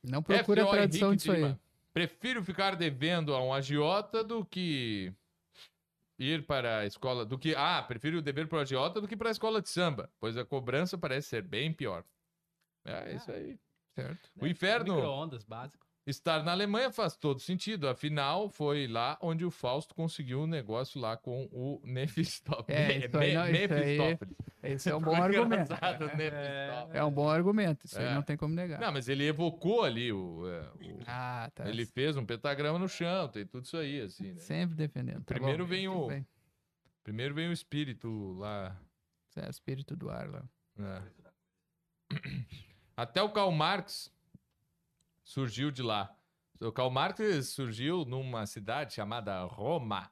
[0.02, 1.55] Não procura a tradução disso aí.
[1.92, 5.12] Prefiro ficar devendo a um agiota do que
[6.18, 9.16] ir para a escola, do que, ah, prefiro o dever para o agiota do que
[9.16, 12.05] para a escola de samba, pois a cobrança parece ser bem pior.
[12.84, 13.59] É isso aí.
[13.94, 14.30] Certo.
[14.40, 15.84] O inferno Micro-ondas, básico.
[16.06, 21.01] estar na Alemanha faz todo sentido, afinal foi lá onde o Fausto conseguiu um negócio
[21.01, 22.78] lá com o Nefistófeles.
[22.80, 24.18] É, isso aí não- isso aí-.
[24.62, 25.73] Esse é um bom argumento.
[25.73, 26.95] engraçado, Nefistófeles.
[26.95, 27.87] É um bom argumento.
[27.87, 28.09] Isso É.
[28.09, 28.78] aí não tem como negar.
[28.81, 31.69] Não, mas ele evocou ali o, é, o- Ah, tá.
[31.69, 34.39] ele fez um pentagrama no chão, tem tudo isso aí, assim, né?
[34.41, 35.24] Sempre defendendo.
[35.24, 36.27] Tá Primeiro bom, vem o- bem.
[37.03, 38.77] Primeiro vem o espírito lá.
[39.28, 40.43] Isso é espírito do ar lá.
[40.77, 41.03] né?
[42.97, 44.12] Até o Karl Marx
[45.24, 46.15] surgiu de lá.
[46.61, 47.19] O Karl Marx
[47.49, 50.11] surgiu numa cidade chamada Roma.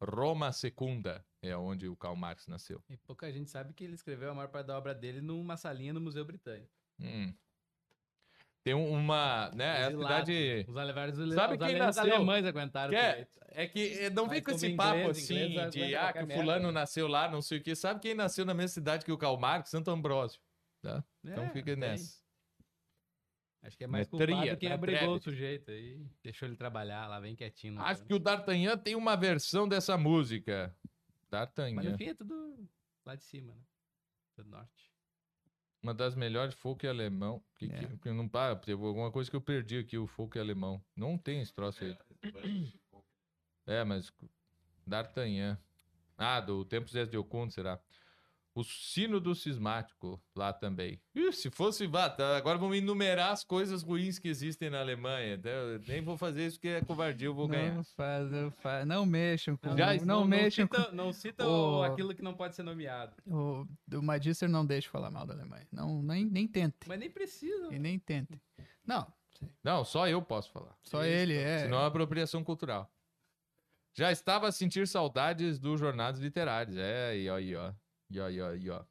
[0.00, 2.82] Roma Secunda é onde o Karl Marx nasceu.
[2.88, 5.92] E pouca gente sabe que ele escreveu a maior parte da obra dele numa salinha
[5.92, 6.70] no Museu Britânico.
[7.00, 7.32] Hum.
[8.62, 10.64] Tem um- uma, né, é a cidade...
[10.66, 12.02] Os alevares, os Sabe quem nasceu?
[12.14, 12.90] alemães aguentaram.
[12.90, 15.94] Que é, é que eh, não vem Mas com esse papo inglês, assim inglês de
[15.94, 17.74] aguenta ah, que fulano nasceu lá, não sei o quê.
[17.76, 19.68] Sabe quem nasceu na mesma cidade que o Karl Marx?
[19.68, 20.40] Santo Ambrósio.
[20.80, 21.04] Tá?
[21.22, 21.76] Então É, fica tem.
[21.76, 22.24] nessa.
[23.62, 24.74] Acho que é mais É tria, culpado quem né?
[24.74, 26.06] abrigou o sujeito aí.
[26.22, 27.80] Deixou ele trabalhar lá, bem quietinho.
[27.80, 28.08] Acho canto.
[28.08, 30.74] que o D'Artagnan tem uma versão dessa música.
[31.34, 31.96] Mas no D'Artagnan.
[31.98, 32.68] fim é tudo
[33.04, 33.62] lá de cima, né?
[34.36, 34.92] Do norte.
[35.82, 37.44] Uma das melhores folk alemão.
[37.56, 37.96] Que, que, É.
[37.98, 40.82] que não para, teve alguma coisa que eu perdi aqui, o folk alemão.
[40.96, 41.96] Não tem esse troço aí.
[43.66, 44.10] É, mas
[44.86, 45.58] D'Artagnan.
[46.16, 47.80] Ah, do Tempos de Oculto, será?
[48.56, 51.00] O sino do cismático lá também.
[51.12, 55.36] Ih, se fosse, vá, tá, agora vamos enumerar as coisas ruins que existem na Alemanha.
[55.36, 55.42] né?
[55.74, 57.74] Eu nem vou fazer isso porque é covardia, eu vou ganhar.
[57.74, 58.86] Não faz, não faz.
[58.86, 59.76] Não mexam com.
[59.76, 63.16] Já- não, mexam cita, não cita o- aquilo que não pode ser nomeado.
[63.24, 63.66] com.
[63.92, 65.66] O, o Magister não deixa falar mal da Alemanha.
[65.72, 66.76] Não, nem, nem tente.
[66.86, 67.74] Mas nem precisa.
[67.74, 68.40] E nem tente.
[68.86, 69.04] Não,
[69.64, 70.76] Não, só eu posso falar.
[70.84, 71.12] só Isso.
[71.12, 71.58] ele é.
[71.64, 72.88] Senão é apropriação cultural.
[73.96, 76.76] Já estava a sentir saudades dos jornadas literários.
[76.76, 77.72] É, aí, ó, aí, ó.
[78.10, 78.82] E ó, aí, ó.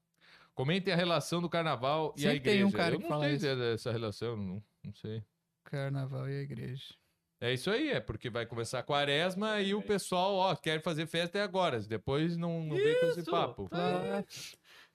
[0.54, 2.68] Comentem a relação do carnaval e a Sempre tem igreja.
[2.68, 3.56] um cara eu que não fala sei isso.
[3.56, 5.24] dessa relação, não, não sei.
[5.64, 6.94] Carnaval e a igreja.
[7.42, 11.08] É isso aí, é porque vai começar a quaresma e o pessoal, ó, quer fazer
[11.08, 11.80] festa é agora.
[11.82, 13.32] Depois não, não vem com esse Isso!
[13.32, 13.68] papo.
[13.68, 14.26] Claro.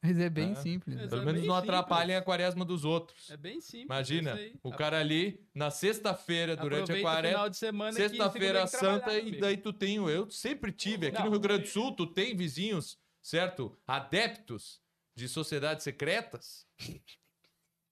[0.00, 0.54] Mas é bem Ah.
[0.54, 0.94] simples.
[0.94, 1.02] né?
[1.02, 1.74] Mas Pelo é menos bem não simples.
[1.74, 3.28] atrapalhem a quaresma dos outros.
[3.28, 3.84] É bem simples.
[3.86, 4.60] Imagina, é isso aí.
[4.62, 8.66] o cara ali, na sexta-feira, durante a Aproveita o quaresma, final de semana que Sexta-feira
[8.68, 9.98] segunda tem que Santa, e daí tu tem.
[9.98, 11.08] o- Eu sempre tive.
[11.08, 13.76] Aqui Não, no Rio Grande do Sul, tu tem vizinhos, certo?
[13.86, 14.82] Adeptos
[15.14, 16.66] de sociedades secretas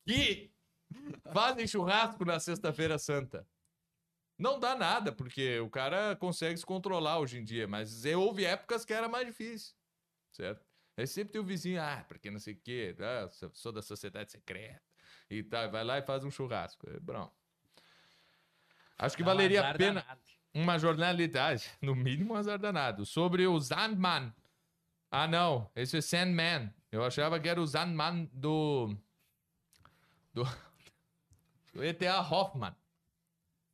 [0.06, 0.52] que
[1.32, 3.48] fazem churrasco na Sexta-feira Santa.
[4.38, 8.44] Não dá nada, porque o cara consegue se controlar hoje em dia, mas é, houve
[8.44, 9.74] épocas que era mais difícil,
[10.30, 10.64] certo?
[10.96, 14.30] Aí sempre tem o vizinho, ah, porque não sei o quê, ah, sou- da sociedade
[14.32, 14.82] secreta
[15.28, 16.88] e tal, vai lá e faz um churrasco.
[16.88, 17.30] É, bom.
[18.98, 20.04] Acho que um valeria a pena
[20.54, 24.34] uma jornalidade, no mínimo um azar danado, sobre o Sandman.
[25.10, 26.72] Ah, não, esse é Sandman.
[26.90, 28.96] Eu achava que era o Sandman do.
[30.32, 30.44] do.
[31.72, 32.74] do ETA Hoffman.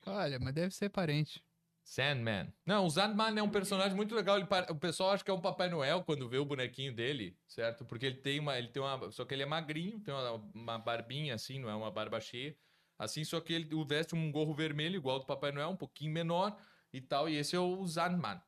[0.06, 1.42] Olha, mas deve ser parente.
[1.84, 2.52] Sandman.
[2.64, 4.38] Não, o Sandman é um personagem muito legal.
[4.38, 7.84] Ele O pessoal acha que é um Papai Noel quando vê o bonequinho dele, certo?
[7.84, 8.58] Porque ele tem uma.
[8.58, 9.10] Ele tem uma.
[9.10, 12.56] Só que ele é magrinho, tem uma, uma barbinha assim, não é uma barba cheia.
[12.98, 16.56] Assim, só que ele veste um gorro vermelho, igual do Papai Noel, um pouquinho menor
[16.92, 17.28] e tal.
[17.28, 18.40] E esse é o Sandman.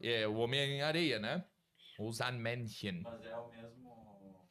[0.00, 1.44] É o Homem-Areia, né?
[2.02, 3.02] O Sandmännchen.
[3.02, 4.48] Mas é o mesmo.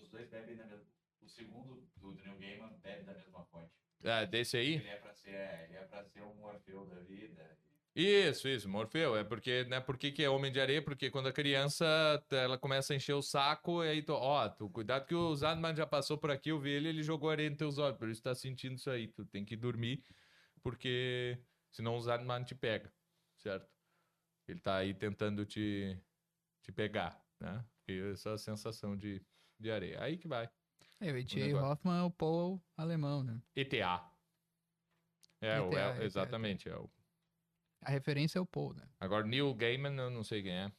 [0.00, 0.84] Os dois bebem da mesma.
[1.20, 3.70] O segundo, do Neil Gaiman, bebe da mesma fonte.
[4.04, 4.74] Ah, desse aí?
[4.74, 7.56] Ele é pra ser, é, ele é pra ser um Morfeu da vida.
[7.94, 9.14] Isso, isso, Morfeu.
[9.14, 9.80] É porque, né?
[9.80, 10.82] Por que, que é homem de areia?
[10.82, 11.84] Porque quando a criança
[12.30, 15.76] ela começa a encher o saco, e aí tu, ó, tu, cuidado que o Zadman
[15.76, 18.22] já passou por aqui, eu vi ele, ele jogou areia nos teus olhos, por isso
[18.22, 19.08] tá sentindo isso aí.
[19.08, 20.02] Tu tem que dormir,
[20.62, 21.38] porque
[21.70, 22.92] senão o Zadman te pega,
[23.38, 23.70] certo?
[24.48, 25.96] Ele tá aí tentando te,
[26.62, 27.64] te pegar, né?
[27.76, 29.20] Porque essa sensação de,
[29.58, 30.02] de areia.
[30.02, 30.48] Aí que vai.
[31.00, 31.60] É, o E.T.A.
[31.62, 33.40] Hoffman é o Paul alemão, né?
[33.56, 34.08] ETA.
[35.40, 36.04] É, o- ETA, é, ETA.
[36.04, 36.68] exatamente.
[36.68, 36.88] É o,
[37.80, 38.88] A referência é o Paul, né?
[39.00, 40.72] Agora, Neil Gaiman, eu não sei quem é.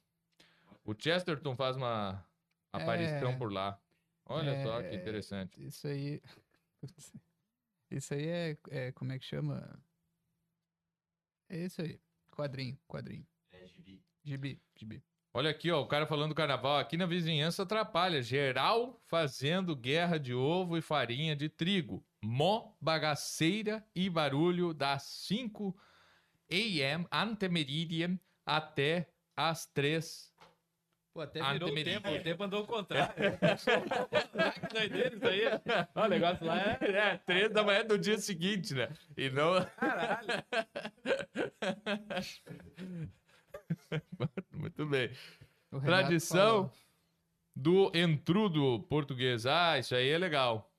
[0.85, 2.25] O Chesterton faz uma
[2.71, 3.37] aparição É.
[3.37, 3.79] por lá.
[4.25, 4.95] Olha só que É.
[4.95, 5.61] interessante.
[5.65, 6.21] Isso aí.
[7.91, 8.91] Isso aí é, é.
[8.93, 9.77] Como é que chama?
[11.49, 12.01] É isso aí.
[12.31, 13.27] Quadrinho, quadrinho.
[13.51, 14.03] É gibi.
[14.23, 15.03] Gibi, gibi.
[15.35, 16.77] Olha aqui, ó, o cara falando do carnaval.
[16.77, 18.21] Aqui na vizinhança atrapalha.
[18.21, 22.05] Geral fazendo guerra de ovo e farinha de trigo.
[22.23, 25.75] Mó bagaceira e barulho das 5
[26.51, 27.07] a.m.
[27.11, 30.31] antemeridian até as 3
[31.11, 32.09] Pô, até virou o tempo.
[32.09, 33.13] O tempo andou ao contrário.
[34.59, 35.43] que doideira isso aí.
[35.95, 36.77] O negócio lá é...
[36.91, 38.89] É, três da manhã do dia seguinte, né?
[39.15, 39.63] E não.
[39.77, 40.27] Caralho.
[44.51, 45.09] Muito bem.
[45.83, 46.71] Tradição falou.
[47.55, 49.45] do entrudo português.
[49.45, 50.69] Ah, isso aí é legal.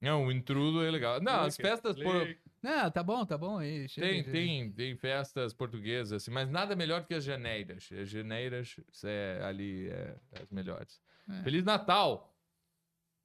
[0.00, 1.20] Não, o intrudo é legal.
[1.20, 1.96] Não, as festas.
[1.96, 3.88] por- Não, tá bom, tá bom aí.
[3.88, 7.88] chega Tem, de- tem, tem festas portuguesas, assim, mas nada melhor do que as janeiras.
[7.92, 11.00] As janeiras é, ali é, as melhores.
[11.28, 11.42] É.
[11.42, 12.32] Feliz Natal!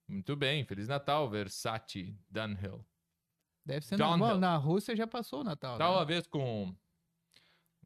[0.08, 2.86] Muito bem, Feliz Natal, Versace Dunhill.
[3.66, 4.18] Deve ser Downhill.
[4.18, 4.38] normal.
[4.40, 5.78] Na Rússia já passou o Natal.
[5.78, 6.06] Tava né?
[6.06, 6.76] vez com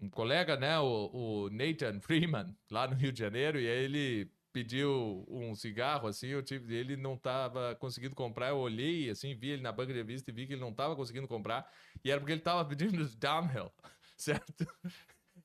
[0.02, 4.32] um colega, né, o, o Nathan Freeman, lá no Rio de Janeiro, e aí ele
[4.52, 9.50] pediu um cigarro, assim, eu tive, ele não tava conseguindo comprar, eu olhei, assim, vi
[9.50, 11.70] ele na banca de revista e vi que ele não tava conseguindo comprar,
[12.04, 13.72] e era porque ele tava pedindo os Downhill,
[14.16, 14.66] certo?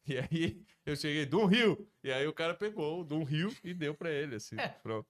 [0.06, 3.74] E aí eu cheguei, Dum Rio, e aí o cara pegou o Dum Rio e
[3.74, 5.08] deu pra ele, assim, pronto.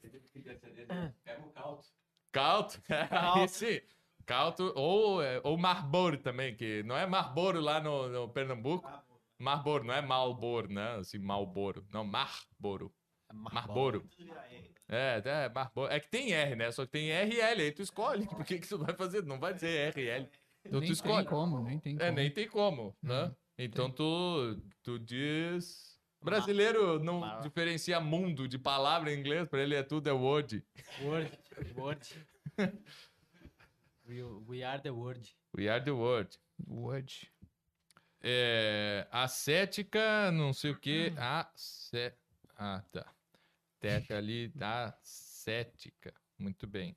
[0.00, 1.84] Queria ser dele, pega o caldo.
[2.32, 3.80] Calto, aí sim.
[4.26, 8.86] Calto, ou, é, ou Marlboro também, que não é Marlboro lá no, no Pernambuco,
[9.38, 10.96] Marlboro, não é Malboro, né?
[10.96, 11.86] Assim, Malboro.
[11.92, 12.92] Não, Marlboro.
[13.32, 14.08] Marlboro.
[14.88, 15.92] É, é, Marlboro.
[15.92, 16.70] É que tem R, né?
[16.72, 17.62] Só que tem R e L.
[17.62, 18.26] Aí tu escolhe.
[18.26, 19.22] Por que, que tu vai fazer?
[19.24, 20.28] Não vai dizer R e L.
[20.64, 21.16] Então nem tu escolhe.
[21.18, 22.08] tem como, nem tem como.
[22.08, 23.32] É, nem tem como, né?
[23.58, 25.96] Então tu, tu diz.
[26.22, 30.64] Brasileiro não Ma- diferencia mundo de palavra em inglês, pra ele é tudo é word.
[31.02, 31.38] Word.
[31.76, 32.26] Word.
[34.06, 35.28] we, are the word.
[35.56, 36.36] We are the word.
[36.66, 37.12] Wood.
[38.22, 41.12] É, ascética, não sei o que.
[41.16, 42.16] Acé...
[42.56, 43.12] Ah, tá.
[43.80, 46.14] Teca ali, ascética.
[46.38, 46.96] Muito bem.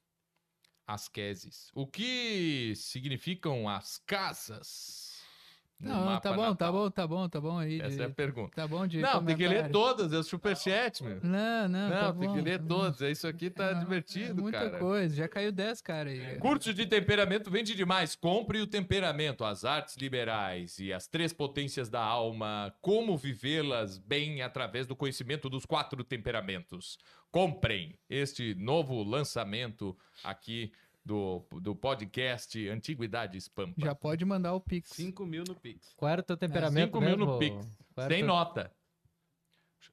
[0.87, 1.69] Asqueses.
[1.75, 5.08] O que significam as casas?
[5.81, 6.73] Não, tá bom, tá natal?
[6.73, 7.79] bom, tá bom, tá bom aí.
[7.79, 8.51] Essa de- é a pergunta.
[8.53, 11.19] Tá bom de Não, tem que ler todas, é o superchat, meu.
[11.23, 13.01] Não, não, Não, tá tem bom, que ler tá todas.
[13.01, 14.77] Isso aqui tá É, divertido, é muita cara.
[14.77, 16.37] coisa, já caiu 10, cara aí.
[16.39, 18.13] Curso de temperamento vende demais.
[18.15, 22.73] Compre o temperamento, as artes liberais e as três potências da alma.
[22.81, 26.97] Como vivê-las bem através do conhecimento dos quatro temperamentos.
[27.31, 30.71] Comprem este novo lançamento aqui
[31.05, 33.73] do, do podcast Antiguidades Pampa.
[33.77, 34.89] Já pode mandar o Pix.
[34.91, 35.93] 5 mil no Pix.
[35.95, 37.39] Qual era o teu temperamento cinco mil no?
[37.39, 37.65] Pix.
[38.07, 38.71] Sem teu- nota.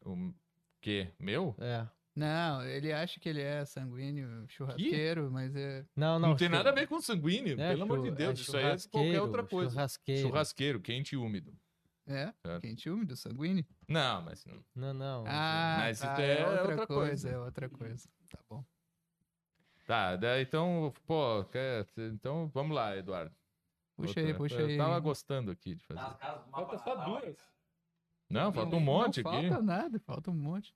[0.05, 0.33] O
[0.81, 1.13] quê?
[1.19, 1.55] Meu?
[1.59, 1.87] É.
[2.15, 5.85] Não, ele acha que ele é sanguíneo, churrasqueiro, mas é.
[5.95, 6.37] Não, Não, não.
[6.37, 8.39] tem nada a ver com sanguíneo, é, pelo amor de Deus.
[8.39, 9.71] é Isso aí é qualquer outra churrasqueiro, coisa.
[9.73, 10.21] Churrasqueiro.
[10.29, 11.53] Churrasqueiro, quente e úmido.
[12.07, 12.63] É, Certo.
[12.63, 13.67] quente úmido, sanguíneo.
[13.89, 14.65] Não, mas não.
[14.75, 15.25] Não, não.
[15.27, 17.29] Ah, Mas tá, isso é outra, outra coisa, coisa.
[17.31, 18.09] é outra coisa.
[18.31, 18.65] Tá bom.
[19.87, 23.35] Tá, daí então, pô, quer- então vamos lá, Eduardo.
[23.97, 24.77] Puxa aí, Outra- puxa eu aí.
[24.77, 26.01] tava gostando aqui de fazer.
[26.01, 27.37] Nas casas Falta só duas.
[28.29, 29.31] Não, falta um Não monte aqui.
[29.49, 30.75] Falta nada, falta um monte.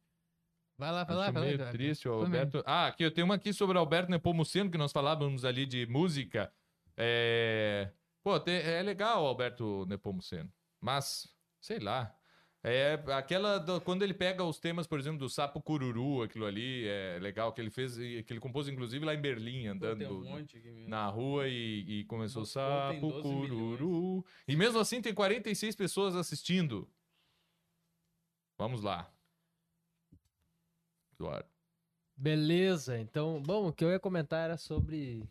[0.79, 1.49] Vai lá, vai lá, vai lá.
[1.59, 2.41] meio triste, o Também.
[2.41, 2.63] Alberto.
[2.65, 5.85] Ah, aqui eu tenho uma aqui sobre o Alberto Nepomuceno, que nós falávamos ali de
[5.87, 6.51] música.
[6.97, 7.93] É...
[8.23, 10.51] Pô, tem- é legal o Alberto Nepomuceno,
[10.81, 11.29] mas,
[11.61, 12.15] sei lá.
[12.63, 13.57] É aquela.
[13.59, 17.53] do- quando ele pega os temas, por exemplo, do Sapo Cururu, aquilo ali, é legal,
[17.55, 21.49] que ele fez, e que ele compôs inclusive lá em Berlim, andando um na rua
[21.49, 24.25] e, e começou Sapo 12 Cururu.
[24.47, 26.87] E mesmo assim tem 46 pessoas assistindo.
[28.59, 29.11] Vamos lá.
[31.15, 31.49] Eduardo.
[32.17, 35.27] Beleza, então, bom, o que eu ia comentar era sobre,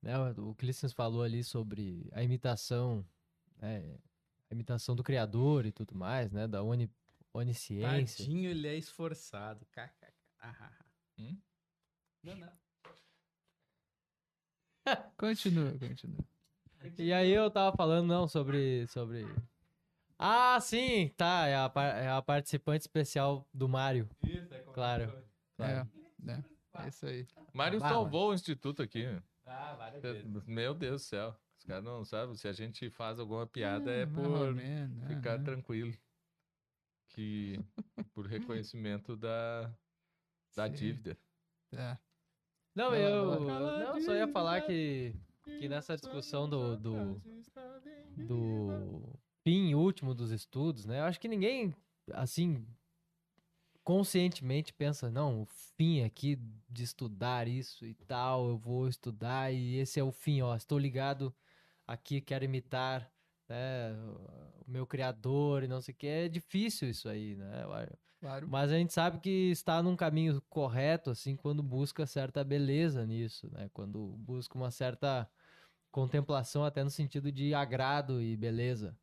[0.00, 3.04] né, o que o Clístenes falou ali sobre a imitação,
[3.58, 3.98] né,
[4.52, 6.90] imitação do criador e tudo mais, né, da oni,
[7.32, 8.24] onisciência.
[8.24, 9.64] Tadinho, ele é esforçado.
[9.66, 10.12] KKK.
[10.40, 10.84] Ah, ah, ah.
[11.18, 11.38] Hum?
[12.22, 12.52] Não, não.
[15.16, 16.24] Continua, continua.
[16.98, 19.24] E aí eu tava falando, não, sobre, sobre...
[20.18, 25.24] Ah, sim, tá, é a, é a participante especial do Mario, Isso, é Claro.
[25.56, 25.66] foi.
[25.66, 25.86] É,
[26.18, 26.44] né?
[26.74, 27.26] É isso aí.
[27.52, 29.06] Mário salvou o instituto aqui.
[29.46, 30.46] Ah, várias vezes.
[30.46, 31.36] Meu Deus do céu.
[31.62, 32.34] Os caras não sabem.
[32.34, 35.96] Se a gente faz alguma piada é mais por menos, ficar tranquilo.
[37.10, 37.60] Que
[38.12, 39.72] por reconhecimento da,
[40.56, 40.74] da Sim.
[40.74, 41.16] dívida.
[41.70, 42.00] Tá.
[42.74, 45.14] Não, lá, eu não, só ia falar que,
[45.44, 47.22] que nessa discussão do, do,
[48.16, 50.98] do fim último dos estudos, né?
[50.98, 51.76] Eu acho que ninguém,
[52.12, 52.66] assim,
[53.84, 56.36] conscientemente pensa, não, o fim aqui
[56.68, 60.78] de estudar isso e tal, eu vou estudar e esse é o fim, ó, estou
[60.78, 61.32] ligado
[61.92, 63.10] aqui, quero imitar,
[63.48, 63.92] né,
[64.66, 66.06] o meu criador e não sei o que.
[66.06, 67.64] É difícil isso aí, né?
[68.20, 68.48] Claro.
[68.48, 73.50] Mas a gente sabe que está num caminho correto, assim, quando busca certa beleza nisso,
[73.52, 73.68] né?
[73.74, 75.28] Quando busca uma certa
[75.90, 78.96] contemplação, até no sentido de agrado e beleza.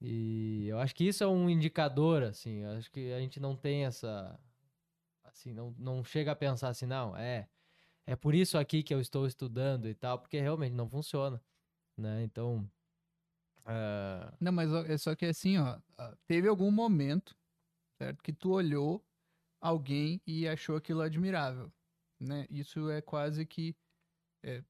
[0.00, 2.62] E eu acho que isso é um indicador, assim.
[2.62, 4.38] Eu acho que a gente não tem essa.
[5.24, 7.48] Assim, não, não chega a pensar assim, não, é.
[8.06, 11.42] É por isso aqui que eu estou estudando e tal, porque realmente não funciona,
[11.98, 12.22] né?
[12.22, 12.70] Então.
[13.64, 17.36] ah, Não, mas é só que assim, ó, ah, teve algum momento,
[18.00, 19.04] certo, que tu olhou
[19.60, 21.70] alguém e achou aquilo admirável,
[22.20, 22.46] né?
[22.48, 23.76] Isso é quase que
[24.44, 24.62] é,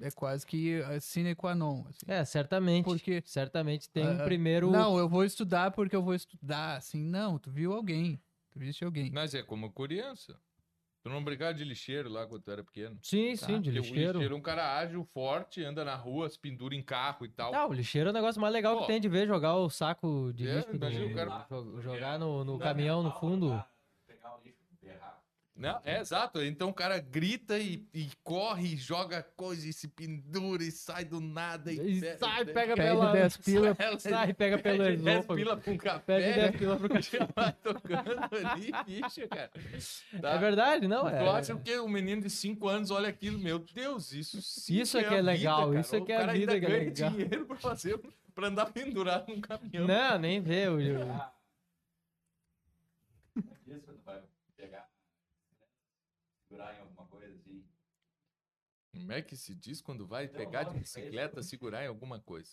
[0.00, 2.04] é quase que a sine qua non, assim.
[2.08, 2.84] é, certamente.
[2.84, 4.70] Porque Certamente tem um Ah, primeiro.
[4.70, 8.20] não, eu vou estudar porque eu vou estudar, assim, não, tu viu alguém,
[8.50, 9.10] tu viste alguém.
[9.12, 10.38] Mas é como criança.
[11.06, 12.98] Tu não brincava de lixeiro lá quando tu era pequeno?
[13.00, 14.10] Sim, sim, de Porque lixeiro.
[14.10, 17.28] O lixeiro é um cara ágil, forte, anda na rua, se pendura em carro e
[17.28, 17.52] tal.
[17.52, 18.80] Não, o lixeiro é o negócio mais legal Pô.
[18.80, 22.58] que tem de ver jogar o saco de É, lixo cara- jo- jogar no, no
[22.58, 23.50] caminhão no fundo.
[24.04, 25.22] Pegar o lixo, berrar.
[25.56, 26.42] Não, é exato.
[26.42, 31.02] Então o cara grita e, e corre, e joga coisa e se pendura e sai
[31.04, 31.72] do nada.
[31.72, 33.12] E, E pe- sai, pe- pega Pede pela.
[33.12, 33.76] 10 pila.
[33.98, 35.34] Sai, pega pelo Pede 10 esôfago.
[35.40, 36.20] pila pra um Pede café.
[36.50, 39.50] 10 pila pro Já vai tocando ali, bicho, cara.
[40.20, 40.30] Tá?
[40.34, 41.08] É verdade, não?
[41.08, 44.98] É, acha que um menino de 5 anos olha aquilo, meu Deus, isso sim Isso
[44.98, 46.66] é que é legal, vida, isso é que o é a cara vida ainda que
[46.66, 47.10] é ganha legal.
[47.10, 47.98] dinheiro pra fazer,
[48.34, 49.86] pra andar pendurado num caminhão.
[49.86, 50.68] Não, nem vê.
[50.68, 50.98] o- Isso
[53.84, 54.22] quando vai
[54.56, 54.88] pegar,
[56.48, 57.64] segurar em alguma coisa assim.
[59.00, 62.50] Como é que se diz quando vai pegar de bicicleta, segurar em alguma coisa?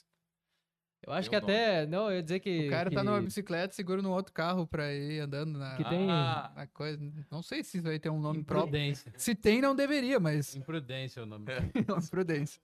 [1.06, 1.86] Eu acho Tem que um até.
[1.86, 2.68] Não, eu ia dizer que.
[2.68, 5.84] O cara tá que- numa bicicleta, segura no outro carro pra ir andando na, Que
[5.84, 6.98] tem- Ah, na coisa.
[7.30, 8.70] Não sei se isso vai ter um nome próprio.
[8.70, 9.14] Imprudência.
[9.18, 11.46] Se tem, não deveria, mas Imprudência é o nome.
[12.10, 12.62] prudência.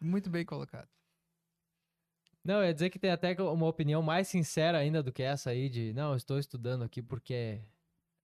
[0.00, 0.88] Muito bem colocado.
[2.44, 5.50] Não, eu ia dizer que tem até uma opinião mais sincera ainda do que essa
[5.50, 7.60] aí de, não, eu estou estudando aqui porque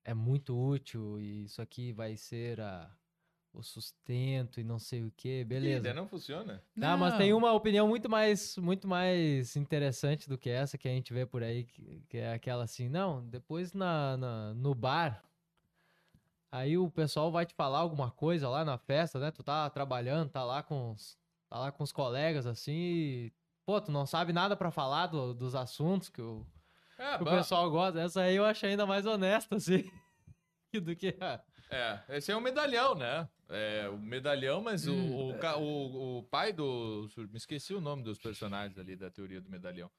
[0.05, 2.91] é muito útil e isso aqui vai ser a,
[3.53, 5.81] o sustento e não sei o que, beleza.
[5.81, 5.95] Beleza.
[5.95, 6.63] Não funciona?
[6.79, 10.91] Tá, mas tem uma opinião muito mais, muito mais interessante do que essa que a
[10.93, 15.25] gente vê por aí, que, que é aquela assim, não, depois na, na- no bar,
[16.51, 19.31] aí o pessoal vai te falar alguma coisa lá na festa, né?
[19.31, 21.19] Tu tá trabalhando, tá lá com os,
[21.49, 23.33] tá lá com os colegas assim, e,
[23.67, 26.47] pô, tu não sabe nada pra falar do- dos assuntos que o,
[26.99, 28.01] Ah, que o pessoal gosta.
[28.01, 29.91] Essa aí eu acho ainda mais honesta, assim,
[30.83, 31.43] do que a...
[31.71, 33.29] É, esse é o medalhão, né?
[33.49, 35.31] É, o medalhão, mas o- Hum.
[35.31, 37.09] o, ca- o, o pai do.
[37.31, 39.91] Me esqueci o nome dos personagens ali da teoria do medalhão.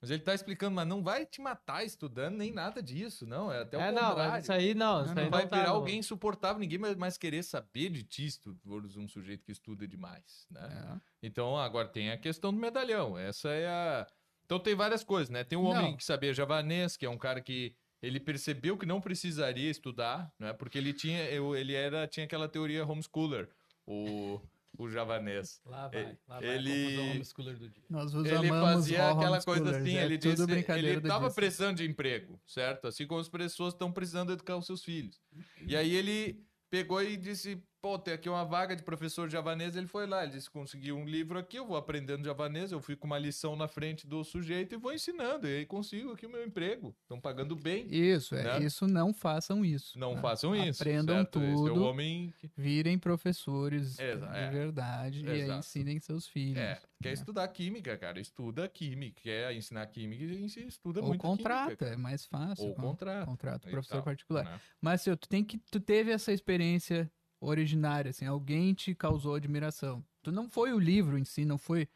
[0.00, 3.50] Mas ele tá explicando, mas não vai te matar estudando nem nada disso, não.
[3.50, 4.32] É até o É, não, contrário.
[4.32, 6.78] mas isso aí não, isso Não, aí Não vai não tá virar alguém insuportável, ninguém
[6.78, 11.00] vai mais querer saber de ti se tu fores um sujeito que estuda demais, né?
[11.22, 11.26] É.
[11.26, 13.16] Então, agora tem a questão do medalhão.
[13.16, 14.06] Essa é a.
[14.44, 15.42] Então tem várias coisas, né?
[15.42, 15.70] Tem um Não.
[15.70, 17.74] homem que sabia javanês, que é um cara que
[18.06, 20.52] ele percebeu que não precisaria estudar, né?
[20.52, 23.48] Porque ele tinha, eu- ele era, tinha aquela teoria homeschooler,
[23.86, 24.40] o,
[24.78, 25.60] o javanês.
[25.64, 27.82] Lá vai, lá vai Ele- homeschooler do dia.
[27.88, 31.34] Nós vos Ele fazia aquela coisa homeschoolers, assim, é ele disse, ele do tava Disney.
[31.34, 32.86] precisando de emprego, certo?
[32.88, 35.20] Assim como as pessoas estão precisando educar os seus filhos.
[35.66, 39.86] E aí ele pegou e disse, pô, tem aqui uma vaga de professor javanês, ele
[39.86, 43.06] foi lá, ele disse, consegui um livro aqui, eu vou aprendendo javanês, eu fui com
[43.06, 46.42] uma lição na frente do sujeito e vou ensinando, e aí consigo aqui o meu
[46.46, 46.96] emprego.
[47.02, 47.86] Estão pagando bem.
[47.90, 48.42] Isso, é.
[48.58, 48.64] Né?
[48.64, 49.98] Isso não façam isso.
[49.98, 50.22] Não né?
[50.22, 50.80] façam isso.
[50.82, 51.42] Aprendam certo?
[51.42, 51.84] Esse é o tudo.
[51.84, 54.50] homem Virem professores Exa- de é.
[54.50, 55.58] verdade e aí Exato.
[55.58, 56.56] ensinem seus filhos.
[56.56, 57.12] é, quer né?
[57.12, 61.86] estudar química, cara, estuda química, quer ensinar química, e estuda Ou muito contrata, química.
[61.94, 62.64] é mais fácil.
[62.64, 63.26] Ou con- contrata.
[63.26, 64.44] Contrata e professor tal, particular.
[64.46, 64.58] né?
[64.80, 67.12] Mas assim, tu tem que tu teve essa experiência
[67.44, 70.04] originária, assim, alguém te causou admiração.
[70.22, 71.88] Tu não foi o livro em si, não foi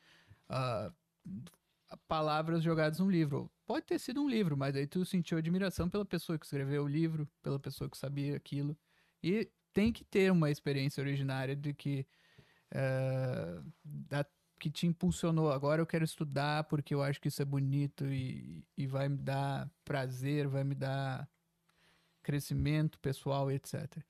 [0.48, 0.92] ah,
[2.06, 3.50] palavras jogadas num livro.
[3.66, 6.88] Pode ter sido um livro, mas aí tu sentiu admiração pela pessoa que escreveu o
[6.88, 8.76] livro, pela pessoa que sabia aquilo.
[9.22, 12.06] E tem que ter uma experiência originária de que
[12.72, 14.26] eh, da-
[14.58, 15.52] que te impulsionou.
[15.52, 19.18] Agora eu quero estudar porque eu acho que isso é bonito e, e vai me
[19.18, 21.28] dar prazer, vai me dar
[22.22, 24.04] crescimento pessoal, etc.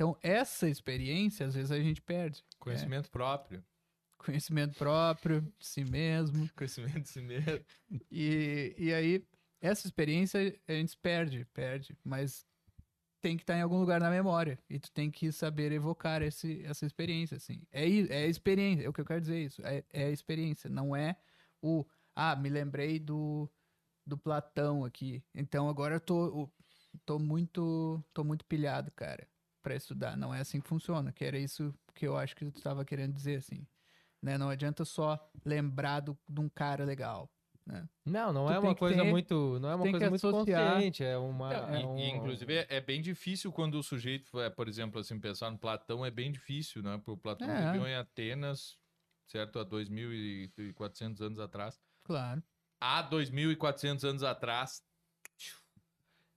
[0.00, 2.42] Então, essa experiência, às vezes, a gente perde.
[2.58, 3.62] Conhecimento próprio.
[4.16, 6.48] Conhecimento próprio, de si mesmo.
[6.56, 7.62] Conhecimento de si mesmo.
[8.10, 9.22] E, e aí,
[9.60, 11.94] essa experiência a gente perde, perde.
[12.02, 12.46] Mas
[13.20, 14.58] tem que estar em algum lugar na memória.
[14.70, 17.60] E tu tem que saber evocar esse, essa experiência, assim.
[17.70, 19.60] É, é a experiência, é o que eu quero dizer isso.
[19.66, 21.14] É, é a experiência, não é
[21.60, 21.84] o...
[22.16, 23.50] Ah, me lembrei do,
[24.06, 25.22] do Platão aqui.
[25.34, 26.50] Então, agora eu tô,
[27.04, 29.28] tô muito, tô muito pilhado, cara,
[29.62, 30.16] pra estudar.
[30.16, 33.12] Não é assim que funciona, que era isso que eu acho que tu estava querendo
[33.14, 33.66] dizer, assim.
[34.22, 34.36] Né?
[34.36, 37.30] Não adianta só lembrar do- de um cara legal.
[38.04, 40.72] Não, não Tu é uma coisa ter- muito, não é uma coisa muito associar.
[40.74, 43.82] consciente, é uma Não, é e- um- e, inclusive, é, é bem difícil quando o
[43.82, 46.96] sujeito, é, por exemplo, assim, pensar no Platão, é bem difícil, né?
[46.96, 47.70] Porque o Platão É.
[47.70, 48.76] viveu em Atenas,
[49.24, 49.60] certo?
[49.60, 51.80] Há 2.400 anos atrás.
[52.02, 52.42] Claro.
[52.80, 54.82] Há 2.400 anos atrás.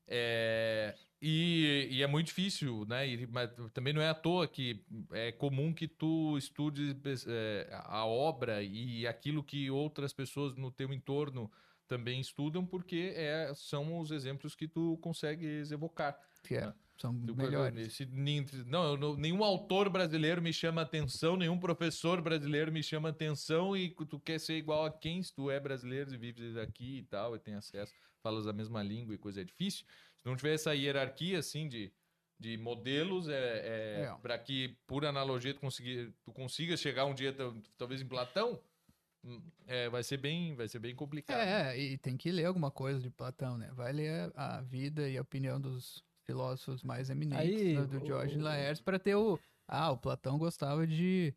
[0.07, 0.95] É,
[1.25, 3.07] e, e é muito difícil, né?
[3.07, 4.83] E, mas também não é à toa que
[5.13, 6.97] é comum que tu estude
[7.27, 11.49] é, a obra e aquilo que outras pessoas no teu entorno
[11.87, 16.19] também estudam, porque é, são os exemplos que tu consegues evocar.
[16.43, 16.75] Que é, Ah.
[17.03, 17.93] São melhores.
[17.93, 23.75] se nin- não, nenhum autor brasileiro me chama atenção, nenhum professor brasileiro me chama atenção
[23.75, 27.03] e tu quer ser igual a quem se tu é brasileiro e vives aqui e
[27.03, 29.85] tal, e tem acesso, falas a mesma língua e coisa é difícil.
[30.17, 31.91] Se não tiver essa hierarquia assim de
[32.39, 34.15] de modelos é, é, É.
[34.21, 38.59] para que, por analogia, tu, conseguir, tu consiga chegar um dia, tal- talvez em Platão,
[39.23, 41.39] hum, é, vai ser bem, vai ser bem complicado.
[41.39, 43.71] É, e tem que ler alguma coisa de Platão, né?
[43.73, 48.05] Vai ler a vida e a opinião dos filósofos mais eminentes, Aí, né, do o-
[48.05, 49.39] George Laertes, para ter o...
[49.67, 51.33] Ah, o Platão gostava de,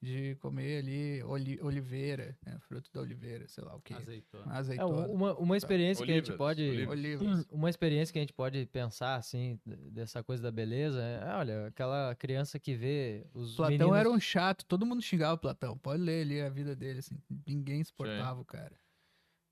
[0.00, 2.56] de comer ali oli- oliveira, né?
[2.60, 3.92] Fruto da oliveira, sei lá o quê.
[3.94, 4.54] Azeitona.
[4.54, 5.06] É, Azeitona.
[5.08, 6.86] uma, uma experiência que a gente pode.
[7.52, 9.60] Uma experiência que a gente pode pensar, assim,
[9.92, 13.96] dessa coisa da beleza, é, olha, aquela criança que vê os Platão meninos...
[13.98, 15.76] era um chato, todo mundo xingava o Platão.
[15.76, 17.20] Pode ler ali a vida dele, assim.
[17.46, 18.74] Ninguém suportava o cara.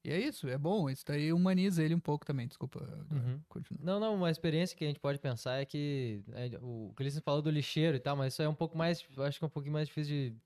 [0.05, 0.91] E é isso, é bom.
[0.91, 2.47] Isso daí humaniza ele um pouco também.
[2.47, 3.41] Desculpa, Uhum.
[3.49, 3.81] continua.
[3.83, 7.41] Não, não, uma experiência que a gente pode pensar é que é, o Clício falou
[7.41, 9.51] do lixeiro e tal, mas isso é um pouco mais, eu acho que é um
[9.51, 10.37] pouquinho mais difícil de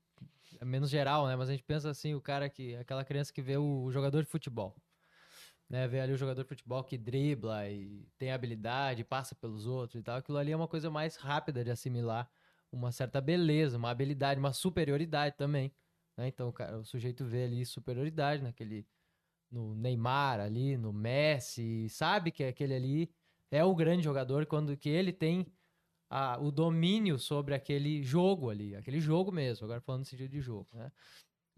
[0.61, 1.35] é menos geral, né?
[1.35, 4.23] Mas a gente pensa assim, o cara que aquela criança que vê o, o jogador
[4.23, 4.75] de futebol,
[5.69, 5.87] né?
[5.87, 10.03] Vê ali o jogador de futebol que dribla e tem habilidade, passa pelos outros e
[10.03, 12.29] tal, aquilo ali é uma coisa mais rápida de assimilar,
[12.71, 15.71] uma certa beleza, uma habilidade, uma superioridade também,
[16.17, 16.27] né?
[16.27, 18.85] Então, o, cara, o sujeito vê ali superioridade naquele
[19.51, 23.11] no Neymar ali, no Messi, sabe que aquele ali
[23.51, 25.45] é o grande jogador quando que ele tem
[26.09, 30.41] a- o domínio sobre aquele jogo ali, aquele jogo mesmo, agora falando no sentido de
[30.41, 30.91] jogo, né?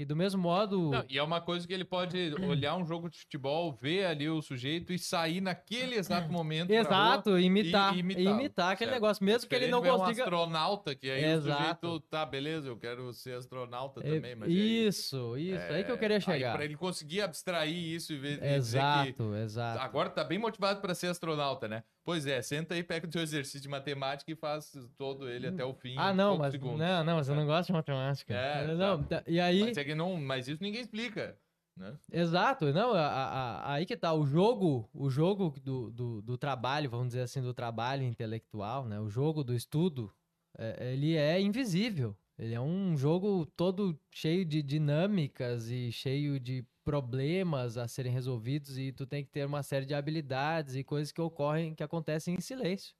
[0.01, 3.07] E do mesmo modo, Não, e é uma coisa que ele pode olhar um jogo
[3.07, 6.69] de futebol, ver ali o sujeito e sair naquele exato momento.
[6.69, 7.13] pra rua.
[7.13, 9.01] exato, imitar, e imitar, imitar, aquele certo.
[9.03, 11.87] negócio, mesmo que ele não consiga um astronauta, que aí Exato.
[11.87, 14.87] o sujeito, tá, beleza, eu quero ser astronauta É, também, mas e aí?
[14.87, 16.55] Isso, isso, É, aí que eu queria Aí chegar.
[16.55, 19.79] pra ele conseguir abstrair isso e, ver, e dizer que Exato, exato.
[19.81, 21.83] agora tá bem motivado para ser astronauta, né?
[22.03, 25.63] Pois é, senta aí, pega o teu exercício de matemática e faz todo ele até
[25.63, 25.95] o fim.
[25.97, 26.79] Ah, não, mas segundos.
[26.79, 28.33] não, não, mas eu não gosto de matemática.
[28.33, 29.21] É, não, tá.
[29.21, 31.37] tá- e aí Mas, é não, mas isso ninguém explica,
[31.77, 31.95] né?
[32.11, 36.89] Exato, não, a- a- aí que tá, o jogo, o jogo do, do, do trabalho,
[36.89, 40.11] vamos dizer assim, do trabalho intelectual, né, o jogo do estudo,
[40.57, 46.65] é, ele é invisível, ele é um jogo todo cheio de dinâmicas e cheio de
[46.83, 51.11] problemas a serem resolvidos e tu tem que ter uma série de habilidades e coisas
[51.11, 52.95] que ocorrem, que acontecem em silêncio.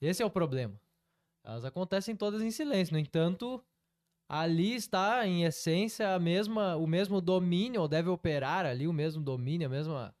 [0.00, 0.80] Esse é o problema.
[1.42, 3.62] Elas acontecem todas em silêncio, no entanto,
[4.28, 9.22] ali está em essência a mesma, o mesmo domínio, ou deve operar ali o mesmo
[9.22, 10.14] domínio, a mesma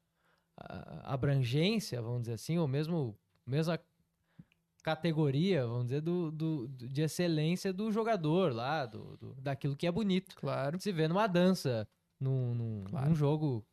[0.56, 3.78] ah, abrangência, vamos dizer assim, ou mesmo mesma
[4.82, 9.92] categoria, vamos dizer, do- do- de excelência do jogador lá, do, do- daquilo que é
[9.92, 10.34] bonito.
[10.36, 10.80] Claro.
[10.80, 11.86] Se vê numa dança,
[12.20, 13.10] num, num, Claro.
[13.10, 13.66] num jogo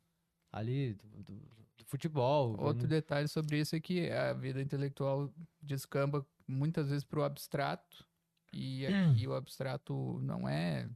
[0.52, 2.56] ali do, do- do futebol.
[2.60, 8.08] Outro detalhe sobre isso é que a vida intelectual descamba muitas vezes para o abstrato
[8.54, 10.90] e aqui o abstrato não é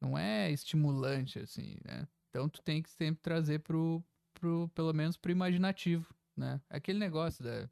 [0.00, 2.06] não é estimulante assim, né?
[2.30, 4.04] Então tu tem que sempre trazer pro,
[4.34, 6.60] pro pelo menos pro imaginativo, né?
[6.68, 7.70] Aquele negócio da,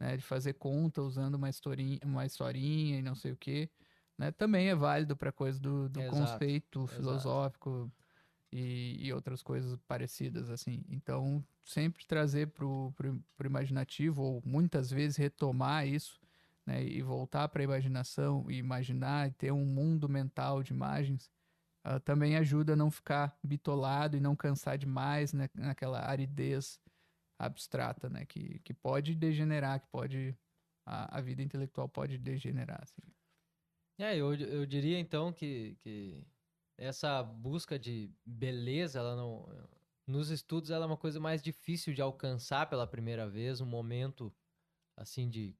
[0.00, 3.70] né, de fazer conta usando uma historinha, uma historinha e não sei o quê,
[4.18, 4.30] né?
[4.32, 6.96] Também é válido para coisa do, do Exato, conceito exato.
[6.96, 7.92] filosófico
[8.52, 10.84] e, e outras coisas parecidas, assim.
[10.90, 16.20] Então, sempre trazer pro, pro imaginativo, ou muitas vezes retomar isso,
[16.66, 16.84] né?
[16.84, 21.30] E voltar para a imaginação, e imaginar, e ter um mundo mental de imagens,
[21.82, 26.78] ah, também ajuda a não ficar bitolado e não cansar demais né, naquela aridez
[27.38, 28.26] abstrata, né?
[28.26, 30.36] Que, que pode degenerar, que pode...
[30.84, 33.02] A, a vida intelectual pode degenerar, assim.
[33.98, 36.26] É, eu, eu diria então que, que
[36.82, 39.48] essa busca de beleza, ela não.
[40.06, 44.34] Nos estudos, ela é uma coisa mais difícil de alcançar pela primeira vez, um momento
[44.96, 45.56] assim de.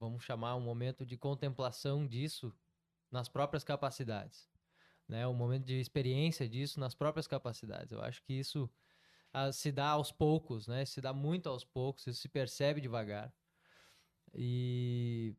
[0.00, 2.54] Vamos chamar um momento de contemplação disso
[3.10, 4.48] nas próprias capacidades.
[5.08, 5.26] Né?
[5.26, 7.92] Um momento de experiência disso nas próprias capacidades.
[7.92, 8.70] Eu acho que isso
[9.32, 10.84] ah, se dá aos poucos, né?
[10.84, 13.32] Se dá muito aos poucos, isso se percebe devagar.
[14.34, 15.34] E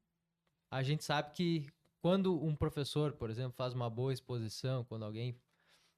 [0.69, 1.67] a gente sabe que
[2.03, 5.41] quando um professor, por exemplo, faz uma boa exposição, quando alguém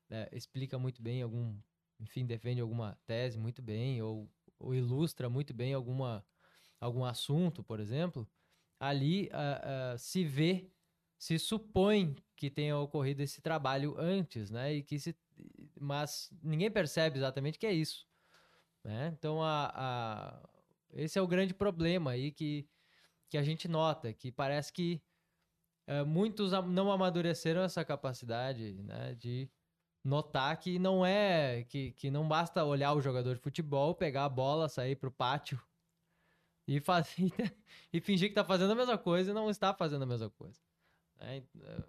[0.10, 1.58] né, explica muito bem algum,
[2.00, 6.24] enfim, defende alguma tese muito bem, ou, ou ilustra muito bem alguma,
[6.80, 8.30] algum assunto, por exemplo,
[8.80, 10.72] ali ah, ah, se vê,
[11.18, 14.76] se supõe que tenha ocorrido esse trabalho antes, né?
[14.76, 15.18] E que se,
[15.80, 18.08] mas ninguém percebe exatamente que é isso.
[18.84, 19.08] Né?
[19.18, 20.50] Então, a, a-
[20.94, 22.70] esse é o grande problema aí que,
[23.30, 25.05] que a gente nota, que parece que
[25.88, 29.50] eh, muitos não amadureceram essa capacidade né, de
[30.04, 34.30] notar que não é que, que não basta olhar o jogador de futebol, pegar a
[34.30, 35.60] bola, sair para o pátio
[36.68, 37.32] e, fazer,
[37.92, 40.60] e fingir que está fazendo a mesma coisa e não está fazendo a mesma coisa.
[41.18, 41.44] né?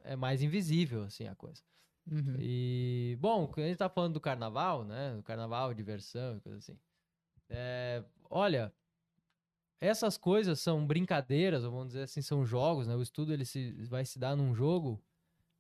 [0.05, 1.63] É mais invisível assim a coisa.
[2.11, 2.37] Uhum.
[2.39, 5.15] E, bom, quando a gente tá falando do carnaval, né?
[5.15, 6.79] Do carnaval, diversão e coisa assim.
[7.49, 8.73] É, olha,
[9.81, 12.95] essas coisas são brincadeiras, vamos dizer assim, são jogos, né?
[12.97, 15.03] O estudo ele se, vai se dar num jogo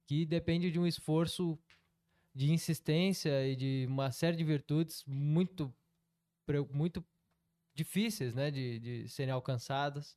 [0.06, 1.58] que depende de um esforço
[2.34, 5.74] de insistência e de uma série de virtudes muito,
[6.70, 7.04] muito
[7.74, 8.50] difíceis, né?
[8.50, 10.16] De, de serem alcançadas.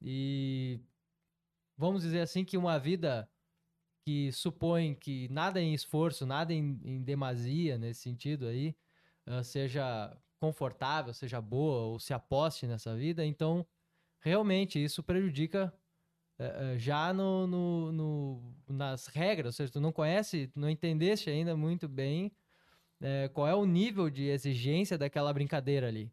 [0.00, 0.80] E
[1.76, 3.28] vamos dizer assim que uma vida
[4.04, 8.74] que supõe que nada em esforço, nada em, em demasia nesse sentido aí,
[9.26, 13.66] ah, seja confortável, seja boa ou se aposte nessa vida, então
[14.20, 15.72] realmente isso prejudica
[16.38, 21.28] eh, já no, no- no- nas regras, ou seja, tu não conhece, tu não entendeste
[21.28, 22.30] ainda muito bem
[23.00, 26.10] eh, qual é o nível de exigência daquela brincadeira ali,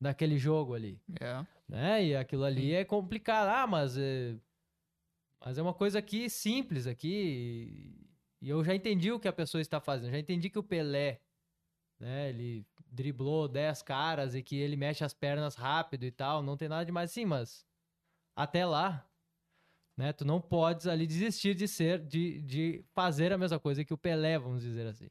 [0.00, 1.44] daquele jogo ali É.
[1.68, 2.04] né?
[2.04, 3.48] E aquilo ali é complicado.
[3.48, 4.36] Ah, mas é,
[5.44, 7.94] mas é uma coisa aqui simples aqui.
[8.02, 8.08] E
[8.40, 10.12] e eu já entendi o que a pessoa está fazendo.
[10.12, 11.20] Já entendi que o Pelé,
[11.98, 12.28] né?
[12.30, 16.42] Ele driblou 10 caras e que ele mexe as pernas rápido e tal.
[16.42, 17.66] Não tem nada demais assim, mas
[18.36, 19.06] até lá,
[19.96, 20.12] né?
[20.12, 23.98] Tu não podes ali desistir de ser, de, de fazer a mesma coisa que o
[23.98, 25.10] Pelé, vamos dizer assim.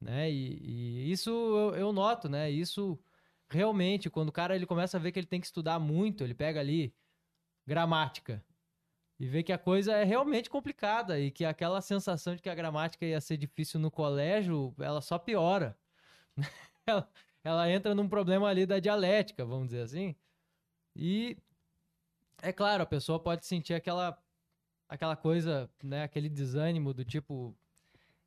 [0.00, 0.30] Né?
[0.30, 2.50] E, e isso eu, eu noto, né?
[2.50, 2.98] Isso
[3.48, 6.34] realmente, quando o cara ele começa a ver que ele tem que estudar muito, ele
[6.34, 6.94] pega ali
[7.66, 8.44] gramática
[9.18, 12.54] e vê que a coisa é realmente complicada e que aquela sensação de que a
[12.54, 15.76] gramática ia ser difícil no colégio, ela só piora.
[16.86, 17.08] ela,
[17.42, 20.14] ela entra num problema ali da dialética, vamos dizer assim.
[20.94, 21.36] E
[22.42, 24.18] é claro, a pessoa pode sentir aquela
[24.88, 27.56] aquela coisa, né, aquele desânimo do tipo,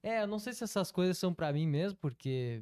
[0.03, 2.61] é, eu não sei se essas coisas são pra mim mesmo, porque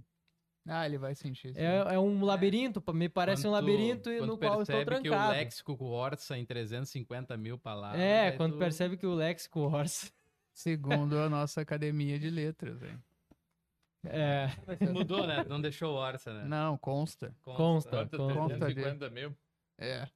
[0.67, 1.59] Ah, ele vai sentir isso.
[1.59, 4.53] é, é um labirinto, pa- me parece um Quando tu- labirinto e quando no qual
[4.53, 5.31] eu estou percebe que o trancado.
[5.31, 7.99] léxico orça em 350 mil palavras.
[7.99, 10.11] É, quando tu- percebe que o léxico orça.
[10.53, 12.99] Segundo a nossa academia de letras, hein?
[14.11, 14.47] É,
[14.93, 15.43] Mudou, né?
[15.43, 16.45] Não deixou o orça, né?
[16.45, 17.35] Não, consta.
[17.43, 17.89] consta.
[17.89, 18.17] Quanto?
[18.17, 18.33] consta.
[18.33, 19.37] Conta 350 mil.
[19.77, 20.07] É.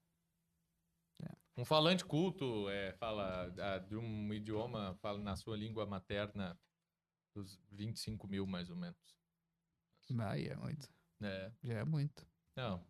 [1.58, 6.58] Um falante culto é, fala ah, de um idioma, fala na sua língua materna,
[7.36, 9.16] dos 25 mil mais ou menos.
[10.10, 10.90] Vai, é muito.
[11.22, 12.26] É, Já é muito.
[12.56, 12.84] não.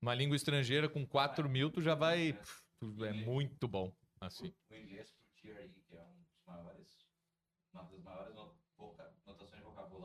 [0.00, 2.32] Uma língua estrangeira com 4 mil, tu já vai.
[2.32, 3.92] pff, tu é muito bom.
[4.20, 4.54] Assim.
[4.70, 7.06] O inglês pro tier aí, que é um dos maiores,
[7.72, 8.34] uma das maiores
[9.26, 9.57] notações de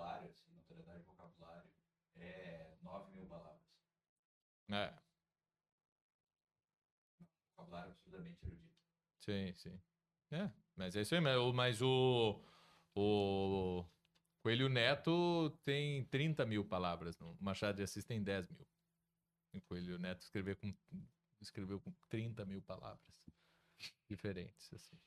[0.03, 1.69] vocabulário, assim, notoriedade de vocabulário,
[2.15, 3.61] é 9 mil palavras.
[4.69, 4.93] É,
[7.55, 8.75] Vocabulário absurdamente erudito.
[9.19, 9.81] sim, sim.
[10.31, 11.21] É, mas é isso aí.
[11.21, 12.41] Mas, o- mas o.
[12.95, 13.85] O.
[14.41, 17.17] Coelho Neto tem 30 mil palavras.
[17.17, 18.67] No Machado de Assis tem 10 mil.
[19.53, 20.73] E o Coelho Neto escreveu com,
[21.41, 23.23] escreveu com 30 mil palavras
[24.09, 24.97] diferentes, assim.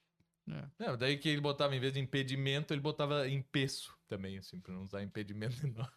[0.49, 0.65] É.
[0.79, 4.73] Não, daí que ele botava, em vez de impedimento, ele botava empeço também, assim, pra
[4.73, 5.57] não usar impedimento.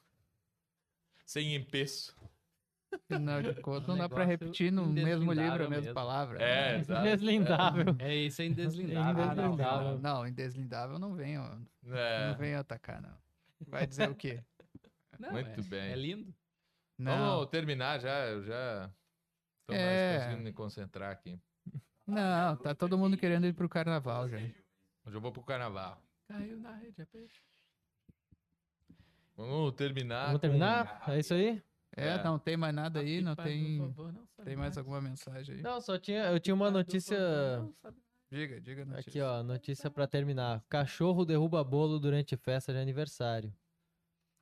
[1.26, 2.16] Sem empeço.
[2.92, 5.94] Afinal de contas, não dá pra repetir no mesmo livro a mesma mesmo.
[5.94, 6.42] palavra.
[6.42, 6.80] É, né?
[6.80, 7.04] exato.
[7.04, 7.96] Deslindável.
[8.00, 9.14] É isso, é Ah, indeslindável.
[9.14, 9.92] não, Indeslindável.
[9.92, 13.16] não, não, indeslindável não venham, É, não venham atacar, não.
[13.68, 14.44] Vai dizer o quê?
[15.20, 15.92] Não, Muito é- bem.
[15.92, 16.34] É lindo.
[16.98, 18.90] Não, Vamos terminar já, eu já
[19.68, 20.18] tô mais É.
[20.18, 21.40] conseguindo me concentrar aqui.
[22.10, 24.38] Não, tá todo mundo querendo ir pro carnaval já.
[24.38, 24.54] Hoje
[25.16, 26.02] eu vou pro carnaval.
[26.28, 27.42] Caiu na rede, é peixe.
[29.36, 30.26] Vamos terminar.
[30.28, 31.04] Vamos com- terminar?
[31.08, 31.64] É isso aí?
[31.96, 32.24] É, É.
[32.24, 35.62] não tem mais nada aí, não tem, favor, não tem mais alguma mensagem aí?
[35.62, 37.18] Não, só tinha, eu tinha uma por notícia
[38.32, 39.10] Diga, diga notícia.
[39.10, 40.64] aqui, ó, notícia pra terminar.
[40.70, 43.52] Cachorro derruba bolo durante festa de aniversário.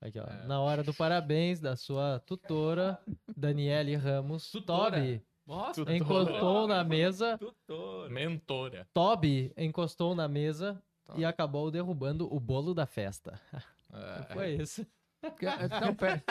[0.02, 0.45] Aqui, ó, É.
[0.45, 3.02] na hora do parabéns da sua tutora,
[3.35, 4.98] Daniele Ramos, Tutora?
[4.98, 5.95] Toby Nossa, Tutora.
[5.98, 8.10] encostou na mesa, tutor.
[8.10, 8.86] Mentora.
[8.94, 11.22] Toby encostou na mesa Toby.
[11.22, 13.40] e acabou derrubando o bolo da festa.
[13.94, 14.24] É.
[14.34, 14.86] Foi isso.
[15.82, 16.24] Não, pera.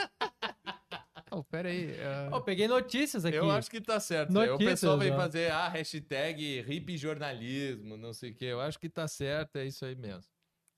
[1.33, 1.97] Não, pera aí.
[2.01, 3.37] ah, Ó, peguei notícias aqui.
[3.37, 4.31] Eu acho que tá certo.
[4.31, 5.17] O Notícias, pessoal vem ó.
[5.17, 8.45] fazer a hashtag hippie jornalismo, não sei o quê.
[8.47, 10.31] Eu acho que tá certo, é isso aí mesmo.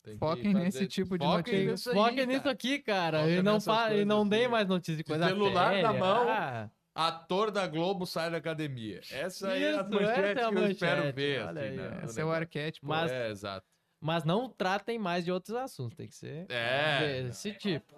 [0.02, 1.70] Tem que Foquem fazer- nesse tipo de Foquem notícia.
[1.72, 3.18] nisso aí, Foque nisso aqui, cara.
[3.20, 3.94] Foca E não, fa...
[3.94, 4.28] e não assim.
[4.30, 5.92] dei mais notícia de coisa celular na séria.
[5.92, 6.28] mão.
[6.28, 9.00] Ah, Ator da Globo sai da academia.
[9.10, 11.42] Essa aí é a manchete essa é a que eu espero manchete, ver.
[11.46, 12.86] olha assim, aí, né, Esse é o arquétipo.
[12.86, 13.66] Mas- É, exato.
[14.00, 15.96] Mas não tratem mais de outros assuntos.
[15.96, 17.22] Tem que ser É.
[17.24, 17.94] desse tipo.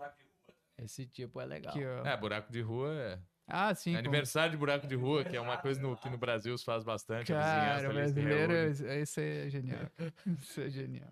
[0.78, 1.72] Esse tipo é legal.
[1.74, 2.06] Aqui, ó.
[2.06, 3.18] É, buraco de rua é.
[3.46, 3.94] Ah, sim.
[3.94, 6.64] É aniversário de buraco de rua, que é uma coisa no, que no Brasil se
[6.64, 7.32] faz bastante.
[7.34, 8.52] a Cara, brasileiro,
[9.02, 9.80] isso é genial.
[10.40, 11.10] Isso é genial.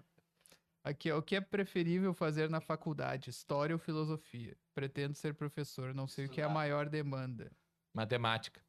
[0.84, 3.28] Aqui, ó, o que é preferível fazer na faculdade?
[3.28, 4.56] História ou filosofia?
[4.74, 7.50] Pretendo ser professor, não sei o que é a maior demanda.
[7.98, 8.64] Matemática.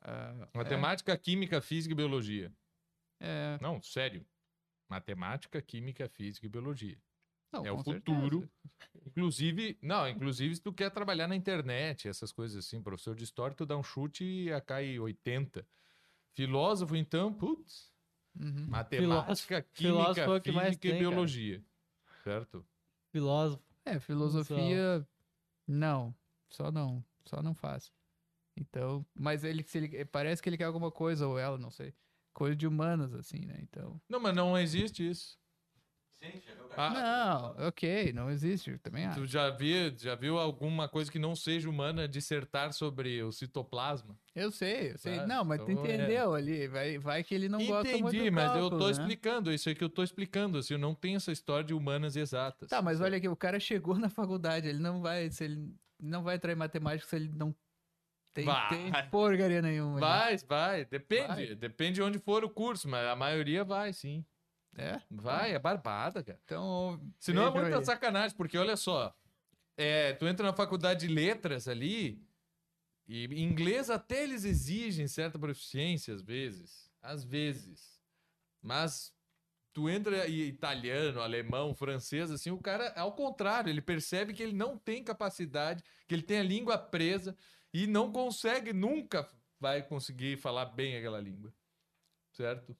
[0.00, 2.50] Ah, Matemática, química, física e biologia.
[3.20, 4.24] É, Não, sério.
[4.88, 6.98] Matemática, química, física e biologia.
[7.52, 8.40] Não, é o futuro.
[8.40, 9.06] certeza.
[9.06, 13.54] Inclusive, não, inclusive se tu quer trabalhar na internet, essas coisas assim, professor de história,
[13.54, 15.66] tu dá um chute e a cai 80.
[16.32, 17.92] Filósofo, então, putz,
[18.34, 18.66] Uhum.
[18.68, 21.10] matemática, filósofo química, é mais física e tem, cara.
[21.10, 21.64] biologia.
[22.24, 22.66] Certo?
[23.12, 23.62] Filósofo.
[23.84, 25.06] É, filosofia,
[25.66, 26.14] não.
[26.48, 27.04] Só não.
[27.24, 27.95] Só não faço.
[28.56, 31.94] Então, mas ele, se ele parece que ele quer alguma coisa, ou ela, não sei.
[32.32, 33.58] Coisa de humanas, assim, né?
[33.60, 34.00] Então.
[34.08, 35.38] Não, mas não existe isso.
[36.18, 36.82] Sim, já viu, cara?
[36.98, 39.20] Ah, Não, ok, não existe, também acho.
[39.20, 44.18] tu já viu, já viu alguma coisa que não seja humana dissertar sobre o citoplasma?
[44.34, 45.18] Eu sei, eu sei.
[45.18, 45.94] Tá, Não, mas tu então é.
[45.94, 46.68] entendeu ali.
[46.68, 48.92] Vai, vai que ele não gosta muito Entendi, mas eu tô né?
[48.92, 52.16] explicando, isso aí que eu tô explicando, assim, eu não tenho essa história de humanas
[52.16, 52.68] exatas.
[52.68, 56.22] Tá, mas olha aqui, o cara chegou na faculdade, ele não vai, se ele não
[56.22, 57.54] vai entrar em matemática se ele não
[58.36, 58.68] tem, Vai.
[58.68, 59.94] tem porcaria nenhuma.
[59.94, 60.00] né?
[60.00, 61.54] Vai, vai, depende, Vai.
[61.54, 64.22] depende de onde for o curso, mas a maioria vai, sim.
[64.76, 65.00] É?
[65.10, 66.38] Vai, é barbada, cara.
[66.44, 67.00] Então.
[67.18, 67.84] Senão é muita aí.
[67.84, 69.16] sacanagem, porque olha só,
[69.74, 72.22] é, tu entra na faculdade de letras ali,
[73.08, 77.98] e em inglês até eles exigem certa proficiência às vezes, às vezes,
[78.60, 79.14] mas
[79.72, 84.52] tu entra em italiano, alemão, francês, assim, o cara, ao contrário, ele percebe que ele
[84.52, 87.34] não tem capacidade, que ele tem a língua presa
[87.82, 89.28] e não consegue, nunca
[89.58, 91.52] vai conseguir falar bem aquela língua,
[92.32, 92.76] certo?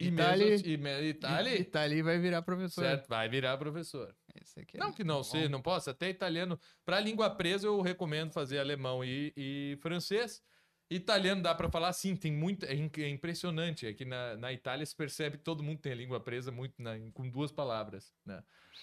[0.00, 2.82] E Itali- mesmo, e, me- Itali, E tá ali vai virar professor.
[2.82, 4.14] certo, vai virar professor.
[4.34, 5.92] É Não que não seja, não possa.
[5.92, 6.58] Até italiano.
[6.84, 10.42] Para língua presa, eu recomendo fazer alemão e, e francês.
[10.90, 12.66] Italiano dá para falar sim, tem muito.
[12.66, 13.86] É, é impressionante.
[13.86, 16.74] É que na, na Itália se percebe que todo mundo tem a língua presa muito
[16.82, 18.12] na- com duas palavras.
[18.26, 18.42] Né?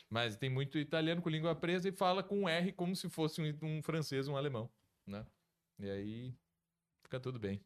[0.10, 3.42] Mas tem muito italiano com língua presa e fala com um R como se fosse
[3.42, 4.72] um, um francês, um alemão.
[5.06, 5.26] Né?
[5.80, 6.36] E aí
[7.04, 7.62] fica tudo bem.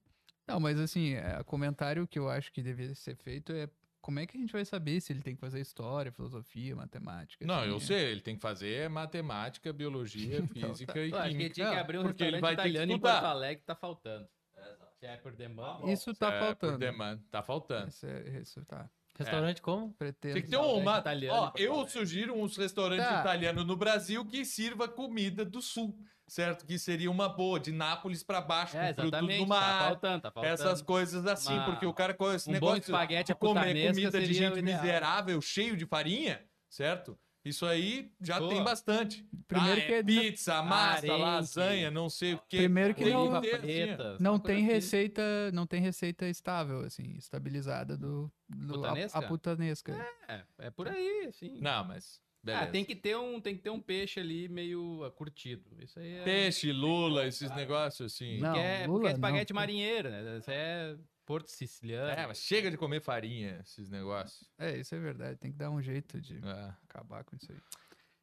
[0.48, 3.70] Não, mas assim, é, comentário que eu acho que deveria ser feito é
[4.02, 7.46] como é que a gente vai saber se ele tem que fazer história, filosofia, matemática?
[7.46, 7.80] Não, assim, eu é.
[7.80, 11.54] sei, ele tem que fazer matemática, biologia, Então, física e Eu acho que ele química.
[11.54, 13.00] tinha que abrir um porque ele restaurante vai ter que italiano em.
[13.00, 14.28] Porto Alegre, tá faltando.
[14.58, 14.78] É.
[15.00, 15.90] Se é por demanda.
[15.92, 16.78] Isso tá É, por faltando.
[16.78, 17.88] demanda, Tá faltando.
[17.88, 18.90] Isso, é, isso tá.
[19.18, 19.94] Restaurante como?
[19.94, 20.34] Pretendo.
[20.34, 20.98] Tem que ter um restaurante uma.
[21.00, 21.92] italiano Ó, eu Alegre.
[21.92, 23.20] sugiro uns restaurantes Tá.
[23.22, 25.96] italianos no Brasil que sirva comida do sul,
[26.28, 26.66] certo?
[26.66, 29.38] Que seria uma boa, de Nápoles pra baixo, É, com frutos exatamente.
[29.44, 29.80] do Tá mar.
[29.90, 30.54] faltando, tá faltando.
[30.54, 33.60] essas coisas assim, Uma- porque o cara com esse um bom negócio espaguete de comer
[33.62, 34.82] putanesca comida de seria o gente ideal.
[34.82, 37.18] miserável, cheio de farinha, certo?
[37.46, 38.54] Isso aí já Boa.
[38.54, 39.28] tem bastante.
[39.48, 41.22] Primeiro Ah, que é não- pizza, massa, Arenque.
[41.22, 42.58] lasanha, não sei o quê.
[42.58, 44.18] Primeiro que não- assim, preta.
[44.20, 44.66] Não tem assim.
[44.66, 49.20] receita, não tem receita estável, assim, estabilizada do, do a- Putanesca?
[49.20, 50.08] A, putanesca.
[50.28, 51.60] É, é por aí, assim.
[51.60, 52.22] Não, mas.
[52.48, 55.64] Ah, tem que ter um, tem que ter um peixe ali meio ah, curtido.
[55.82, 56.24] Isso aí é.
[56.24, 58.38] Peixe, lula, esses negócios assim.
[58.40, 59.62] Não, Porque é, porque lula é espaguete não.
[59.62, 60.38] marinheiro, né?
[60.40, 62.10] Isso é Porto Siciliano.
[62.12, 64.50] É, mas chega de comer farinha, esses negócios.
[64.58, 65.40] É, isso é verdade.
[65.40, 66.74] Tem que dar um jeito de É.
[66.84, 67.60] acabar com isso aí.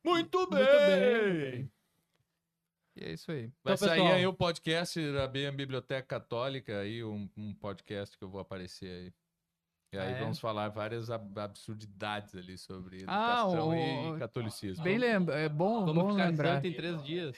[0.04, 0.60] Muito bem!
[0.60, 1.72] bem.
[2.96, 3.52] E é isso aí.
[3.62, 8.16] Vai Então, sair pessoal- aí o podcast da BM Biblioteca Católica, aí um, um podcast
[8.18, 9.12] que eu vou aparecer aí.
[9.92, 10.20] E aí Ah, é?
[10.20, 14.84] vamos falar várias ab- absurdidades ali sobre Ah, educação o- e catolicismo.
[14.84, 16.54] Bem lembra, é bom, Como bom ficar lembrar.
[16.56, 17.36] santo em três dias.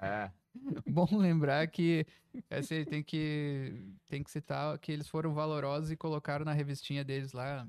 [0.00, 0.30] É.
[0.86, 2.06] Bom lembrar que
[2.50, 7.32] assim, tem que tem que citar que eles foram valorosos e colocaram na revistinha deles
[7.32, 7.66] lá.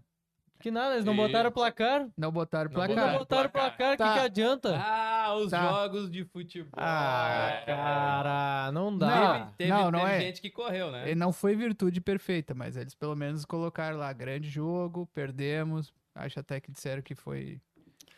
[0.62, 2.10] Que nada, eles não E- botaram placar.
[2.18, 3.12] Não botaram Não placar.
[3.14, 4.14] não botaram placar, o que, Tá.
[4.16, 4.76] que adianta?
[4.78, 5.62] Ah, os Tá.
[5.70, 6.72] jogos de futebol.
[6.76, 7.66] Ah, É.
[7.66, 9.40] cara, não Não, dá.
[9.40, 10.20] Teve, teve, não, não teve é.
[10.20, 11.10] gente que correu, né?
[11.12, 15.94] E Não foi virtude perfeita, mas eles pelo menos colocaram lá grande jogo, perdemos.
[16.14, 17.62] Acho até que disseram que foi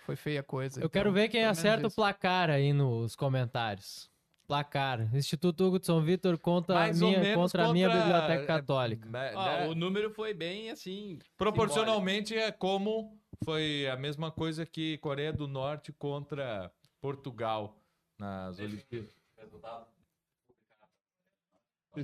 [0.03, 0.81] foi feia coisa.
[0.81, 1.95] Eu quero então, ver quem acerta o isso.
[1.95, 4.09] placar aí nos comentários.
[4.51, 5.15] Placar.
[5.15, 8.43] Instituto Hugo de São Vitor contra, a Mais minha, menos contra a minha contra- biblioteca
[8.43, 9.09] é, católica.
[9.09, 11.17] né, Ó, né, o número foi bem assim.
[11.37, 16.69] Proporcionalmente é como foi a mesma coisa que Coreia do Norte contra
[16.99, 17.77] Portugal
[18.19, 19.15] nas Olimpíadas.
[19.37, 19.85] Resultado.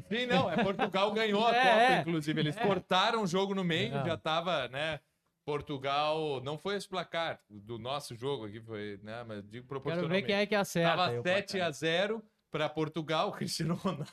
[0.07, 1.99] Sim, não, é Portugal ganhou a É, Copa, é.
[1.99, 2.39] inclusive.
[2.39, 4.05] Eles cortaram o jogo no meio, Não.
[4.05, 5.01] já tava, né?
[5.45, 9.23] Portugal, não foi esse placar do nosso jogo aqui, foi, né?
[9.25, 10.21] Mas digo Quero proporcionalmente.
[10.21, 10.89] ver quem é que acerta.
[10.89, 11.67] Tava aí o 7 placar.
[11.67, 14.07] a 0 para Portugal, Cristiano Ronaldo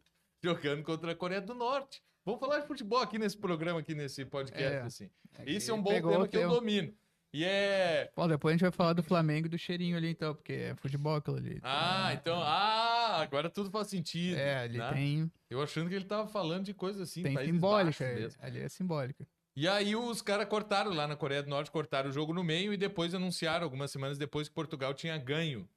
[0.42, 2.02] jogando contra a Coreia do Norte.
[2.24, 4.80] Vamos falar de futebol aqui nesse programa, aqui nesse podcast, É.
[4.82, 5.10] assim.
[5.38, 6.94] É Isso é um bom tema que eu domino.
[7.32, 8.10] E é.
[8.16, 10.74] Bom, depois a gente vai falar do Flamengo e do cheirinho ali então, porque é
[10.74, 11.60] futebol aquilo ali.
[11.62, 12.40] Ah, então.
[12.42, 14.36] Ah, agora tudo faz sentido.
[14.36, 14.92] É, ali né?
[14.92, 18.04] tem, Eu achando que ele tava falando de coisa assim, tem simbólica.
[18.04, 18.28] É-.
[18.40, 19.26] Ali é simbólica.
[19.56, 22.72] E aí os caras cortaram lá na Coreia do Norte, cortaram o jogo no meio
[22.72, 25.68] e depois anunciaram, algumas semanas depois, que Portugal tinha ganho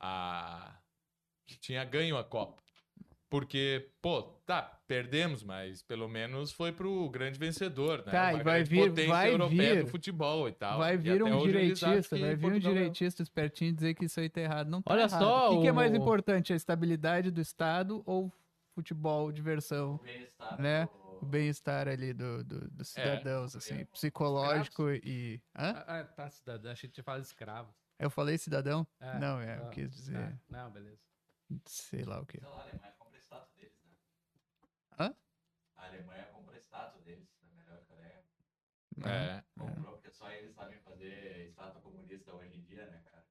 [0.00, 0.78] a.
[1.56, 2.62] Tinha ganho a Copa.
[3.30, 8.10] Porque, pô, tá, perdemos, mas pelo menos foi pro grande vencedor, né?
[8.12, 10.78] Tá, Uma e vai vir- potência vai europeia vir- do futebol e tal.
[10.78, 14.40] Vai vir um direitista, vai vir um é- direitista espertinho dizer que isso aí tá
[14.40, 14.68] errado.
[14.70, 15.20] Não tá Olha errado.
[15.20, 18.32] só, O que, que é mais importante, a estabilidade do Estado ou
[18.74, 20.00] futebol, diversão,
[20.56, 20.88] O né?
[21.20, 23.84] o bem-estar ali do, do- dos cidadãos, assim, é.
[23.86, 25.42] psicológico e...
[25.54, 25.72] Hã?
[25.76, 26.70] Ah, ah, tá, cidadão.
[26.72, 27.74] Achei que tinha falado escravo.
[27.98, 28.86] Eu falei cidadão?
[29.00, 30.38] É, Não, é, eu ah, quis dizer, tá.
[30.48, 31.07] Não, beleza.
[31.66, 32.38] Sei lá o quê.
[32.42, 33.92] Lá, a Alemanha compra a estátua deles, né?
[34.98, 35.14] Hã?
[35.76, 38.24] A Alemanha compra a estátua deles, da melhor Coreia.
[39.04, 43.24] É, Comprou porque só eles sabem fazer estátua comunista hoje em dia, né, cara?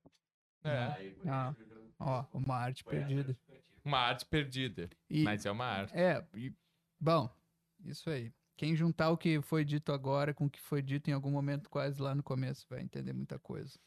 [0.64, 0.94] é.
[0.94, 1.56] Aí, por Ah.
[1.60, 1.68] isso,
[2.00, 3.36] Ó, uma arte perdida.
[3.84, 5.96] Uma arte perdida, E, mas é uma arte.
[5.96, 6.54] É, e-
[7.00, 7.28] bom,
[7.84, 8.32] isso aí.
[8.56, 11.70] Quem juntar o que foi dito agora com o que foi dito em algum momento
[11.70, 13.80] quase lá no começo vai entender muita coisa.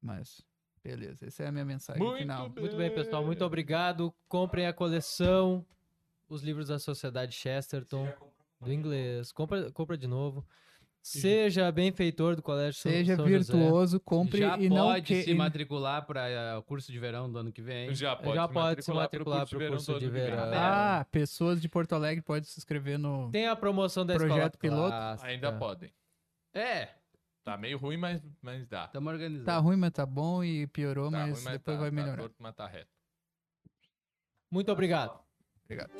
[0.00, 0.40] Mas,
[0.86, 2.48] beleza, essa é a minha mensagem Muito final.
[2.48, 2.62] bem.
[2.64, 3.24] Muito bem, pessoal.
[3.24, 4.14] Muito obrigado.
[4.28, 5.64] Comprem a coleção,
[6.28, 8.08] os livros da Sociedade Chesterton,
[8.60, 9.32] do inglês.
[9.32, 10.46] Compra, compra de novo.
[11.02, 13.52] Seja benfeitor do Colégio Seja São José.
[13.52, 15.22] virtuoso, compre Já e não pode que...
[15.22, 17.94] se matricular para o curso de verão do ano que vem.
[17.94, 20.30] Já pode, Já se pode se matricular matricular pro curso do de ano que vem.
[20.36, 20.50] verão.
[20.52, 23.30] Ah, pessoas de Porto Alegre podem se inscrever no...
[23.30, 24.88] Tem a promoção da Projeto escola piloto?
[24.88, 25.28] clássica.
[25.30, 25.92] Ainda podem.
[26.52, 26.88] É,
[27.46, 28.86] Tá meio ruim, mas, mas dá.
[28.86, 29.46] estamos organizando.
[29.46, 31.94] Tá ruim, mas tá bom e piorou, Tá mas ruim, mas depois tá- vai tá
[31.94, 32.16] melhorar.
[32.22, 32.90] torto, mas tá reto.
[34.50, 35.20] Muito obrigado.
[35.64, 35.92] Obrigado.